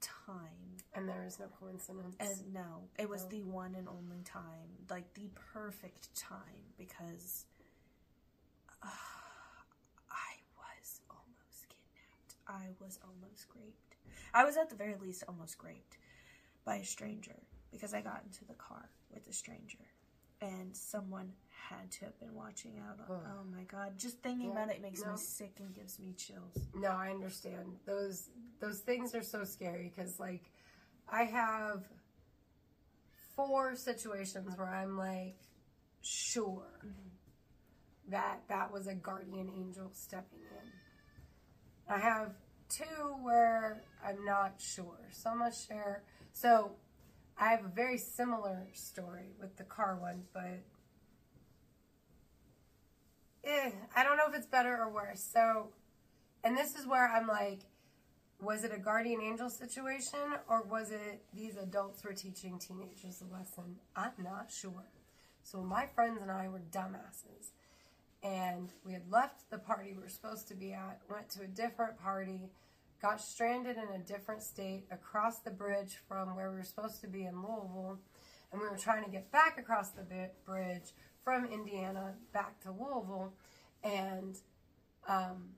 time. 0.00 0.76
And 0.94 1.08
there 1.08 1.24
is 1.26 1.38
no 1.38 1.46
coincidence. 1.60 2.16
And 2.18 2.52
no, 2.52 2.88
it 2.98 3.08
was 3.08 3.22
No. 3.24 3.28
the 3.30 3.42
one 3.42 3.74
and 3.74 3.88
only 3.88 4.22
time, 4.24 4.86
like 4.90 5.14
the 5.14 5.28
perfect 5.52 6.14
time, 6.16 6.74
because 6.78 7.44
uh, 8.82 8.86
I 10.10 10.36
was 10.56 11.00
almost 11.10 11.68
kidnapped. 11.68 12.36
I 12.46 12.68
was 12.82 12.98
almost 13.04 13.46
raped. 13.54 13.96
I 14.34 14.44
was 14.44 14.56
at 14.56 14.68
the 14.70 14.76
very 14.76 14.96
least 14.96 15.24
almost 15.28 15.62
raped 15.62 15.98
by 16.64 16.76
a 16.76 16.84
stranger 16.84 17.36
because 17.70 17.94
I 17.94 18.00
got 18.00 18.22
into 18.24 18.44
the 18.44 18.54
car 18.54 18.90
with 19.12 19.26
a 19.28 19.32
stranger. 19.32 19.78
And 20.40 20.76
someone 20.76 21.32
had 21.68 21.90
to 21.90 22.04
have 22.06 22.18
been 22.20 22.34
watching 22.34 22.74
out. 22.86 22.98
Ugh. 23.10 23.20
oh 23.26 23.44
my 23.50 23.62
god! 23.64 23.98
Just 23.98 24.18
thinking 24.22 24.46
Yeah, 24.48 24.62
about 24.62 24.70
it 24.70 24.82
makes 24.82 25.02
no. 25.02 25.12
me 25.12 25.18
sick 25.18 25.56
and 25.58 25.74
gives 25.74 25.98
me 25.98 26.14
chills. 26.16 26.58
No, 26.74 26.90
I 26.90 27.10
understand. 27.10 27.76
Those 27.86 28.28
those 28.60 28.80
things 28.80 29.14
are 29.14 29.22
so 29.22 29.44
scary 29.44 29.92
because 29.94 30.20
like 30.20 30.50
I 31.08 31.24
have 31.24 31.84
four 33.34 33.76
situations 33.76 34.56
where 34.56 34.68
I'm 34.68 34.96
like 34.96 35.36
sure 36.02 36.80
mm-hmm. 36.84 38.10
that 38.10 38.42
that 38.48 38.72
was 38.72 38.86
a 38.86 38.94
guardian 38.94 39.50
angel 39.56 39.90
stepping 39.92 40.40
in. 40.40 41.94
I 41.94 41.98
have 41.98 42.34
two 42.68 42.84
where 43.22 43.82
I'm 44.04 44.24
not 44.24 44.54
sure. 44.58 45.08
So 45.12 45.30
I'm 45.30 45.38
gonna 45.38 45.52
share. 45.54 46.02
So 46.32 46.72
I 47.38 47.50
have 47.50 47.64
a 47.64 47.68
very 47.68 47.98
similar 47.98 48.66
story 48.72 49.34
with 49.38 49.56
the 49.56 49.64
car 49.64 49.96
one, 50.00 50.22
but 50.32 50.62
eh, 53.44 53.70
I 53.94 54.02
don't 54.02 54.16
know 54.16 54.28
if 54.28 54.34
it's 54.34 54.46
better 54.46 54.76
or 54.76 54.90
worse. 54.90 55.22
So, 55.32 55.68
and 56.42 56.56
this 56.56 56.74
is 56.74 56.86
where 56.86 57.08
I'm 57.08 57.28
like, 57.28 57.60
was 58.40 58.64
it 58.64 58.72
a 58.74 58.78
guardian 58.78 59.20
angel 59.22 59.50
situation 59.50 60.20
or 60.48 60.62
was 60.62 60.90
it 60.90 61.22
these 61.34 61.56
adults 61.56 62.04
were 62.04 62.12
teaching 62.12 62.58
teenagers 62.58 63.22
a 63.22 63.32
lesson? 63.32 63.76
I'm 63.94 64.12
not 64.22 64.50
sure. 64.50 64.84
So 65.42 65.62
my 65.62 65.86
friends 65.94 66.20
and 66.20 66.30
I 66.30 66.48
were 66.48 66.62
dumbasses. 66.70 67.52
And 68.22 68.72
we 68.84 68.92
had 68.92 69.10
left 69.10 69.50
the 69.50 69.58
party 69.58 69.92
we 69.94 70.02
were 70.02 70.08
supposed 70.08 70.48
to 70.48 70.54
be 70.54 70.72
at, 70.72 71.00
went 71.08 71.28
to 71.30 71.42
a 71.42 71.46
different 71.46 71.98
party, 71.98 72.50
got 73.00 73.20
stranded 73.20 73.76
in 73.76 74.00
a 74.00 74.04
different 74.04 74.42
state 74.42 74.84
across 74.90 75.40
the 75.40 75.50
bridge 75.50 75.98
from 76.08 76.34
where 76.34 76.50
we 76.50 76.56
were 76.56 76.64
supposed 76.64 77.00
to 77.02 77.08
be 77.08 77.24
in 77.24 77.34
Louisville. 77.36 77.98
And 78.52 78.60
we 78.60 78.68
were 78.68 78.78
trying 78.78 79.04
to 79.04 79.10
get 79.10 79.30
back 79.32 79.58
across 79.58 79.90
the 79.90 80.04
bridge 80.44 80.92
from 81.24 81.46
Indiana 81.46 82.14
back 82.32 82.60
to 82.62 82.70
Louisville. 82.70 83.34
And 83.82 84.36
um, 85.08 85.50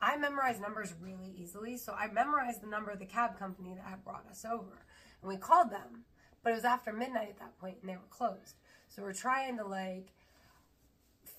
I 0.00 0.16
memorize 0.16 0.60
numbers 0.60 0.94
really 1.00 1.32
easily. 1.36 1.76
So 1.76 1.92
I 1.92 2.08
memorized 2.08 2.62
the 2.62 2.68
number 2.68 2.90
of 2.90 2.98
the 2.98 3.06
cab 3.06 3.38
company 3.38 3.74
that 3.74 3.84
had 3.84 4.04
brought 4.04 4.26
us 4.30 4.44
over. 4.44 4.84
And 5.22 5.28
we 5.28 5.36
called 5.36 5.70
them, 5.70 6.04
but 6.42 6.50
it 6.50 6.56
was 6.56 6.64
after 6.64 6.92
midnight 6.92 7.30
at 7.30 7.38
that 7.38 7.58
point 7.58 7.78
and 7.80 7.90
they 7.90 7.96
were 7.96 8.02
closed. 8.10 8.56
So 8.88 9.02
we're 9.02 9.12
trying 9.12 9.56
to 9.58 9.66
like 9.66 10.12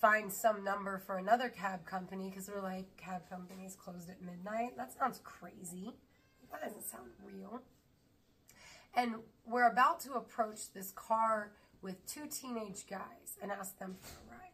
find 0.05 0.31
some 0.31 0.63
number 0.63 0.99
for 0.99 1.17
another 1.17 1.49
cab 1.49 1.83
company 1.83 2.29
because 2.29 2.47
we're 2.47 2.61
like, 2.61 2.85
cab 2.95 3.27
companies 3.27 3.75
closed 3.75 4.07
at 4.07 4.21
midnight. 4.21 4.77
That 4.77 4.93
sounds 4.93 5.19
crazy. 5.23 5.95
That 6.51 6.61
doesn't 6.61 6.83
sound 6.83 7.09
real. 7.25 7.63
And 8.93 9.15
we're 9.47 9.67
about 9.67 9.99
to 10.01 10.13
approach 10.13 10.71
this 10.73 10.91
car 10.91 11.53
with 11.81 12.05
two 12.05 12.27
teenage 12.27 12.85
guys 12.87 13.39
and 13.41 13.51
ask 13.51 13.79
them 13.79 13.95
for 13.99 14.19
a 14.27 14.37
ride. 14.37 14.51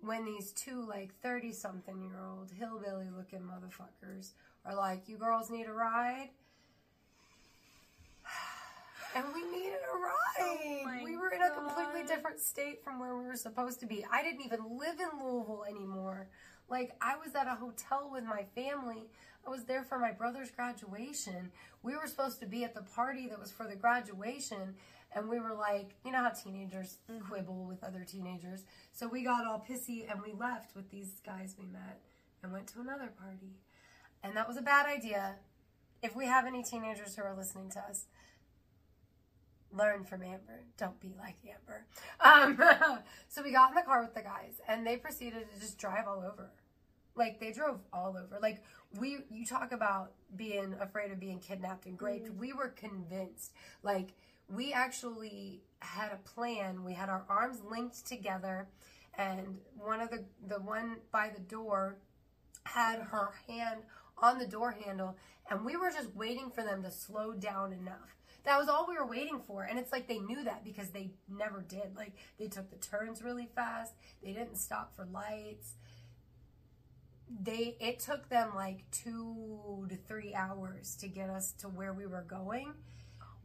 When 0.00 0.24
these 0.24 0.52
two, 0.52 0.88
like 0.88 1.10
30 1.22 1.52
something 1.52 2.00
year 2.00 2.18
old 2.26 2.50
hillbilly 2.58 3.08
looking 3.14 3.40
motherfuckers 3.40 4.30
are 4.64 4.74
like, 4.74 5.02
You 5.06 5.18
girls 5.18 5.50
need 5.50 5.66
a 5.66 5.72
ride? 5.72 6.30
And 9.16 9.24
we 9.34 9.42
needed 9.50 9.74
a 9.74 9.94
oh 9.94 10.00
ride. 10.00 10.84
my 10.84 11.02
we 11.04 11.16
were 11.16 11.30
in 11.30 11.42
a 11.42 11.50
completely 11.50 12.02
God. 12.02 12.08
different 12.08 12.40
state 12.40 12.84
from 12.84 13.00
where 13.00 13.16
we 13.16 13.24
were 13.24 13.36
supposed 13.36 13.80
to 13.80 13.86
be. 13.86 14.04
I 14.12 14.22
didn't 14.22 14.44
even 14.44 14.78
live 14.78 14.96
in 15.00 15.24
Louisville 15.24 15.64
anymore. 15.68 16.28
Like, 16.68 16.92
I 17.00 17.16
was 17.16 17.34
at 17.34 17.46
a 17.46 17.54
hotel 17.54 18.10
with 18.12 18.24
my 18.24 18.44
family. 18.54 19.08
I 19.46 19.50
was 19.50 19.64
there 19.64 19.82
for 19.82 19.98
my 19.98 20.12
brother's 20.12 20.50
graduation. 20.50 21.50
We 21.82 21.96
were 21.96 22.06
supposed 22.06 22.40
to 22.40 22.46
be 22.46 22.64
at 22.64 22.74
the 22.74 22.82
party 22.82 23.28
that 23.28 23.40
was 23.40 23.50
for 23.50 23.66
the 23.66 23.76
graduation. 23.76 24.74
And 25.14 25.28
we 25.28 25.40
were 25.40 25.54
like, 25.54 25.94
you 26.04 26.12
know 26.12 26.22
how 26.22 26.30
teenagers 26.30 26.98
mm-hmm. 27.10 27.26
quibble 27.26 27.64
with 27.64 27.82
other 27.82 28.04
teenagers. 28.04 28.64
So 28.92 29.08
we 29.08 29.24
got 29.24 29.46
all 29.46 29.64
pissy 29.66 30.10
and 30.10 30.20
we 30.20 30.32
left 30.32 30.76
with 30.76 30.90
these 30.90 31.20
guys 31.24 31.56
we 31.58 31.66
met 31.66 32.00
and 32.42 32.52
went 32.52 32.66
to 32.68 32.80
another 32.80 33.10
party. 33.18 33.56
And 34.22 34.36
that 34.36 34.46
was 34.46 34.58
a 34.58 34.62
bad 34.62 34.86
idea. 34.86 35.36
If 36.02 36.14
we 36.14 36.26
have 36.26 36.46
any 36.46 36.62
teenagers 36.62 37.16
who 37.16 37.22
are 37.22 37.34
listening 37.34 37.70
to 37.70 37.80
us, 37.80 38.04
learn 39.72 40.04
from 40.04 40.22
Amber. 40.22 40.62
Don't 40.76 40.98
be 41.00 41.14
like 41.18 41.36
Amber. 41.44 41.86
Um, 42.20 42.98
so 43.28 43.42
we 43.42 43.52
got 43.52 43.70
in 43.70 43.74
the 43.76 43.82
car 43.82 44.02
with 44.02 44.14
the 44.14 44.22
guys, 44.22 44.60
and 44.68 44.86
they 44.86 44.96
proceeded 44.96 45.46
to 45.52 45.60
just 45.60 45.78
drive 45.78 46.06
all 46.06 46.18
over. 46.18 46.50
Like 47.14 47.40
they 47.40 47.52
drove 47.52 47.80
all 47.92 48.16
over. 48.16 48.38
Like 48.40 48.62
we, 48.98 49.18
you 49.30 49.44
talk 49.44 49.72
about 49.72 50.12
being 50.36 50.74
afraid 50.80 51.10
of 51.10 51.18
being 51.18 51.40
kidnapped 51.40 51.86
and 51.86 52.00
raped. 52.00 52.30
We 52.30 52.52
were 52.52 52.68
convinced. 52.68 53.52
Like 53.82 54.10
we 54.48 54.72
actually 54.72 55.62
had 55.80 56.12
a 56.12 56.28
plan. 56.28 56.84
We 56.84 56.94
had 56.94 57.08
our 57.08 57.24
arms 57.28 57.58
linked 57.68 58.06
together, 58.06 58.68
and 59.16 59.58
one 59.76 60.00
of 60.00 60.10
the 60.10 60.24
the 60.46 60.60
one 60.60 60.98
by 61.10 61.30
the 61.34 61.40
door 61.40 61.96
had 62.64 63.00
her 63.00 63.32
hand 63.48 63.80
on 64.20 64.38
the 64.38 64.46
door 64.46 64.72
handle 64.84 65.16
and 65.50 65.64
we 65.64 65.76
were 65.76 65.90
just 65.90 66.14
waiting 66.14 66.50
for 66.50 66.62
them 66.62 66.82
to 66.82 66.90
slow 66.90 67.32
down 67.32 67.72
enough. 67.72 68.14
That 68.48 68.58
was 68.58 68.70
all 68.70 68.86
we 68.88 68.94
were 68.94 69.06
waiting 69.06 69.42
for. 69.46 69.64
And 69.64 69.78
it's 69.78 69.92
like 69.92 70.08
they 70.08 70.20
knew 70.20 70.42
that 70.44 70.64
because 70.64 70.88
they 70.88 71.10
never 71.28 71.60
did. 71.60 71.94
Like 71.94 72.14
they 72.38 72.46
took 72.46 72.70
the 72.70 72.78
turns 72.78 73.22
really 73.22 73.50
fast. 73.54 73.92
They 74.24 74.32
didn't 74.32 74.56
stop 74.56 74.96
for 74.96 75.06
lights. 75.12 75.74
They 77.28 77.76
it 77.78 77.98
took 77.98 78.30
them 78.30 78.52
like 78.54 78.90
2 78.90 79.88
to 79.90 79.96
3 79.96 80.34
hours 80.34 80.96
to 80.96 81.08
get 81.08 81.28
us 81.28 81.52
to 81.58 81.68
where 81.68 81.92
we 81.92 82.06
were 82.06 82.24
going. 82.26 82.72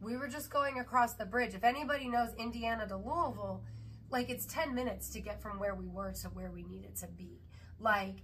We 0.00 0.16
were 0.16 0.26
just 0.26 0.48
going 0.48 0.78
across 0.78 1.12
the 1.12 1.26
bridge. 1.26 1.52
If 1.52 1.64
anybody 1.64 2.08
knows 2.08 2.30
Indiana 2.38 2.88
to 2.88 2.96
Louisville, 2.96 3.62
like 4.08 4.30
it's 4.30 4.46
10 4.46 4.74
minutes 4.74 5.10
to 5.10 5.20
get 5.20 5.42
from 5.42 5.58
where 5.58 5.74
we 5.74 5.86
were 5.86 6.12
to 6.22 6.28
where 6.28 6.50
we 6.50 6.62
needed 6.62 6.96
to 6.96 7.08
be. 7.08 7.42
Like 7.78 8.22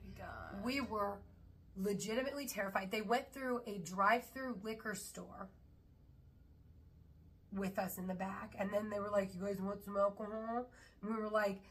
we 0.64 0.80
were 0.80 1.18
legitimately 1.76 2.46
terrified. 2.46 2.90
They 2.90 3.02
went 3.02 3.34
through 3.34 3.60
a 3.66 3.76
drive-through 3.80 4.60
liquor 4.64 4.94
store 4.94 5.50
with 7.52 7.78
us 7.78 7.98
in 7.98 8.06
the 8.06 8.14
back, 8.14 8.54
and 8.58 8.70
then 8.72 8.90
they 8.90 9.00
were 9.00 9.10
like, 9.10 9.34
"You 9.34 9.40
guys 9.40 9.60
want 9.60 9.84
some 9.84 9.96
alcohol?" 9.96 10.66
And 11.02 11.14
we 11.14 11.20
were 11.20 11.28
like, 11.28 11.62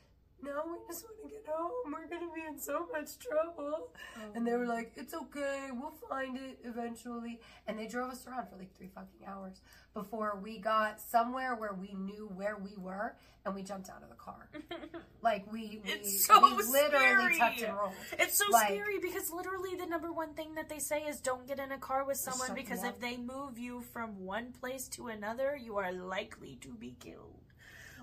"No, 0.41 0.63
we 0.71 0.77
just 0.87 1.05
want 1.05 1.17
to 1.23 1.29
get 1.29 1.45
home. 1.47 1.93
We're 1.93 2.07
gonna 2.07 2.31
be 2.33 2.41
in 2.47 2.59
so 2.59 2.87
much 2.91 3.17
trouble." 3.19 3.91
Oh. 4.17 4.21
And 4.35 4.45
they 4.45 4.53
were 4.55 4.65
like, 4.67 4.93
"It's 4.95 5.13
okay. 5.13 5.69
We'll 5.71 5.97
find 6.09 6.37
it 6.37 6.59
eventually." 6.63 7.39
And 7.67 7.77
they 7.77 7.87
drove 7.87 8.11
us 8.11 8.25
around 8.27 8.47
for 8.49 8.57
like 8.57 8.75
three 8.75 8.89
fucking 8.93 9.25
hours 9.27 9.61
before 9.93 10.39
we 10.41 10.59
got 10.59 10.99
somewhere 10.99 11.55
where 11.55 11.73
we 11.73 11.93
knew 11.93 12.27
where 12.33 12.57
we 12.57 12.75
were, 12.77 13.15
and 13.45 13.55
we 13.55 13.63
jumped 13.63 13.89
out 13.89 14.03
of 14.03 14.09
the 14.09 14.15
car. 14.15 14.49
like 15.21 15.51
we, 15.51 15.81
we, 15.83 15.91
It's 15.91 16.25
so 16.25 16.39
we 16.43 16.63
literally 16.63 17.37
tucked 17.37 17.61
and 17.61 17.75
rolled. 17.75 17.93
It's 18.13 18.37
so 18.37 18.45
Like, 18.51 18.67
scary 18.67 18.99
because 18.99 19.31
literally 19.31 19.75
the 19.75 19.85
number 19.87 20.11
one 20.11 20.33
thing 20.33 20.55
that 20.55 20.69
they 20.69 20.79
say 20.79 21.01
is 21.03 21.19
don't 21.19 21.47
get 21.47 21.59
in 21.59 21.71
a 21.71 21.77
car 21.77 22.05
with 22.05 22.17
someone 22.17 22.53
because 22.53 22.83
if 22.83 22.99
they 22.99 23.17
move 23.17 23.57
you 23.57 23.81
from 23.81 24.25
one 24.25 24.51
place 24.51 24.87
to 24.89 25.07
another, 25.07 25.55
you 25.55 25.77
are 25.77 25.91
likely 25.91 26.57
to 26.61 26.69
be 26.69 26.95
killed. 26.99 27.48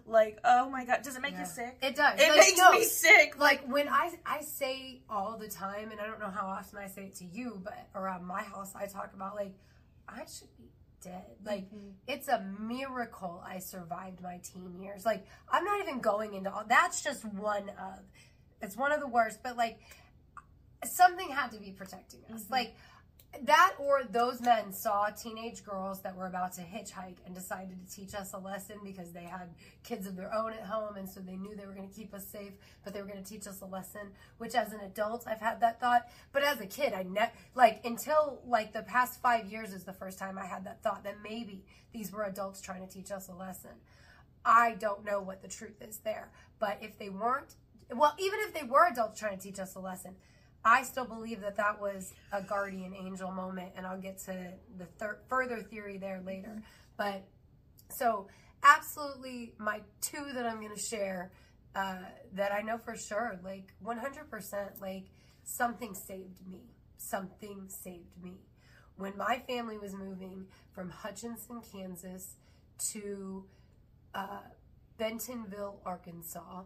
Like, 0.06 0.38
oh 0.44 0.70
my 0.70 0.84
god, 0.84 1.02
does 1.02 1.16
it 1.16 1.22
make 1.22 1.32
Yeah. 1.32 1.40
you 1.40 1.46
sick? 1.46 1.78
It 1.82 1.96
does. 1.96 2.20
It 2.20 2.28
Like, 2.28 2.38
makes 2.38 2.58
no, 2.58 2.70
me 2.72 2.84
sick. 2.84 3.38
Like 3.38 3.64
when 3.66 3.88
I 3.88 4.12
I 4.24 4.40
say 4.42 5.02
all 5.10 5.36
the 5.36 5.48
time, 5.48 5.90
and 5.90 6.00
I 6.00 6.06
don't 6.06 6.20
know 6.20 6.30
how 6.30 6.46
often 6.46 6.78
I 6.78 6.86
say 6.86 7.06
it 7.06 7.16
to 7.16 7.24
you, 7.24 7.60
but 7.62 7.88
around 7.94 8.24
my 8.24 8.42
house 8.42 8.72
I 8.74 8.86
talk 8.86 9.12
about 9.14 9.34
like 9.34 9.54
I 10.08 10.24
should 10.26 10.56
be 10.56 10.70
dead. 11.02 11.24
Like 11.44 11.64
Mm-hmm. 11.66 11.88
it's 12.06 12.28
a 12.28 12.40
miracle 12.60 13.42
I 13.46 13.58
survived 13.58 14.22
my 14.22 14.38
teen 14.38 14.80
years. 14.80 15.04
Like 15.04 15.26
I'm 15.50 15.64
not 15.64 15.80
even 15.82 16.00
going 16.00 16.34
into 16.34 16.52
all. 16.52 16.64
That's 16.68 17.02
just 17.02 17.24
one 17.24 17.68
of. 17.70 17.98
It's 18.62 18.76
one 18.76 18.92
of 18.92 19.00
the 19.00 19.08
worst, 19.08 19.40
but 19.42 19.56
like 19.56 19.78
something 20.84 21.28
had 21.28 21.50
to 21.52 21.58
be 21.58 21.72
protecting 21.72 22.20
us. 22.32 22.44
Mm-hmm. 22.44 22.52
Like 22.52 22.76
that 23.44 23.74
or 23.78 24.02
those 24.10 24.40
men 24.40 24.72
saw 24.72 25.08
teenage 25.10 25.64
girls 25.64 26.00
that 26.02 26.16
were 26.16 26.26
about 26.26 26.52
to 26.52 26.62
hitchhike 26.62 27.16
and 27.24 27.34
decided 27.34 27.76
to 27.86 27.94
teach 27.94 28.14
us 28.14 28.32
a 28.32 28.38
lesson 28.38 28.76
because 28.84 29.12
they 29.12 29.24
had 29.24 29.54
kids 29.84 30.06
of 30.06 30.16
their 30.16 30.32
own 30.32 30.52
at 30.52 30.62
home 30.62 30.96
and 30.96 31.08
so 31.08 31.20
they 31.20 31.36
knew 31.36 31.54
they 31.54 31.66
were 31.66 31.72
going 31.72 31.88
to 31.88 31.94
keep 31.94 32.14
us 32.14 32.26
safe 32.26 32.52
but 32.84 32.92
they 32.92 33.00
were 33.00 33.08
going 33.08 33.22
to 33.22 33.28
teach 33.28 33.46
us 33.46 33.60
a 33.60 33.66
lesson 33.66 34.12
which 34.38 34.54
as 34.54 34.72
an 34.72 34.80
adult 34.80 35.24
I've 35.26 35.40
had 35.40 35.60
that 35.60 35.80
thought. 35.80 36.08
But 36.32 36.42
as 36.42 36.60
a 36.60 36.66
kid 36.66 36.92
I 36.92 37.02
never 37.02 37.32
like 37.54 37.84
until 37.84 38.40
like 38.46 38.72
the 38.72 38.82
past 38.82 39.20
5 39.20 39.46
years 39.46 39.72
is 39.72 39.84
the 39.84 39.92
first 39.92 40.18
time 40.18 40.38
I 40.38 40.46
had 40.46 40.64
that 40.64 40.82
thought 40.82 41.04
that 41.04 41.16
maybe 41.22 41.64
these 41.92 42.12
were 42.12 42.24
adults 42.24 42.60
trying 42.60 42.86
to 42.86 42.92
teach 42.92 43.10
us 43.10 43.28
a 43.28 43.34
lesson. 43.34 43.72
I 44.44 44.74
don't 44.74 45.04
know 45.04 45.20
what 45.20 45.42
the 45.42 45.48
truth 45.48 45.82
is 45.82 45.98
there 45.98 46.30
but 46.58 46.78
if 46.80 46.98
they 46.98 47.08
weren't 47.08 47.54
well 47.94 48.14
even 48.18 48.40
if 48.40 48.54
they 48.54 48.62
were 48.62 48.86
adults 48.86 49.18
trying 49.18 49.36
to 49.38 49.42
teach 49.42 49.58
us 49.58 49.74
a 49.74 49.80
lesson 49.80 50.16
I 50.66 50.82
still 50.82 51.04
believe 51.04 51.42
that 51.42 51.56
that 51.58 51.80
was 51.80 52.12
a 52.32 52.42
guardian 52.42 52.92
angel 52.92 53.30
moment, 53.30 53.72
and 53.76 53.86
I'll 53.86 54.00
get 54.00 54.18
to 54.24 54.52
the 54.76 54.86
thir- 54.98 55.20
further 55.28 55.62
theory 55.62 55.96
there 55.96 56.20
later. 56.26 56.60
But 56.96 57.22
so, 57.88 58.26
absolutely, 58.64 59.52
my 59.58 59.82
two 60.00 60.32
that 60.34 60.44
I'm 60.44 60.60
going 60.60 60.74
to 60.74 60.82
share 60.82 61.30
uh, 61.76 61.98
that 62.32 62.52
I 62.52 62.62
know 62.62 62.78
for 62.78 62.96
sure, 62.96 63.38
like 63.44 63.74
100%, 63.84 64.80
like 64.80 65.04
something 65.44 65.94
saved 65.94 66.44
me. 66.50 66.62
Something 66.98 67.68
saved 67.68 68.20
me. 68.20 68.40
When 68.96 69.16
my 69.16 69.42
family 69.46 69.78
was 69.78 69.94
moving 69.94 70.46
from 70.72 70.90
Hutchinson, 70.90 71.60
Kansas 71.70 72.34
to 72.92 73.44
uh, 74.16 74.40
Bentonville, 74.98 75.80
Arkansas, 75.84 76.62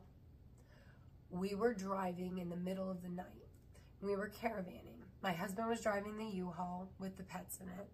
we 1.29 1.55
were 1.55 1.75
driving 1.75 2.39
in 2.39 2.49
the 2.49 2.57
middle 2.57 2.91
of 2.91 3.03
the 3.03 3.11
night. 3.11 3.40
We 4.03 4.17
were 4.17 4.31
caravanning. 4.43 5.01
My 5.23 5.33
husband 5.33 5.69
was 5.69 5.81
driving 5.81 6.17
the 6.17 6.25
U-Haul 6.25 6.89
with 6.99 7.17
the 7.17 7.23
pets 7.23 7.59
in 7.61 7.69
it. 7.69 7.89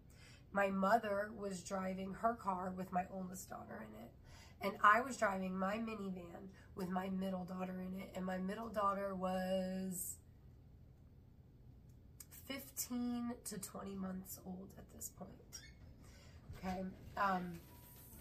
My 0.53 0.69
mother 0.71 1.31
was 1.37 1.63
driving 1.63 2.15
her 2.15 2.35
car 2.35 2.73
with 2.77 2.93
my 2.93 3.05
oldest 3.13 3.51
daughter 3.51 3.87
in 3.89 4.05
it. 4.05 4.11
And 4.63 4.73
I 4.83 5.01
was 5.01 5.17
driving 5.17 5.57
my 5.57 5.77
minivan 5.77 6.49
with 6.77 6.89
my 6.89 7.09
middle 7.09 7.45
daughter 7.45 7.81
in 7.81 8.01
it. 8.01 8.11
And 8.15 8.25
my 8.25 8.39
middle 8.39 8.69
daughter 8.69 9.15
was 9.15 10.17
15 12.47 13.33
to 13.45 13.59
20 13.59 13.95
months 13.97 14.39
old 14.47 14.69
at 14.79 14.85
this 14.95 15.11
point. 15.19 15.31
Okay. 16.59 16.85
Um, 17.17 17.61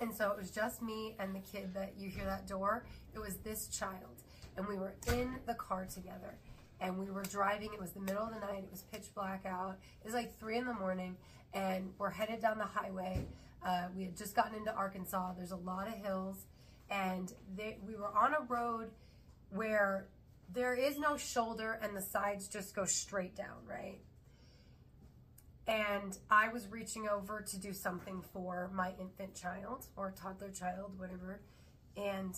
and 0.02 0.14
so 0.14 0.32
it 0.32 0.38
was 0.38 0.52
just 0.52 0.82
me 0.82 1.16
and 1.20 1.34
the 1.34 1.40
kid 1.40 1.74
that 1.74 1.94
you 1.98 2.10
hear 2.10 2.26
that 2.26 2.48
door. 2.48 2.86
It 3.14 3.20
was 3.20 3.36
this 3.38 3.68
child. 3.68 4.24
And 4.58 4.68
we 4.68 4.76
were 4.76 4.96
in 5.08 5.38
the 5.46 5.54
car 5.54 5.86
together. 5.86 6.36
And 6.82 6.98
we 6.98 7.10
were 7.10 7.24
driving. 7.24 7.74
It 7.74 7.80
was 7.80 7.92
the 7.92 8.02
middle 8.02 8.24
of 8.24 8.34
the 8.34 8.40
night. 8.40 8.64
It 8.64 8.72
was 8.72 8.84
pitch 8.92 9.08
black 9.16 9.46
out. 9.46 9.78
It 10.02 10.06
was 10.06 10.14
like 10.14 10.38
three 10.40 10.58
in 10.58 10.66
the 10.66 10.74
morning. 10.74 11.16
And 11.54 11.92
we're 11.98 12.10
headed 12.10 12.42
down 12.42 12.58
the 12.58 12.66
highway. 12.66 13.26
Uh, 13.66 13.88
we 13.96 14.04
had 14.04 14.18
just 14.18 14.36
gotten 14.36 14.56
into 14.56 14.74
Arkansas. 14.74 15.34
There's 15.38 15.52
a 15.52 15.58
lot 15.58 15.88
of 15.88 15.94
hills. 15.94 16.46
And 16.90 17.34
they, 17.56 17.78
we 17.88 17.96
were 17.96 18.16
on 18.16 18.34
a 18.34 18.44
road 18.48 18.90
where 19.50 20.08
there 20.54 20.76
is 20.76 21.00
no 21.00 21.18
shoulder 21.18 21.80
and 21.82 21.96
the 21.96 22.02
sides 22.02 22.48
just 22.48 22.76
go 22.76 22.86
straight 22.86 23.36
down, 23.36 23.66
right? 23.68 24.00
and 25.68 26.18
I 26.30 26.50
was 26.50 26.68
reaching 26.68 27.08
over 27.08 27.42
to 27.42 27.60
do 27.60 27.74
something 27.74 28.24
for 28.34 28.70
my 28.74 28.94
infant 29.00 29.34
child 29.36 29.88
or 29.96 30.12
toddler 30.12 30.52
child, 30.52 30.92
whatever, 30.98 31.42
and 31.98 32.36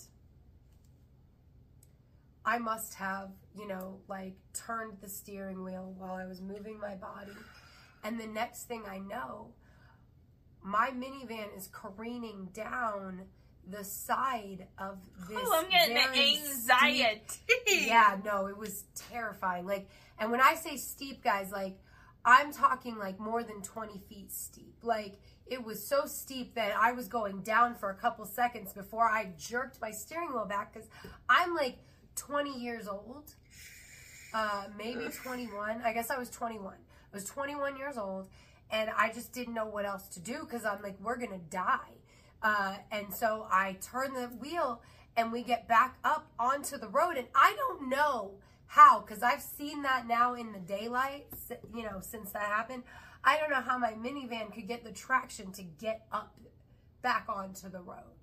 I 2.47 2.59
must 2.59 2.93
have, 2.93 3.31
you 3.53 3.67
know, 3.67 3.99
like 4.07 4.35
turned 4.53 4.93
the 5.01 5.09
steering 5.09 5.65
wheel 5.65 5.93
while 5.97 6.13
I 6.13 6.25
was 6.25 6.41
moving 6.41 6.79
my 6.79 6.95
body. 6.95 7.33
And 8.05 8.17
the 8.17 8.25
next 8.25 8.63
thing 8.69 8.83
I 8.89 8.99
know, 8.99 9.49
my 10.63 10.91
minivan 10.91 11.55
is 11.57 11.67
careening 11.67 12.45
down 12.53 13.23
the 13.69 13.83
side 13.83 14.67
of 14.77 14.97
this. 15.27 15.37
Oh, 15.41 15.61
I'm 15.61 15.69
getting 15.69 15.95
the 15.95 16.01
very 16.01 16.37
anxiety. 16.37 17.21
steep- 17.27 17.87
yeah, 17.87 18.15
no, 18.23 18.45
it 18.47 18.57
was 18.57 18.85
terrifying. 18.95 19.65
Like, 19.65 19.89
and 20.17 20.31
when 20.31 20.39
I 20.39 20.55
say 20.55 20.77
steep, 20.77 21.21
guys, 21.21 21.51
like, 21.51 21.77
I'm 22.23 22.53
talking 22.53 22.97
like 22.97 23.19
more 23.19 23.43
than 23.43 23.61
20 23.61 23.99
feet 24.07 24.31
steep. 24.31 24.77
Like, 24.83 25.19
it 25.47 25.65
was 25.65 25.85
so 25.85 26.05
steep 26.05 26.55
that 26.55 26.77
I 26.79 26.93
was 26.93 27.09
going 27.09 27.41
down 27.41 27.75
for 27.75 27.89
a 27.89 27.95
couple 27.95 28.23
seconds 28.25 28.71
before 28.71 29.03
I 29.03 29.33
jerked 29.37 29.81
my 29.81 29.91
steering 29.91 30.31
wheel 30.31 30.45
back 30.45 30.73
because 30.73 30.87
I'm 31.27 31.53
like 31.53 31.79
20 32.17 32.59
years 32.59 32.87
old, 32.87 33.33
uh, 34.33 34.65
maybe 34.77 35.07
21. 35.09 35.81
I 35.83 35.93
guess 35.93 36.09
I 36.09 36.17
was 36.17 36.29
21. 36.29 36.73
I 36.73 37.15
was 37.15 37.25
21 37.25 37.77
years 37.77 37.97
old, 37.97 38.27
and 38.69 38.89
I 38.97 39.11
just 39.13 39.31
didn't 39.31 39.53
know 39.53 39.65
what 39.65 39.85
else 39.85 40.07
to 40.09 40.19
do 40.19 40.39
because 40.41 40.65
I'm 40.65 40.81
like, 40.81 40.97
we're 41.01 41.17
gonna 41.17 41.39
die. 41.49 41.95
Uh, 42.41 42.75
and 42.91 43.13
so 43.13 43.47
I 43.49 43.77
turn 43.81 44.13
the 44.13 44.27
wheel, 44.27 44.81
and 45.15 45.31
we 45.31 45.43
get 45.43 45.67
back 45.67 45.97
up 46.03 46.27
onto 46.37 46.77
the 46.77 46.87
road, 46.87 47.17
and 47.17 47.27
I 47.33 47.55
don't 47.55 47.89
know 47.89 48.33
how 48.67 48.99
because 48.99 49.23
I've 49.23 49.41
seen 49.41 49.83
that 49.83 50.07
now 50.07 50.33
in 50.35 50.51
the 50.51 50.59
daylight. 50.59 51.27
You 51.73 51.83
know, 51.83 51.99
since 52.01 52.31
that 52.31 52.43
happened, 52.43 52.83
I 53.23 53.37
don't 53.37 53.49
know 53.49 53.61
how 53.61 53.77
my 53.77 53.93
minivan 53.93 54.53
could 54.53 54.67
get 54.67 54.83
the 54.83 54.91
traction 54.91 55.51
to 55.53 55.63
get 55.63 56.05
up 56.11 56.35
back 57.01 57.25
onto 57.29 57.69
the 57.69 57.81
road. 57.81 58.16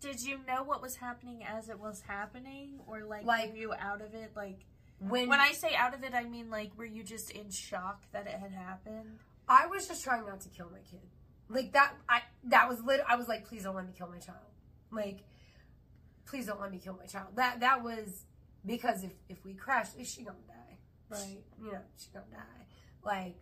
Did 0.00 0.22
you 0.22 0.40
know 0.46 0.62
what 0.62 0.80
was 0.80 0.96
happening 0.96 1.44
as 1.44 1.68
it 1.68 1.78
was 1.78 2.00
happening, 2.02 2.80
or 2.86 3.02
like, 3.04 3.24
Like- 3.24 3.50
were 3.50 3.56
you 3.56 3.74
out 3.74 4.00
of 4.00 4.14
it? 4.14 4.32
Like 4.34 4.64
When 4.98 5.28
when 5.28 5.40
I 5.40 5.52
say 5.52 5.74
out 5.74 5.94
of 5.94 6.02
it, 6.04 6.14
I 6.14 6.24
mean 6.24 6.50
like, 6.50 6.76
were 6.76 6.84
you 6.84 7.02
just 7.02 7.30
in 7.30 7.50
shock 7.50 8.02
that 8.12 8.26
it 8.26 8.38
had 8.38 8.52
happened? 8.52 9.18
I 9.48 9.66
was 9.66 9.88
just 9.88 10.02
trying 10.04 10.26
not 10.26 10.40
to 10.42 10.48
kill 10.48 10.70
my 10.70 10.80
kid. 10.90 11.08
Like 11.48 11.72
that 11.72 11.94
I 12.08 12.22
that 12.44 12.68
was 12.68 12.82
lit 12.82 13.00
I 13.08 13.16
was 13.16 13.28
like, 13.28 13.44
please 13.46 13.64
don't 13.64 13.74
let 13.76 13.86
me 13.86 13.92
kill 13.96 14.08
my 14.08 14.18
child. 14.18 14.38
Like, 14.90 15.24
please 16.24 16.46
don't 16.46 16.60
let 16.60 16.70
me 16.70 16.78
kill 16.78 16.96
my 16.96 17.06
child. 17.06 17.36
That 17.36 17.60
that 17.60 17.82
was 17.82 18.24
because 18.64 19.04
if 19.04 19.12
if 19.28 19.44
we 19.44 19.54
crash, 19.54 19.88
she 20.04 20.22
gonna 20.22 20.38
die. 20.46 20.78
Right. 21.08 21.42
You 21.58 21.72
know, 21.72 21.80
she 21.98 22.08
gonna 22.12 22.26
die. 22.30 22.66
Like 23.02 23.36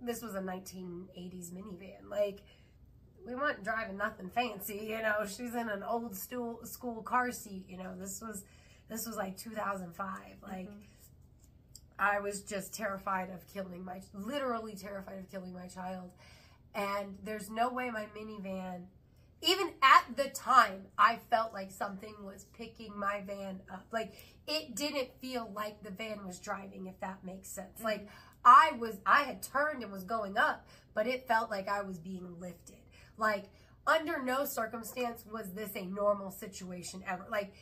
this 0.00 0.22
was 0.22 0.34
a 0.34 0.40
1980s 0.40 1.50
minivan. 1.52 2.08
Like 2.10 2.42
we 3.26 3.34
weren't 3.34 3.64
driving 3.64 3.96
nothing 3.96 4.30
fancy, 4.30 4.86
you 4.88 5.02
know. 5.02 5.26
She's 5.26 5.54
in 5.54 5.68
an 5.68 5.82
old 5.82 6.16
stool, 6.16 6.60
school 6.64 7.02
car 7.02 7.32
seat, 7.32 7.64
you 7.68 7.76
know. 7.76 7.94
This 7.98 8.22
was 8.22 8.44
this 8.88 9.06
was 9.06 9.16
like 9.16 9.36
2005. 9.36 10.08
Like 10.42 10.68
mm-hmm. 10.68 10.78
I 11.98 12.20
was 12.20 12.42
just 12.42 12.74
terrified 12.74 13.30
of 13.30 13.46
killing 13.52 13.84
my, 13.84 14.00
literally 14.14 14.74
terrified 14.74 15.18
of 15.18 15.30
killing 15.30 15.52
my 15.52 15.66
child. 15.66 16.10
And 16.74 17.16
there's 17.24 17.50
no 17.50 17.70
way 17.70 17.90
my 17.90 18.06
minivan, 18.16 18.82
even 19.42 19.70
at 19.82 20.16
the 20.16 20.28
time, 20.28 20.82
I 20.98 21.18
felt 21.30 21.52
like 21.52 21.70
something 21.70 22.14
was 22.22 22.44
picking 22.56 22.96
my 22.96 23.22
van 23.26 23.60
up. 23.72 23.86
Like 23.92 24.14
it 24.46 24.76
didn't 24.76 25.08
feel 25.20 25.50
like 25.54 25.82
the 25.82 25.90
van 25.90 26.24
was 26.26 26.38
driving, 26.38 26.86
if 26.86 27.00
that 27.00 27.24
makes 27.24 27.48
sense. 27.48 27.78
Mm-hmm. 27.78 27.84
Like 27.84 28.08
I 28.44 28.72
was, 28.78 28.98
I 29.04 29.22
had 29.24 29.42
turned 29.42 29.82
and 29.82 29.90
was 29.90 30.04
going 30.04 30.38
up, 30.38 30.66
but 30.94 31.06
it 31.06 31.26
felt 31.26 31.50
like 31.50 31.68
I 31.68 31.82
was 31.82 31.98
being 31.98 32.36
lifted. 32.38 32.76
Like 33.18 33.44
under 33.86 34.22
no 34.22 34.44
circumstance 34.44 35.24
was 35.30 35.52
this 35.52 35.74
a 35.76 35.84
normal 35.84 36.30
situation 36.30 37.02
ever. 37.08 37.26
Like 37.30 37.52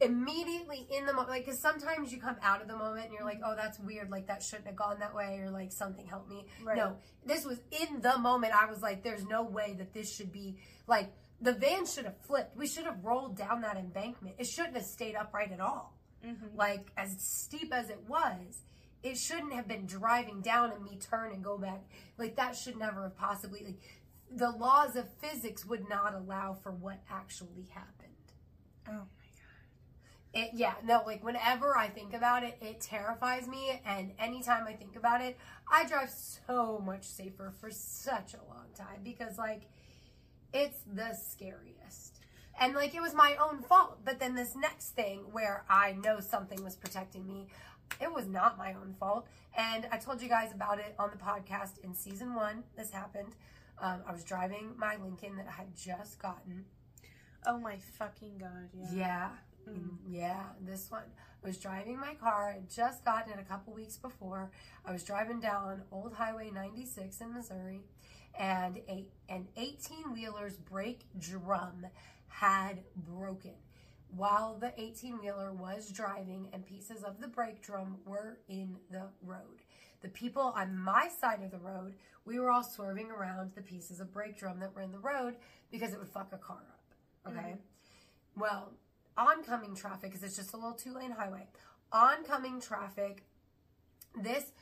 immediately 0.00 0.86
in 0.90 1.06
the 1.06 1.12
moment, 1.12 1.30
like, 1.30 1.46
cause 1.46 1.60
sometimes 1.60 2.12
you 2.12 2.20
come 2.20 2.36
out 2.42 2.60
of 2.60 2.68
the 2.68 2.76
moment 2.76 3.06
and 3.06 3.14
you're 3.14 3.24
like, 3.24 3.40
oh, 3.44 3.54
that's 3.56 3.78
weird. 3.78 4.10
Like 4.10 4.26
that 4.26 4.42
shouldn't 4.42 4.66
have 4.66 4.76
gone 4.76 4.98
that 5.00 5.14
way 5.14 5.38
or 5.42 5.50
like 5.50 5.72
something 5.72 6.06
helped 6.06 6.28
me. 6.28 6.46
Right. 6.62 6.76
No, 6.76 6.96
this 7.24 7.44
was 7.44 7.58
in 7.70 8.00
the 8.00 8.18
moment. 8.18 8.54
I 8.54 8.68
was 8.68 8.82
like, 8.82 9.02
there's 9.02 9.24
no 9.24 9.42
way 9.42 9.74
that 9.78 9.92
this 9.92 10.14
should 10.14 10.32
be 10.32 10.58
like, 10.86 11.12
the 11.40 11.52
van 11.52 11.86
should 11.86 12.04
have 12.04 12.18
flipped. 12.22 12.56
We 12.56 12.66
should 12.66 12.84
have 12.84 13.04
rolled 13.04 13.36
down 13.36 13.62
that 13.62 13.76
embankment. 13.76 14.36
It 14.38 14.46
shouldn't 14.46 14.76
have 14.76 14.86
stayed 14.86 15.14
upright 15.14 15.52
at 15.52 15.60
all. 15.60 15.94
Mm-hmm. 16.24 16.56
Like 16.56 16.90
as 16.96 17.16
steep 17.20 17.72
as 17.72 17.90
it 17.90 18.00
was, 18.08 18.62
it 19.02 19.18
shouldn't 19.18 19.52
have 19.52 19.68
been 19.68 19.86
driving 19.86 20.40
down 20.40 20.72
and 20.72 20.82
me 20.82 20.98
turn 20.98 21.32
and 21.32 21.44
go 21.44 21.58
back. 21.58 21.82
Like 22.18 22.36
that 22.36 22.56
should 22.56 22.78
never 22.78 23.02
have 23.02 23.16
possibly 23.16 23.62
like 23.64 23.80
the 24.36 24.50
laws 24.50 24.96
of 24.96 25.08
physics 25.20 25.64
would 25.64 25.88
not 25.88 26.14
allow 26.14 26.54
for 26.54 26.72
what 26.72 27.00
actually 27.10 27.68
happened. 27.72 28.10
Oh 28.88 28.92
my 28.92 28.98
It, 30.32 30.50
yeah, 30.54 30.74
no, 30.84 31.02
like 31.06 31.22
whenever 31.22 31.76
I 31.76 31.88
think 31.88 32.12
about 32.12 32.42
it, 32.42 32.58
it 32.60 32.80
terrifies 32.80 33.46
me. 33.46 33.80
And 33.86 34.12
anytime 34.18 34.66
I 34.66 34.72
think 34.72 34.96
about 34.96 35.20
it, 35.22 35.38
I 35.70 35.86
drive 35.86 36.10
so 36.10 36.82
much 36.84 37.04
safer 37.04 37.52
for 37.60 37.70
such 37.70 38.34
a 38.34 38.48
long 38.48 38.66
time 38.74 39.00
because, 39.04 39.38
like, 39.38 39.62
it's 40.52 40.80
the 40.92 41.14
scariest. 41.14 42.18
And, 42.60 42.74
like, 42.74 42.94
it 42.94 43.00
was 43.00 43.14
my 43.14 43.36
own 43.36 43.62
fault. 43.62 43.98
But 44.04 44.20
then 44.20 44.34
this 44.34 44.54
next 44.56 44.90
thing 44.90 45.20
where 45.32 45.64
I 45.68 45.92
know 45.92 46.20
something 46.20 46.62
was 46.62 46.76
protecting 46.76 47.26
me, 47.26 47.46
it 48.00 48.12
was 48.12 48.26
not 48.26 48.58
my 48.58 48.74
own 48.74 48.94
fault. 48.98 49.26
And 49.56 49.86
I 49.92 49.98
told 49.98 50.20
you 50.20 50.28
guys 50.28 50.52
about 50.52 50.78
it 50.78 50.94
on 50.98 51.10
the 51.10 51.16
podcast 51.16 51.78
in 51.82 51.94
season 51.94 52.34
one. 52.34 52.64
This 52.76 52.90
happened. 52.90 53.36
Um, 53.80 54.02
I 54.06 54.12
was 54.12 54.24
driving 54.24 54.74
my 54.76 54.96
Lincoln 54.96 55.36
that 55.36 55.46
I 55.48 55.52
had 55.52 55.74
just 55.76 56.20
gotten. 56.20 56.64
Oh 57.46 57.58
my 57.58 57.76
fucking 57.98 58.38
god, 58.38 58.70
yeah. 58.72 58.88
Yeah. 58.94 59.28
Mm, 59.68 59.96
Yeah, 60.08 60.42
this 60.60 60.90
one. 60.90 61.02
I 61.42 61.46
was 61.46 61.58
driving 61.58 61.98
my 61.98 62.14
car. 62.14 62.50
I 62.50 62.54
had 62.54 62.70
just 62.70 63.04
gotten 63.04 63.32
it 63.32 63.38
a 63.40 63.44
couple 63.44 63.72
weeks 63.74 63.96
before. 63.96 64.50
I 64.84 64.92
was 64.92 65.04
driving 65.04 65.40
down 65.40 65.82
Old 65.92 66.14
Highway 66.14 66.50
96 66.50 67.20
in 67.20 67.34
Missouri, 67.34 67.80
and 68.38 68.78
a 68.88 69.06
an 69.28 69.48
18 69.56 70.12
wheeler's 70.12 70.56
brake 70.56 71.06
drum 71.18 71.86
had 72.28 72.82
broken 72.96 73.54
while 74.16 74.56
the 74.58 74.72
18 74.80 75.18
wheeler 75.20 75.52
was 75.52 75.90
driving, 75.90 76.48
and 76.52 76.64
pieces 76.64 77.02
of 77.02 77.20
the 77.20 77.26
brake 77.28 77.60
drum 77.62 77.96
were 78.04 78.38
in 78.48 78.76
the 78.90 79.08
road. 79.22 79.62
The 80.04 80.10
people 80.10 80.52
on 80.54 80.76
my 80.76 81.08
side 81.08 81.42
of 81.42 81.50
the 81.50 81.56
road, 81.56 81.94
we 82.26 82.38
were 82.38 82.50
all 82.50 82.62
swerving 82.62 83.10
around 83.10 83.52
the 83.54 83.62
pieces 83.62 84.00
of 84.00 84.12
brake 84.12 84.36
drum 84.36 84.60
that 84.60 84.74
were 84.74 84.82
in 84.82 84.92
the 84.92 84.98
road 84.98 85.36
because 85.70 85.94
it 85.94 85.98
would 85.98 86.10
fuck 86.10 86.28
a 86.34 86.36
car 86.36 86.62
up. 86.68 87.32
Okay. 87.32 87.54
Well, 88.36 88.74
oncoming 89.16 89.74
traffic, 89.74 90.10
because 90.10 90.22
it's 90.22 90.36
just 90.36 90.52
a 90.52 90.58
little 90.58 90.74
two 90.74 90.92
lane 90.92 91.10
highway, 91.10 91.46
oncoming 91.90 92.60
traffic, 92.60 93.24
this 94.14 94.52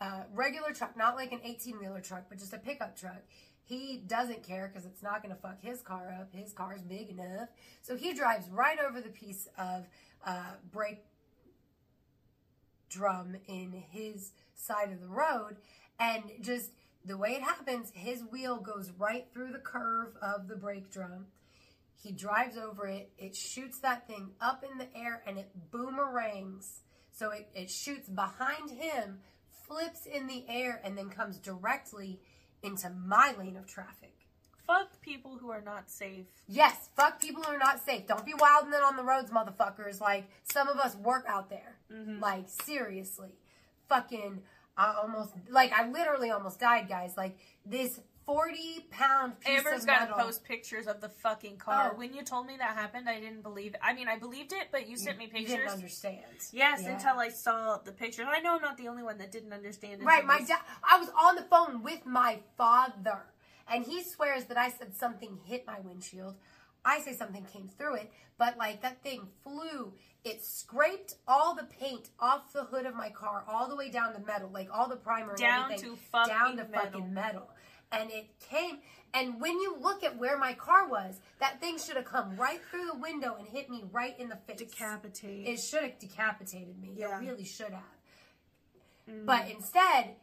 uh, 0.00 0.22
regular 0.32 0.72
truck, 0.72 0.96
not 0.96 1.16
like 1.16 1.32
an 1.32 1.40
18 1.42 1.80
wheeler 1.80 2.00
truck, 2.00 2.26
but 2.28 2.38
just 2.38 2.52
a 2.52 2.58
pickup 2.58 2.96
truck, 2.96 3.22
he 3.64 4.04
doesn't 4.06 4.44
care 4.44 4.70
because 4.72 4.86
it's 4.86 5.02
not 5.02 5.20
going 5.20 5.34
to 5.34 5.40
fuck 5.40 5.60
his 5.60 5.82
car 5.82 6.16
up. 6.20 6.32
His 6.32 6.52
car's 6.52 6.82
big 6.82 7.10
enough. 7.10 7.48
So 7.80 7.96
he 7.96 8.14
drives 8.14 8.48
right 8.50 8.78
over 8.78 9.00
the 9.00 9.08
piece 9.08 9.48
of 9.58 9.88
uh, 10.24 10.52
brake 10.70 11.02
drum 12.92 13.36
in 13.46 13.72
his 13.90 14.32
side 14.54 14.92
of 14.92 15.00
the 15.00 15.08
road 15.08 15.56
and 15.98 16.22
just 16.40 16.70
the 17.04 17.16
way 17.16 17.30
it 17.30 17.42
happens 17.42 17.90
his 17.94 18.22
wheel 18.30 18.58
goes 18.58 18.90
right 18.98 19.26
through 19.32 19.52
the 19.52 19.58
curve 19.58 20.14
of 20.20 20.48
the 20.48 20.56
brake 20.56 20.90
drum. 20.90 21.26
He 22.02 22.12
drives 22.12 22.56
over 22.56 22.86
it 22.86 23.10
it 23.18 23.34
shoots 23.34 23.78
that 23.80 24.06
thing 24.06 24.30
up 24.40 24.64
in 24.68 24.78
the 24.78 24.88
air 24.96 25.22
and 25.26 25.38
it 25.38 25.50
boomerangs. 25.70 26.82
So 27.12 27.30
it, 27.30 27.48
it 27.54 27.70
shoots 27.70 28.08
behind 28.08 28.70
him 28.70 29.18
flips 29.66 30.06
in 30.06 30.26
the 30.26 30.44
air 30.48 30.80
and 30.84 30.96
then 30.96 31.08
comes 31.08 31.38
directly 31.38 32.20
into 32.62 32.90
my 32.90 33.34
lane 33.38 33.56
of 33.56 33.66
traffic 33.66 34.11
Fuck 34.66 35.00
people 35.02 35.36
who 35.40 35.50
are 35.50 35.60
not 35.60 35.90
safe. 35.90 36.26
Yes, 36.48 36.88
fuck 36.96 37.20
people 37.20 37.42
who 37.42 37.52
are 37.54 37.58
not 37.58 37.84
safe. 37.84 38.06
Don't 38.06 38.24
be 38.24 38.34
wilding 38.34 38.72
it 38.72 38.82
on 38.82 38.96
the 38.96 39.02
roads, 39.02 39.30
motherfuckers. 39.30 40.00
Like, 40.00 40.28
some 40.44 40.68
of 40.68 40.76
us 40.78 40.94
work 40.96 41.24
out 41.28 41.50
there. 41.50 41.76
Mm-hmm. 41.92 42.20
Like, 42.20 42.44
seriously. 42.48 43.34
Fucking, 43.88 44.40
I 44.76 44.94
almost, 45.00 45.32
like, 45.50 45.72
I 45.72 45.88
literally 45.88 46.30
almost 46.30 46.60
died, 46.60 46.88
guys. 46.88 47.16
Like, 47.16 47.36
this 47.66 48.00
40 48.24 48.86
pound 48.90 49.40
piece 49.40 49.58
Amber's 49.58 49.80
of 49.80 49.86
got 49.86 50.00
metal. 50.02 50.16
to 50.16 50.22
post 50.24 50.44
pictures 50.44 50.86
of 50.86 51.00
the 51.00 51.08
fucking 51.08 51.56
car. 51.56 51.90
Oh. 51.92 51.98
When 51.98 52.14
you 52.14 52.22
told 52.22 52.46
me 52.46 52.56
that 52.56 52.76
happened, 52.76 53.08
I 53.08 53.18
didn't 53.18 53.42
believe 53.42 53.74
it. 53.74 53.80
I 53.82 53.92
mean, 53.94 54.06
I 54.06 54.16
believed 54.16 54.52
it, 54.52 54.68
but 54.70 54.88
you 54.88 54.96
sent 54.96 55.18
me 55.18 55.24
You 55.24 55.30
pictures. 55.32 55.56
didn't 55.56 55.70
understand. 55.70 56.22
Yes, 56.52 56.82
Yeah. 56.84 56.90
until 56.94 57.18
I 57.18 57.30
saw 57.30 57.78
the 57.78 57.90
picture. 57.90 58.24
I 58.24 58.38
know 58.40 58.54
I'm 58.54 58.62
not 58.62 58.76
the 58.76 58.86
only 58.86 59.02
one 59.02 59.18
that 59.18 59.32
didn't 59.32 59.52
understand 59.52 60.00
it. 60.02 60.04
Right, 60.04 60.24
my 60.24 60.40
dad. 60.40 60.60
I 60.88 60.98
was 61.00 61.08
on 61.20 61.34
the 61.34 61.42
phone 61.42 61.82
with 61.82 62.06
my 62.06 62.38
father, 62.56 63.22
and 63.72 63.84
he 63.84 64.02
swears 64.02 64.44
that 64.44 64.58
I 64.58 64.68
said 64.70 64.94
something 64.94 65.38
hit 65.44 65.66
my 65.66 65.80
windshield. 65.80 66.36
I 66.84 67.00
say 67.00 67.14
something 67.14 67.44
came 67.44 67.68
through 67.68 67.94
it, 67.94 68.12
but 68.38 68.58
like 68.58 68.82
that 68.82 69.02
thing 69.02 69.28
flew. 69.42 69.92
It 70.24 70.44
scraped 70.44 71.14
all 71.26 71.54
the 71.54 71.64
paint 71.64 72.10
off 72.20 72.52
the 72.52 72.64
hood 72.64 72.86
of 72.86 72.94
my 72.94 73.08
car, 73.10 73.44
all 73.48 73.68
the 73.68 73.76
way 73.76 73.90
down 73.90 74.12
to 74.14 74.20
metal, 74.20 74.50
like 74.52 74.68
all 74.72 74.88
the 74.88 74.96
primer 74.96 75.30
and 75.30 75.38
Down 75.38 75.64
everything, 75.72 75.90
to 75.90 75.96
fucking 76.10 76.32
down 76.34 76.56
to 76.56 76.64
metal. 76.64 76.90
fucking 76.90 77.14
metal. 77.14 77.50
And 77.92 78.10
it 78.10 78.26
came. 78.40 78.78
And 79.14 79.40
when 79.40 79.52
you 79.60 79.76
look 79.80 80.02
at 80.02 80.18
where 80.18 80.38
my 80.38 80.54
car 80.54 80.88
was, 80.88 81.20
that 81.38 81.60
thing 81.60 81.78
should 81.78 81.96
have 81.96 82.04
come 82.06 82.36
right 82.36 82.60
through 82.70 82.86
the 82.86 82.98
window 82.98 83.36
and 83.38 83.46
hit 83.46 83.68
me 83.68 83.84
right 83.92 84.18
in 84.18 84.28
the 84.28 84.36
face. 84.36 84.58
Decapitate. 84.58 85.46
It 85.46 85.60
should 85.60 85.82
have 85.82 85.98
decapitated 85.98 86.80
me. 86.80 86.94
Yeah. 86.96 87.20
It 87.20 87.28
really 87.28 87.44
should 87.44 87.70
have. 87.72 87.82
Mm. 89.10 89.26
But 89.26 89.50
instead, 89.50 90.16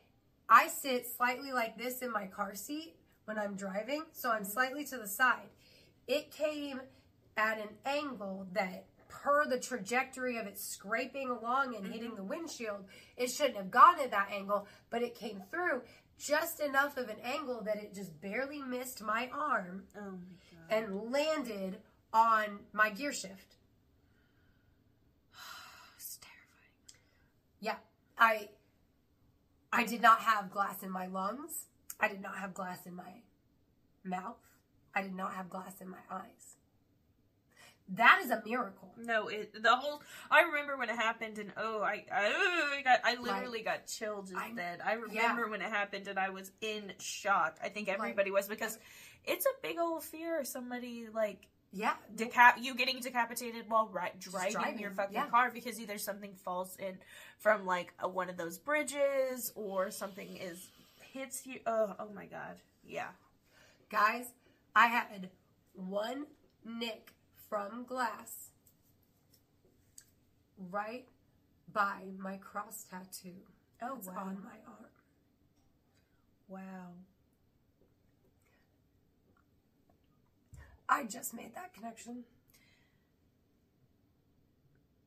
I 0.49 0.67
sit 0.67 1.05
slightly 1.15 1.51
like 1.51 1.77
this 1.77 1.99
in 2.01 2.11
my 2.11 2.25
car 2.25 2.55
seat 2.55 2.95
when 3.29 3.37
I'm 3.37 3.53
driving, 3.53 4.05
so 4.11 4.31
I'm 4.31 4.43
slightly 4.43 4.83
to 4.85 4.97
the 4.97 5.07
side. 5.07 5.49
It 6.07 6.31
came 6.31 6.81
at 7.37 7.59
an 7.59 7.69
angle 7.85 8.47
that, 8.53 8.85
per 9.07 9.45
the 9.47 9.59
trajectory 9.59 10.37
of 10.37 10.47
it 10.47 10.57
scraping 10.57 11.29
along 11.29 11.75
and 11.75 11.85
hitting 11.85 12.09
mm-hmm. 12.09 12.17
the 12.17 12.23
windshield, 12.23 12.85
it 13.17 13.29
shouldn't 13.29 13.57
have 13.57 13.69
gone 13.69 13.99
at 14.01 14.09
that 14.09 14.29
angle, 14.33 14.67
but 14.89 15.03
it 15.03 15.13
came 15.13 15.43
through 15.51 15.83
just 16.17 16.59
enough 16.59 16.97
of 16.97 17.07
an 17.07 17.17
angle 17.23 17.61
that 17.65 17.77
it 17.77 17.93
just 17.93 18.19
barely 18.19 18.63
missed 18.63 19.03
my 19.03 19.29
arm 19.31 19.83
Oh 19.95 19.99
my 20.01 20.77
god. 20.79 20.83
and 20.89 21.11
landed 21.11 21.77
on 22.11 22.61
my 22.73 22.89
gear 22.89 23.13
shift. 23.13 23.57
It's 25.97 26.17
terrifying. 26.17 26.97
Yeah, 27.61 27.75
I 28.17 28.49
I 29.71 29.85
did 29.85 30.01
not 30.01 30.21
have 30.21 30.49
glass 30.49 30.81
in 30.81 30.89
my 30.89 31.05
lungs. 31.05 31.67
I 31.99 32.07
did 32.07 32.21
not 32.21 32.37
have 32.37 32.53
glass 32.53 32.85
in 32.85 32.95
my 32.95 33.21
mouth. 34.03 34.37
I 34.95 35.01
did 35.03 35.15
not 35.15 35.33
have 35.33 35.49
glass 35.49 35.81
in 35.81 35.89
my 35.89 35.97
eyes. 36.09 36.55
That 37.93 38.21
is 38.23 38.29
a 38.29 38.41
miracle. 38.45 38.93
No, 38.97 39.29
it 39.29 39.63
the 39.63 39.75
whole. 39.75 40.01
I 40.29 40.41
remember 40.43 40.77
when 40.77 40.89
it 40.89 40.95
happened, 40.95 41.39
and 41.39 41.51
oh, 41.57 41.81
I 41.81 42.05
I, 42.13 42.77
I 42.77 42.81
got 42.83 42.99
I 43.03 43.19
literally 43.19 43.63
got 43.63 43.87
chilled 43.87 44.27
just 44.27 44.37
I- 44.39 44.51
then. 44.55 44.77
I 44.85 44.93
remember 44.93 45.15
yeah. 45.15 45.49
when 45.49 45.61
it 45.61 45.69
happened, 45.71 46.07
and 46.07 46.19
I 46.19 46.29
was 46.29 46.51
in 46.61 46.93
shock. 46.99 47.57
I 47.63 47.69
think 47.69 47.89
everybody 47.89 48.29
was 48.29 48.47
because 48.47 48.77
it's 49.25 49.45
a 49.47 49.49
big 49.63 49.77
old 49.79 50.03
fear. 50.03 50.41
of 50.41 50.47
Somebody 50.47 51.07
like 51.11 51.47
Yeah, 51.73 51.93
decap 52.15 52.61
you 52.61 52.75
getting 52.75 52.99
decapitated 52.99 53.65
while 53.67 53.87
ri- 53.91 54.11
driving, 54.19 54.51
driving, 54.53 54.79
your 54.79 54.91
fucking 54.91 55.15
yeah. 55.15 55.27
car 55.27 55.49
because 55.51 55.79
either 55.79 55.97
something 55.97 56.35
falls 56.35 56.75
in 56.77 56.99
from 57.39 57.65
like 57.65 57.93
a, 57.99 58.07
one 58.07 58.29
of 58.29 58.37
those 58.37 58.59
bridges 58.59 59.51
or 59.55 59.89
something 59.89 60.37
is 60.37 60.67
hits 61.11 61.45
you. 61.45 61.59
Oh, 61.65 61.93
oh 61.99 62.09
my 62.13 62.25
god, 62.25 62.57
yeah. 62.85 63.09
guys, 63.89 64.33
I 64.75 64.87
had 64.87 65.29
one 65.73 66.27
nick 66.65 67.13
from 67.49 67.85
glass 67.85 68.49
right 70.71 71.07
by 71.71 72.03
my 72.17 72.37
cross 72.37 72.85
tattoo. 72.89 73.35
Oh, 73.81 73.97
wow. 74.05 74.23
on 74.25 74.37
my 74.43 74.59
arm. 74.67 74.85
Wow. 76.47 76.91
I 80.89 81.05
just 81.05 81.33
made 81.33 81.55
that 81.55 81.73
connection. 81.73 82.23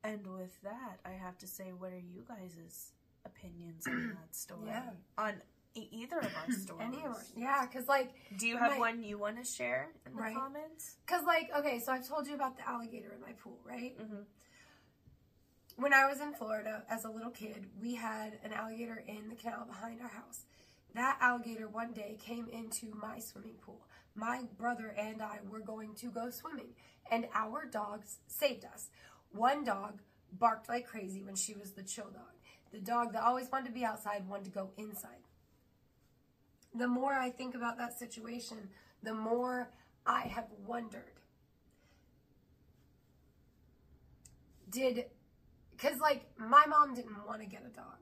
And 0.05 0.27
with 0.27 0.61
that, 0.63 0.99
I 1.05 1.11
have 1.11 1.39
to 1.39 1.47
say, 1.47 1.73
what 1.77 1.93
are 1.93 1.99
you 1.99 2.25
guys' 2.27 2.93
opinions 3.25 3.87
on 3.87 4.17
that 4.21 4.35
story. 4.35 4.61
Yeah. 4.67 4.91
On 5.19 5.35
either 5.75 6.19
of 6.19 6.27
our 6.47 6.53
stories. 6.55 6.83
Any 6.87 6.99
of 6.99 7.13
ours. 7.13 7.33
Yeah, 7.37 7.67
because 7.67 7.89
like. 7.89 8.11
Do 8.39 8.47
you 8.47 8.59
have 8.59 8.73
my- 8.73 8.79
one 8.79 9.03
you 9.03 9.19
want 9.19 9.37
to 9.39 9.45
share 9.45 9.89
in 10.07 10.13
the 10.15 10.19
Right. 10.21 10.35
comments? 10.37 10.97
Because, 11.07 11.25
like, 11.25 11.51
okay, 11.59 11.79
so 11.81 11.93
I've 11.93 12.07
told 12.07 12.27
you 12.27 12.35
about 12.35 12.57
the 12.57 12.69
alligator 12.69 13.13
in 13.15 13.21
my 13.21 13.33
pool, 13.33 13.59
right? 13.65 13.99
Mm-hmm. 13.99 14.23
When 15.77 15.93
I 15.95 16.07
was 16.07 16.21
in 16.21 16.35
Florida 16.35 16.85
as 16.91 17.05
a 17.05 17.11
little 17.11 17.31
kid, 17.31 17.67
we 17.81 17.95
had 17.95 18.39
an 18.45 18.53
alligator 18.53 19.03
in 19.07 19.29
the 19.29 19.35
canal 19.35 19.65
behind 19.67 20.01
our 20.03 20.09
house. 20.09 20.45
That 20.95 21.17
alligator 21.21 21.69
one 21.69 21.93
day 21.93 22.19
came 22.23 22.49
into 22.49 22.95
my 22.95 23.19
swimming 23.19 23.55
pool. 23.65 23.81
My 24.15 24.43
brother 24.59 24.95
and 24.99 25.23
I 25.23 25.39
were 25.49 25.61
going 25.61 25.95
to 25.97 26.09
go 26.11 26.29
swimming, 26.29 26.75
and 27.11 27.27
our 27.35 27.65
dogs 27.65 28.19
saved 28.27 28.67
us. 28.67 28.91
One 29.31 29.65
dog 29.65 30.03
barked 30.31 30.69
like 30.69 30.87
crazy 30.87 31.23
when 31.23 31.35
she 31.35 31.55
was 31.55 31.73
the 31.73 31.83
chill 31.83 32.11
dog. 32.13 32.35
The 32.73 32.79
dog 32.81 33.15
that 33.15 33.23
always 33.23 33.51
wanted 33.51 33.69
to 33.69 33.73
be 33.73 33.85
outside 33.85 34.29
wanted 34.29 34.45
to 34.45 34.51
go 34.51 34.71
inside 34.77 35.23
the 36.75 36.89
more 36.89 37.13
I 37.13 37.31
think 37.31 37.55
about 37.55 37.79
that 37.79 37.99
situation, 37.99 38.69
the 39.03 39.15
more 39.15 39.71
I 40.07 40.23
have 40.23 40.47
wondered. 40.67 41.13
Did, 44.71 45.05
because 45.73 45.99
like 46.01 46.25
my 46.39 46.65
mom 46.67 46.95
didn't 46.95 47.27
want 47.27 47.41
to 47.41 47.47
get 47.47 47.63
a 47.67 47.75
dog, 47.75 47.99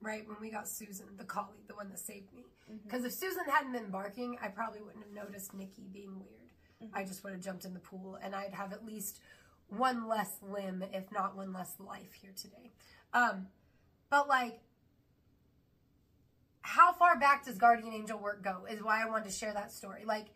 right? 0.00 0.26
When 0.26 0.36
we 0.40 0.50
got 0.50 0.68
Susan, 0.68 1.06
the 1.16 1.24
collie, 1.24 1.64
the 1.66 1.74
one 1.74 1.88
that 1.88 1.98
saved 1.98 2.32
me. 2.32 2.44
Because 2.84 3.04
if 3.04 3.12
Susan 3.12 3.42
hadn't 3.50 3.72
been 3.72 3.90
barking, 3.90 4.36
I 4.40 4.48
probably 4.48 4.80
wouldn't 4.80 5.04
have 5.04 5.12
noticed 5.12 5.52
Nikki 5.52 5.88
being 5.92 6.14
weird. 6.14 6.92
I 6.94 7.04
just 7.04 7.22
would 7.24 7.32
have 7.32 7.42
jumped 7.42 7.64
in 7.64 7.74
the 7.74 7.80
pool 7.80 8.18
and 8.22 8.34
I'd 8.34 8.54
have 8.54 8.72
at 8.72 8.84
least 8.84 9.20
one 9.68 10.08
less 10.08 10.38
limb, 10.42 10.84
if 10.92 11.10
not 11.12 11.36
one 11.36 11.52
less 11.52 11.74
life 11.78 12.12
here 12.20 12.32
today. 12.36 12.72
Um, 13.12 13.48
but 14.10 14.28
like, 14.28 14.60
how 16.62 16.92
far 16.92 17.18
back 17.18 17.44
does 17.44 17.58
guardian 17.58 17.92
angel 17.92 18.18
work 18.18 18.42
go 18.42 18.66
is 18.70 18.82
why 18.82 19.02
I 19.02 19.08
wanted 19.08 19.24
to 19.26 19.30
share 19.30 19.52
that 19.52 19.72
story. 19.72 20.04
Like, 20.04 20.28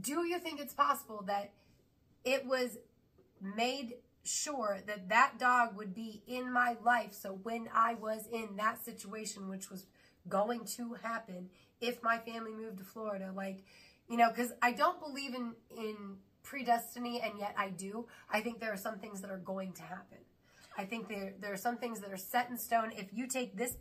do 0.00 0.26
you 0.26 0.38
think 0.38 0.60
it's 0.60 0.74
possible 0.74 1.22
that 1.26 1.52
it 2.24 2.44
was 2.46 2.78
made 3.40 3.94
sure 4.24 4.80
that 4.86 5.08
that 5.08 5.38
dog 5.38 5.76
would 5.76 5.94
be 5.94 6.22
in 6.26 6.52
my 6.52 6.76
life 6.84 7.12
so 7.12 7.38
when 7.44 7.68
I 7.72 7.94
was 7.94 8.26
in 8.32 8.56
that 8.56 8.84
situation, 8.84 9.48
which 9.48 9.70
was 9.70 9.86
going 10.28 10.64
to 10.64 10.94
happen 10.94 11.50
if 11.80 12.02
my 12.02 12.18
family 12.18 12.52
moved 12.52 12.78
to 12.78 12.84
Florida, 12.84 13.30
like, 13.34 13.62
you 14.08 14.16
know, 14.16 14.28
because 14.28 14.52
I 14.62 14.72
don't 14.72 15.00
believe 15.00 15.34
in, 15.34 15.52
in 15.76 16.16
predestiny 16.44 17.24
and 17.24 17.38
yet 17.38 17.54
I 17.56 17.70
do. 17.70 18.06
I 18.30 18.40
think 18.40 18.60
there 18.60 18.72
are 18.72 18.78
some 18.78 18.98
things 18.98 19.20
that 19.20 19.30
are 19.30 19.38
going 19.38 19.72
to 19.74 19.82
happen. 19.82 20.18
I 20.78 20.84
think 20.84 21.08
there, 21.08 21.34
there 21.40 21.52
are 21.52 21.58
some 21.58 21.78
things 21.78 22.00
that 22.00 22.12
are 22.12 22.18
set 22.18 22.50
in 22.50 22.58
stone. 22.58 22.92
If 22.96 23.12
you 23.12 23.26
take 23.26 23.56
this 23.56 23.76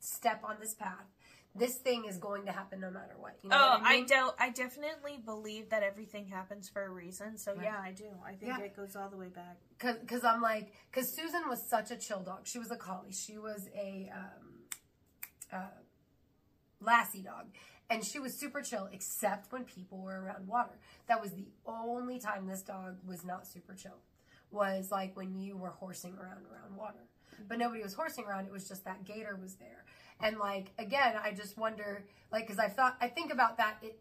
step 0.00 0.42
on 0.44 0.56
this 0.60 0.74
path, 0.74 1.06
this 1.54 1.76
thing 1.76 2.04
is 2.04 2.18
going 2.18 2.46
to 2.46 2.52
happen 2.52 2.80
no 2.80 2.90
matter 2.90 3.14
what. 3.18 3.36
You 3.42 3.50
know 3.50 3.56
oh, 3.56 3.78
what 3.78 3.82
I 3.82 3.94
I, 3.96 4.02
don't. 4.04 4.34
I 4.38 4.50
definitely 4.50 5.18
believe 5.24 5.70
that 5.70 5.82
everything 5.82 6.26
happens 6.26 6.68
for 6.68 6.84
a 6.84 6.90
reason. 6.90 7.36
So 7.36 7.54
Right. 7.54 7.64
yeah, 7.64 7.80
I 7.82 7.92
do. 7.92 8.04
I 8.24 8.32
think 8.34 8.42
Yeah. 8.58 8.60
it 8.60 8.76
goes 8.76 8.94
all 8.96 9.08
the 9.08 9.16
way 9.16 9.28
back. 9.28 9.56
Cause, 9.78 9.96
cause 10.06 10.24
I'm 10.24 10.40
like, 10.40 10.72
cause 10.92 11.12
Susan 11.12 11.48
was 11.48 11.62
such 11.68 11.90
a 11.90 11.96
chill 11.96 12.20
dog. 12.20 12.46
She 12.46 12.58
was 12.58 12.70
a 12.70 12.76
collie. 12.76 13.12
She 13.12 13.38
was 13.38 13.68
a 13.74 14.10
um, 14.14 14.58
uh, 15.52 15.80
lassie 16.80 17.22
dog, 17.22 17.46
and 17.90 18.04
she 18.04 18.18
was 18.18 18.38
super 18.38 18.60
chill, 18.62 18.88
except 18.92 19.50
when 19.52 19.64
people 19.64 19.98
were 19.98 20.20
around 20.20 20.46
water. 20.46 20.78
That 21.06 21.20
was 21.20 21.32
the 21.32 21.46
only 21.66 22.18
time 22.18 22.46
this 22.46 22.62
dog 22.62 22.98
was 23.06 23.24
not 23.24 23.46
super 23.46 23.74
chill. 23.74 23.98
Was 24.50 24.90
like 24.90 25.16
when 25.16 25.38
you 25.38 25.56
were 25.56 25.70
horsing 25.70 26.14
around 26.14 26.44
around 26.50 26.76
water, 26.76 27.04
but 27.46 27.58
nobody 27.58 27.82
was 27.82 27.94
horsing 27.94 28.24
around. 28.24 28.46
It 28.46 28.52
was 28.52 28.66
just 28.68 28.84
that 28.84 29.04
gator 29.04 29.38
was 29.40 29.54
there, 29.56 29.84
and 30.20 30.38
like 30.38 30.72
again, 30.78 31.14
I 31.22 31.32
just 31.32 31.56
wonder, 31.58 32.04
like, 32.32 32.46
cause 32.48 32.58
I 32.58 32.68
thought 32.68 32.96
I 33.00 33.08
think 33.08 33.32
about 33.32 33.56
that. 33.58 33.76
It 33.82 33.98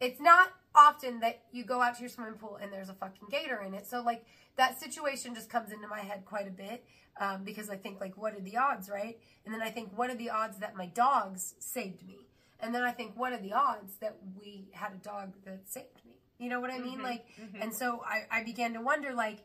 it's 0.00 0.20
not 0.20 0.48
often 0.74 1.20
that 1.20 1.42
you 1.52 1.64
go 1.64 1.82
out 1.82 1.94
to 1.96 2.00
your 2.00 2.08
swimming 2.08 2.34
pool 2.34 2.58
and 2.60 2.72
there's 2.72 2.88
a 2.88 2.94
fucking 2.94 3.28
gator 3.30 3.60
in 3.66 3.74
it. 3.74 3.86
So 3.86 4.00
like 4.02 4.24
that 4.56 4.80
situation 4.80 5.34
just 5.34 5.50
comes 5.50 5.72
into 5.72 5.86
my 5.88 6.00
head 6.00 6.24
quite 6.24 6.46
a 6.48 6.50
bit 6.50 6.84
um, 7.20 7.44
because 7.44 7.68
I 7.68 7.76
think 7.76 8.00
like 8.00 8.16
what 8.16 8.34
are 8.34 8.40
the 8.40 8.56
odds, 8.56 8.88
right? 8.88 9.18
And 9.44 9.52
then 9.54 9.60
I 9.62 9.70
think 9.70 9.90
what 9.96 10.10
are 10.10 10.14
the 10.14 10.30
odds 10.30 10.58
that 10.58 10.76
my 10.76 10.86
dogs 10.86 11.54
saved 11.58 12.06
me? 12.06 12.20
And 12.60 12.74
then 12.74 12.82
I 12.82 12.92
think 12.92 13.12
what 13.16 13.32
are 13.32 13.38
the 13.40 13.52
odds 13.52 13.96
that 14.00 14.16
we 14.38 14.68
had 14.72 14.92
a 14.92 14.96
dog 15.04 15.34
that 15.44 15.68
saved 15.68 16.00
me? 16.06 16.12
You 16.38 16.48
know 16.48 16.60
what 16.60 16.70
I 16.70 16.78
mean? 16.78 17.00
Mhm, 17.00 17.02
Like, 17.02 17.26
mhm. 17.38 17.62
and 17.62 17.74
so 17.74 18.02
I, 18.06 18.24
I 18.30 18.42
began 18.44 18.72
to 18.74 18.80
wonder 18.80 19.12
like, 19.12 19.40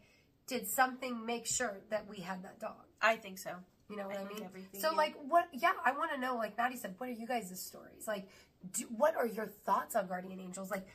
did 0.47 0.67
something 0.67 1.25
make 1.25 1.45
sure 1.45 1.77
that 1.89 2.07
we 2.07 2.17
had 2.17 2.43
that 2.43 2.59
dog? 2.59 2.85
I 3.01 3.15
think 3.15 3.37
so. 3.37 3.51
You 3.89 3.97
know 3.97 4.07
what 4.07 4.17
I 4.17 4.21
I, 4.21 4.25
mean? 4.25 4.43
everything, 4.43 4.81
So 4.81 4.91
yeah. 4.91 4.97
like 4.97 5.15
what 5.27 5.47
yeah, 5.53 5.73
I 5.85 5.91
want 5.91 6.11
to 6.11 6.19
know 6.19 6.35
like 6.37 6.57
Maddie 6.57 6.77
said, 6.77 6.95
what 6.97 7.09
are 7.09 7.13
you 7.13 7.27
guys' 7.27 7.59
stories? 7.59 8.07
Like 8.07 8.27
do, 8.71 8.85
what 8.95 9.15
are 9.15 9.27
your 9.27 9.45
thoughts 9.45 9.95
on 9.95 10.07
guardian 10.07 10.39
angels? 10.39 10.71
Like 10.71 10.87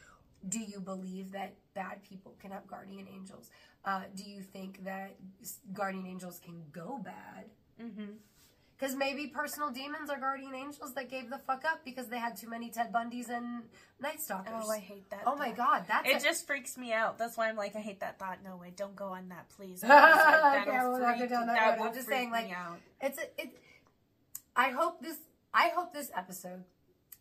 do 0.48 0.58
you 0.58 0.80
believe 0.80 1.32
that 1.32 1.54
bad 1.74 2.02
people 2.02 2.34
can 2.40 2.50
have 2.50 2.66
guardian 2.66 3.06
angels? 3.12 3.50
Uh, 3.84 4.02
do 4.14 4.24
you 4.24 4.42
think 4.42 4.84
that 4.84 5.16
guardian 5.72 6.06
angels 6.06 6.40
can 6.44 6.62
go 6.72 6.98
bad? 7.02 7.44
Mm-hmm. 7.80 8.12
Because 8.80 8.96
maybe 8.96 9.26
personal 9.26 9.70
demons 9.70 10.08
are 10.08 10.18
guardian 10.18 10.54
angels 10.54 10.94
that 10.94 11.10
gave 11.10 11.28
the 11.28 11.36
fuck 11.36 11.64
up 11.66 11.84
because 11.84 12.08
they 12.08 12.18
had 12.18 12.34
too 12.34 12.48
many 12.48 12.70
Ted 12.70 12.90
Bundys 12.90 13.28
and 13.28 13.64
Night 14.00 14.22
Stalkers. 14.22 14.64
Oh, 14.64 14.70
I 14.70 14.78
hate 14.78 15.10
that. 15.10 15.24
Oh 15.26 15.36
my 15.36 15.50
god, 15.50 15.84
that's 15.86 16.08
it 16.08 16.16
a- 16.16 16.20
just 16.20 16.46
freaks 16.46 16.78
me 16.78 16.90
out. 16.90 17.18
That's 17.18 17.36
why 17.36 17.50
I'm 17.50 17.56
like, 17.56 17.76
I 17.76 17.80
hate 17.80 18.00
that 18.00 18.18
thought. 18.18 18.38
No 18.42 18.56
way, 18.56 18.72
don't 18.74 18.96
go 18.96 19.08
on 19.08 19.28
that, 19.28 19.50
please. 19.50 19.82
like, 19.86 20.62
okay, 20.62 20.70
that'll 20.70 20.92
we'll 20.92 21.00
not 21.00 21.18
go 21.18 21.26
down 21.26 21.46
that, 21.48 21.56
that 21.56 21.78
road. 21.78 21.88
I'm 21.88 21.94
just 21.94 22.08
saying, 22.08 22.30
like, 22.30 22.50
out. 22.52 22.78
it's 23.02 23.18
a, 23.18 23.22
it. 23.36 23.50
I 24.56 24.70
hope 24.70 25.02
this. 25.02 25.18
I 25.52 25.72
hope 25.74 25.92
this 25.92 26.10
episode 26.16 26.64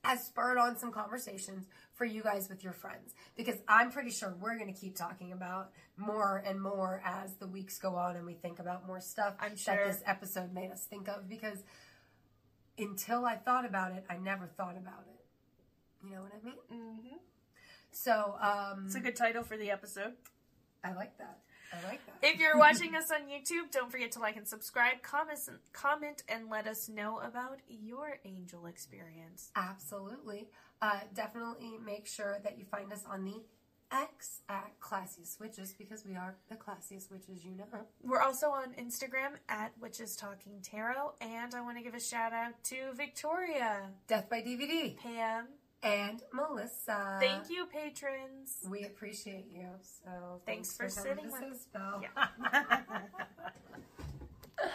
has 0.06 0.26
spurred 0.26 0.58
on 0.58 0.78
some 0.78 0.94
conversations 0.94 1.66
for 2.00 2.06
you 2.06 2.24
guys 2.24 2.48
with 2.48 2.64
your 2.64 2.72
friends 2.72 3.14
because 3.36 3.58
I'm 3.68 3.92
pretty 3.92 4.10
sure 4.10 4.34
we're 4.40 4.58
going 4.58 4.74
to 4.74 4.80
keep 4.80 4.96
talking 4.96 5.34
about 5.34 5.72
more 5.98 6.42
and 6.48 6.60
more 6.60 7.04
as 7.06 7.34
the 7.34 7.46
weeks 7.46 7.78
go 7.78 7.94
on 7.96 8.16
and 8.16 8.26
we 8.26 8.36
think 8.36 8.60
about 8.60 8.88
more 8.88 9.02
stuff 9.02 9.34
I'm 9.38 9.52
that 9.52 9.60
sure. 9.60 9.86
this 9.86 10.02
episode 10.06 10.54
made 10.54 10.72
us 10.72 10.86
think 10.86 11.10
of 11.10 11.28
because 11.28 11.62
until 12.78 13.26
I 13.26 13.36
thought 13.36 13.66
about 13.66 13.92
it, 13.92 14.06
I 14.10 14.16
never 14.16 14.48
thought 14.48 14.78
about 14.78 15.04
it. 15.10 16.08
You 16.08 16.16
know 16.16 16.22
what 16.22 16.32
I 16.34 16.46
mean? 16.46 16.56
Mm-hmm. 16.72 17.18
So, 17.92 18.36
um, 18.42 18.86
It's 18.86 18.96
a 18.96 19.02
good 19.02 19.18
title 19.18 19.44
for 19.44 19.58
the 19.58 19.70
episode. 19.70 20.14
I 20.82 20.94
like 20.94 21.18
that. 21.18 21.40
I 21.72 21.88
like 21.88 22.06
that. 22.06 22.28
If 22.28 22.40
you're 22.40 22.58
watching 22.58 22.96
us 22.96 23.12
on 23.12 23.30
YouTube, 23.30 23.72
don't 23.72 23.92
forget 23.92 24.12
to 24.14 24.20
like 24.20 24.36
and 24.36 24.48
subscribe, 24.48 25.02
comment, 25.02 25.40
comment, 25.74 26.24
and 26.28 26.50
let 26.50 26.68
us 26.68 26.90
know 26.90 27.20
about 27.20 27.60
your 27.68 28.20
angel 28.26 28.66
experience. 28.66 29.52
Absolutely. 29.56 30.48
Uh, 30.82 31.00
definitely 31.14 31.78
make 31.86 32.08
sure 32.08 32.40
that 32.44 32.58
you 32.58 32.66
find 32.66 32.92
us 32.92 33.04
on 33.10 33.26
the 33.26 33.42
X 33.92 34.42
at 34.50 34.80
Classiest 34.80 35.40
Witches 35.40 35.74
because 35.74 36.06
we 36.06 36.16
are 36.16 36.36
the 36.50 36.56
classiest 36.56 37.12
witches 37.12 37.44
you 37.44 37.56
know. 37.56 37.66
We're 38.04 38.22
also 38.22 38.50
on 38.50 38.74
Instagram 38.74 39.38
at 39.48 39.72
Witches 39.82 40.16
Talking 40.16 40.62
Tarot, 40.62 41.14
and 41.22 41.56
I 41.56 41.62
want 41.62 41.78
to 41.78 41.84
give 41.84 41.96
a 41.96 42.00
shout 42.00 42.32
out 42.34 42.64
to 42.66 42.94
Victoria, 42.96 43.90
Death 44.08 44.30
by 44.30 44.42
DVD, 44.42 44.96
Pam, 44.98 45.48
and 45.84 46.22
Melissa. 46.34 47.18
Thank 47.20 47.50
you, 47.50 47.66
patrons. 47.68 48.58
We 48.70 48.84
appreciate 48.86 49.48
you. 49.52 49.68
So 49.82 50.42
Thanks 50.46 50.76
for 50.76 50.90
coming 50.90 51.04
sitting 51.30 51.32
with- 51.32 51.68
Sisbel. 51.74 52.02
Yeah. 52.04 52.82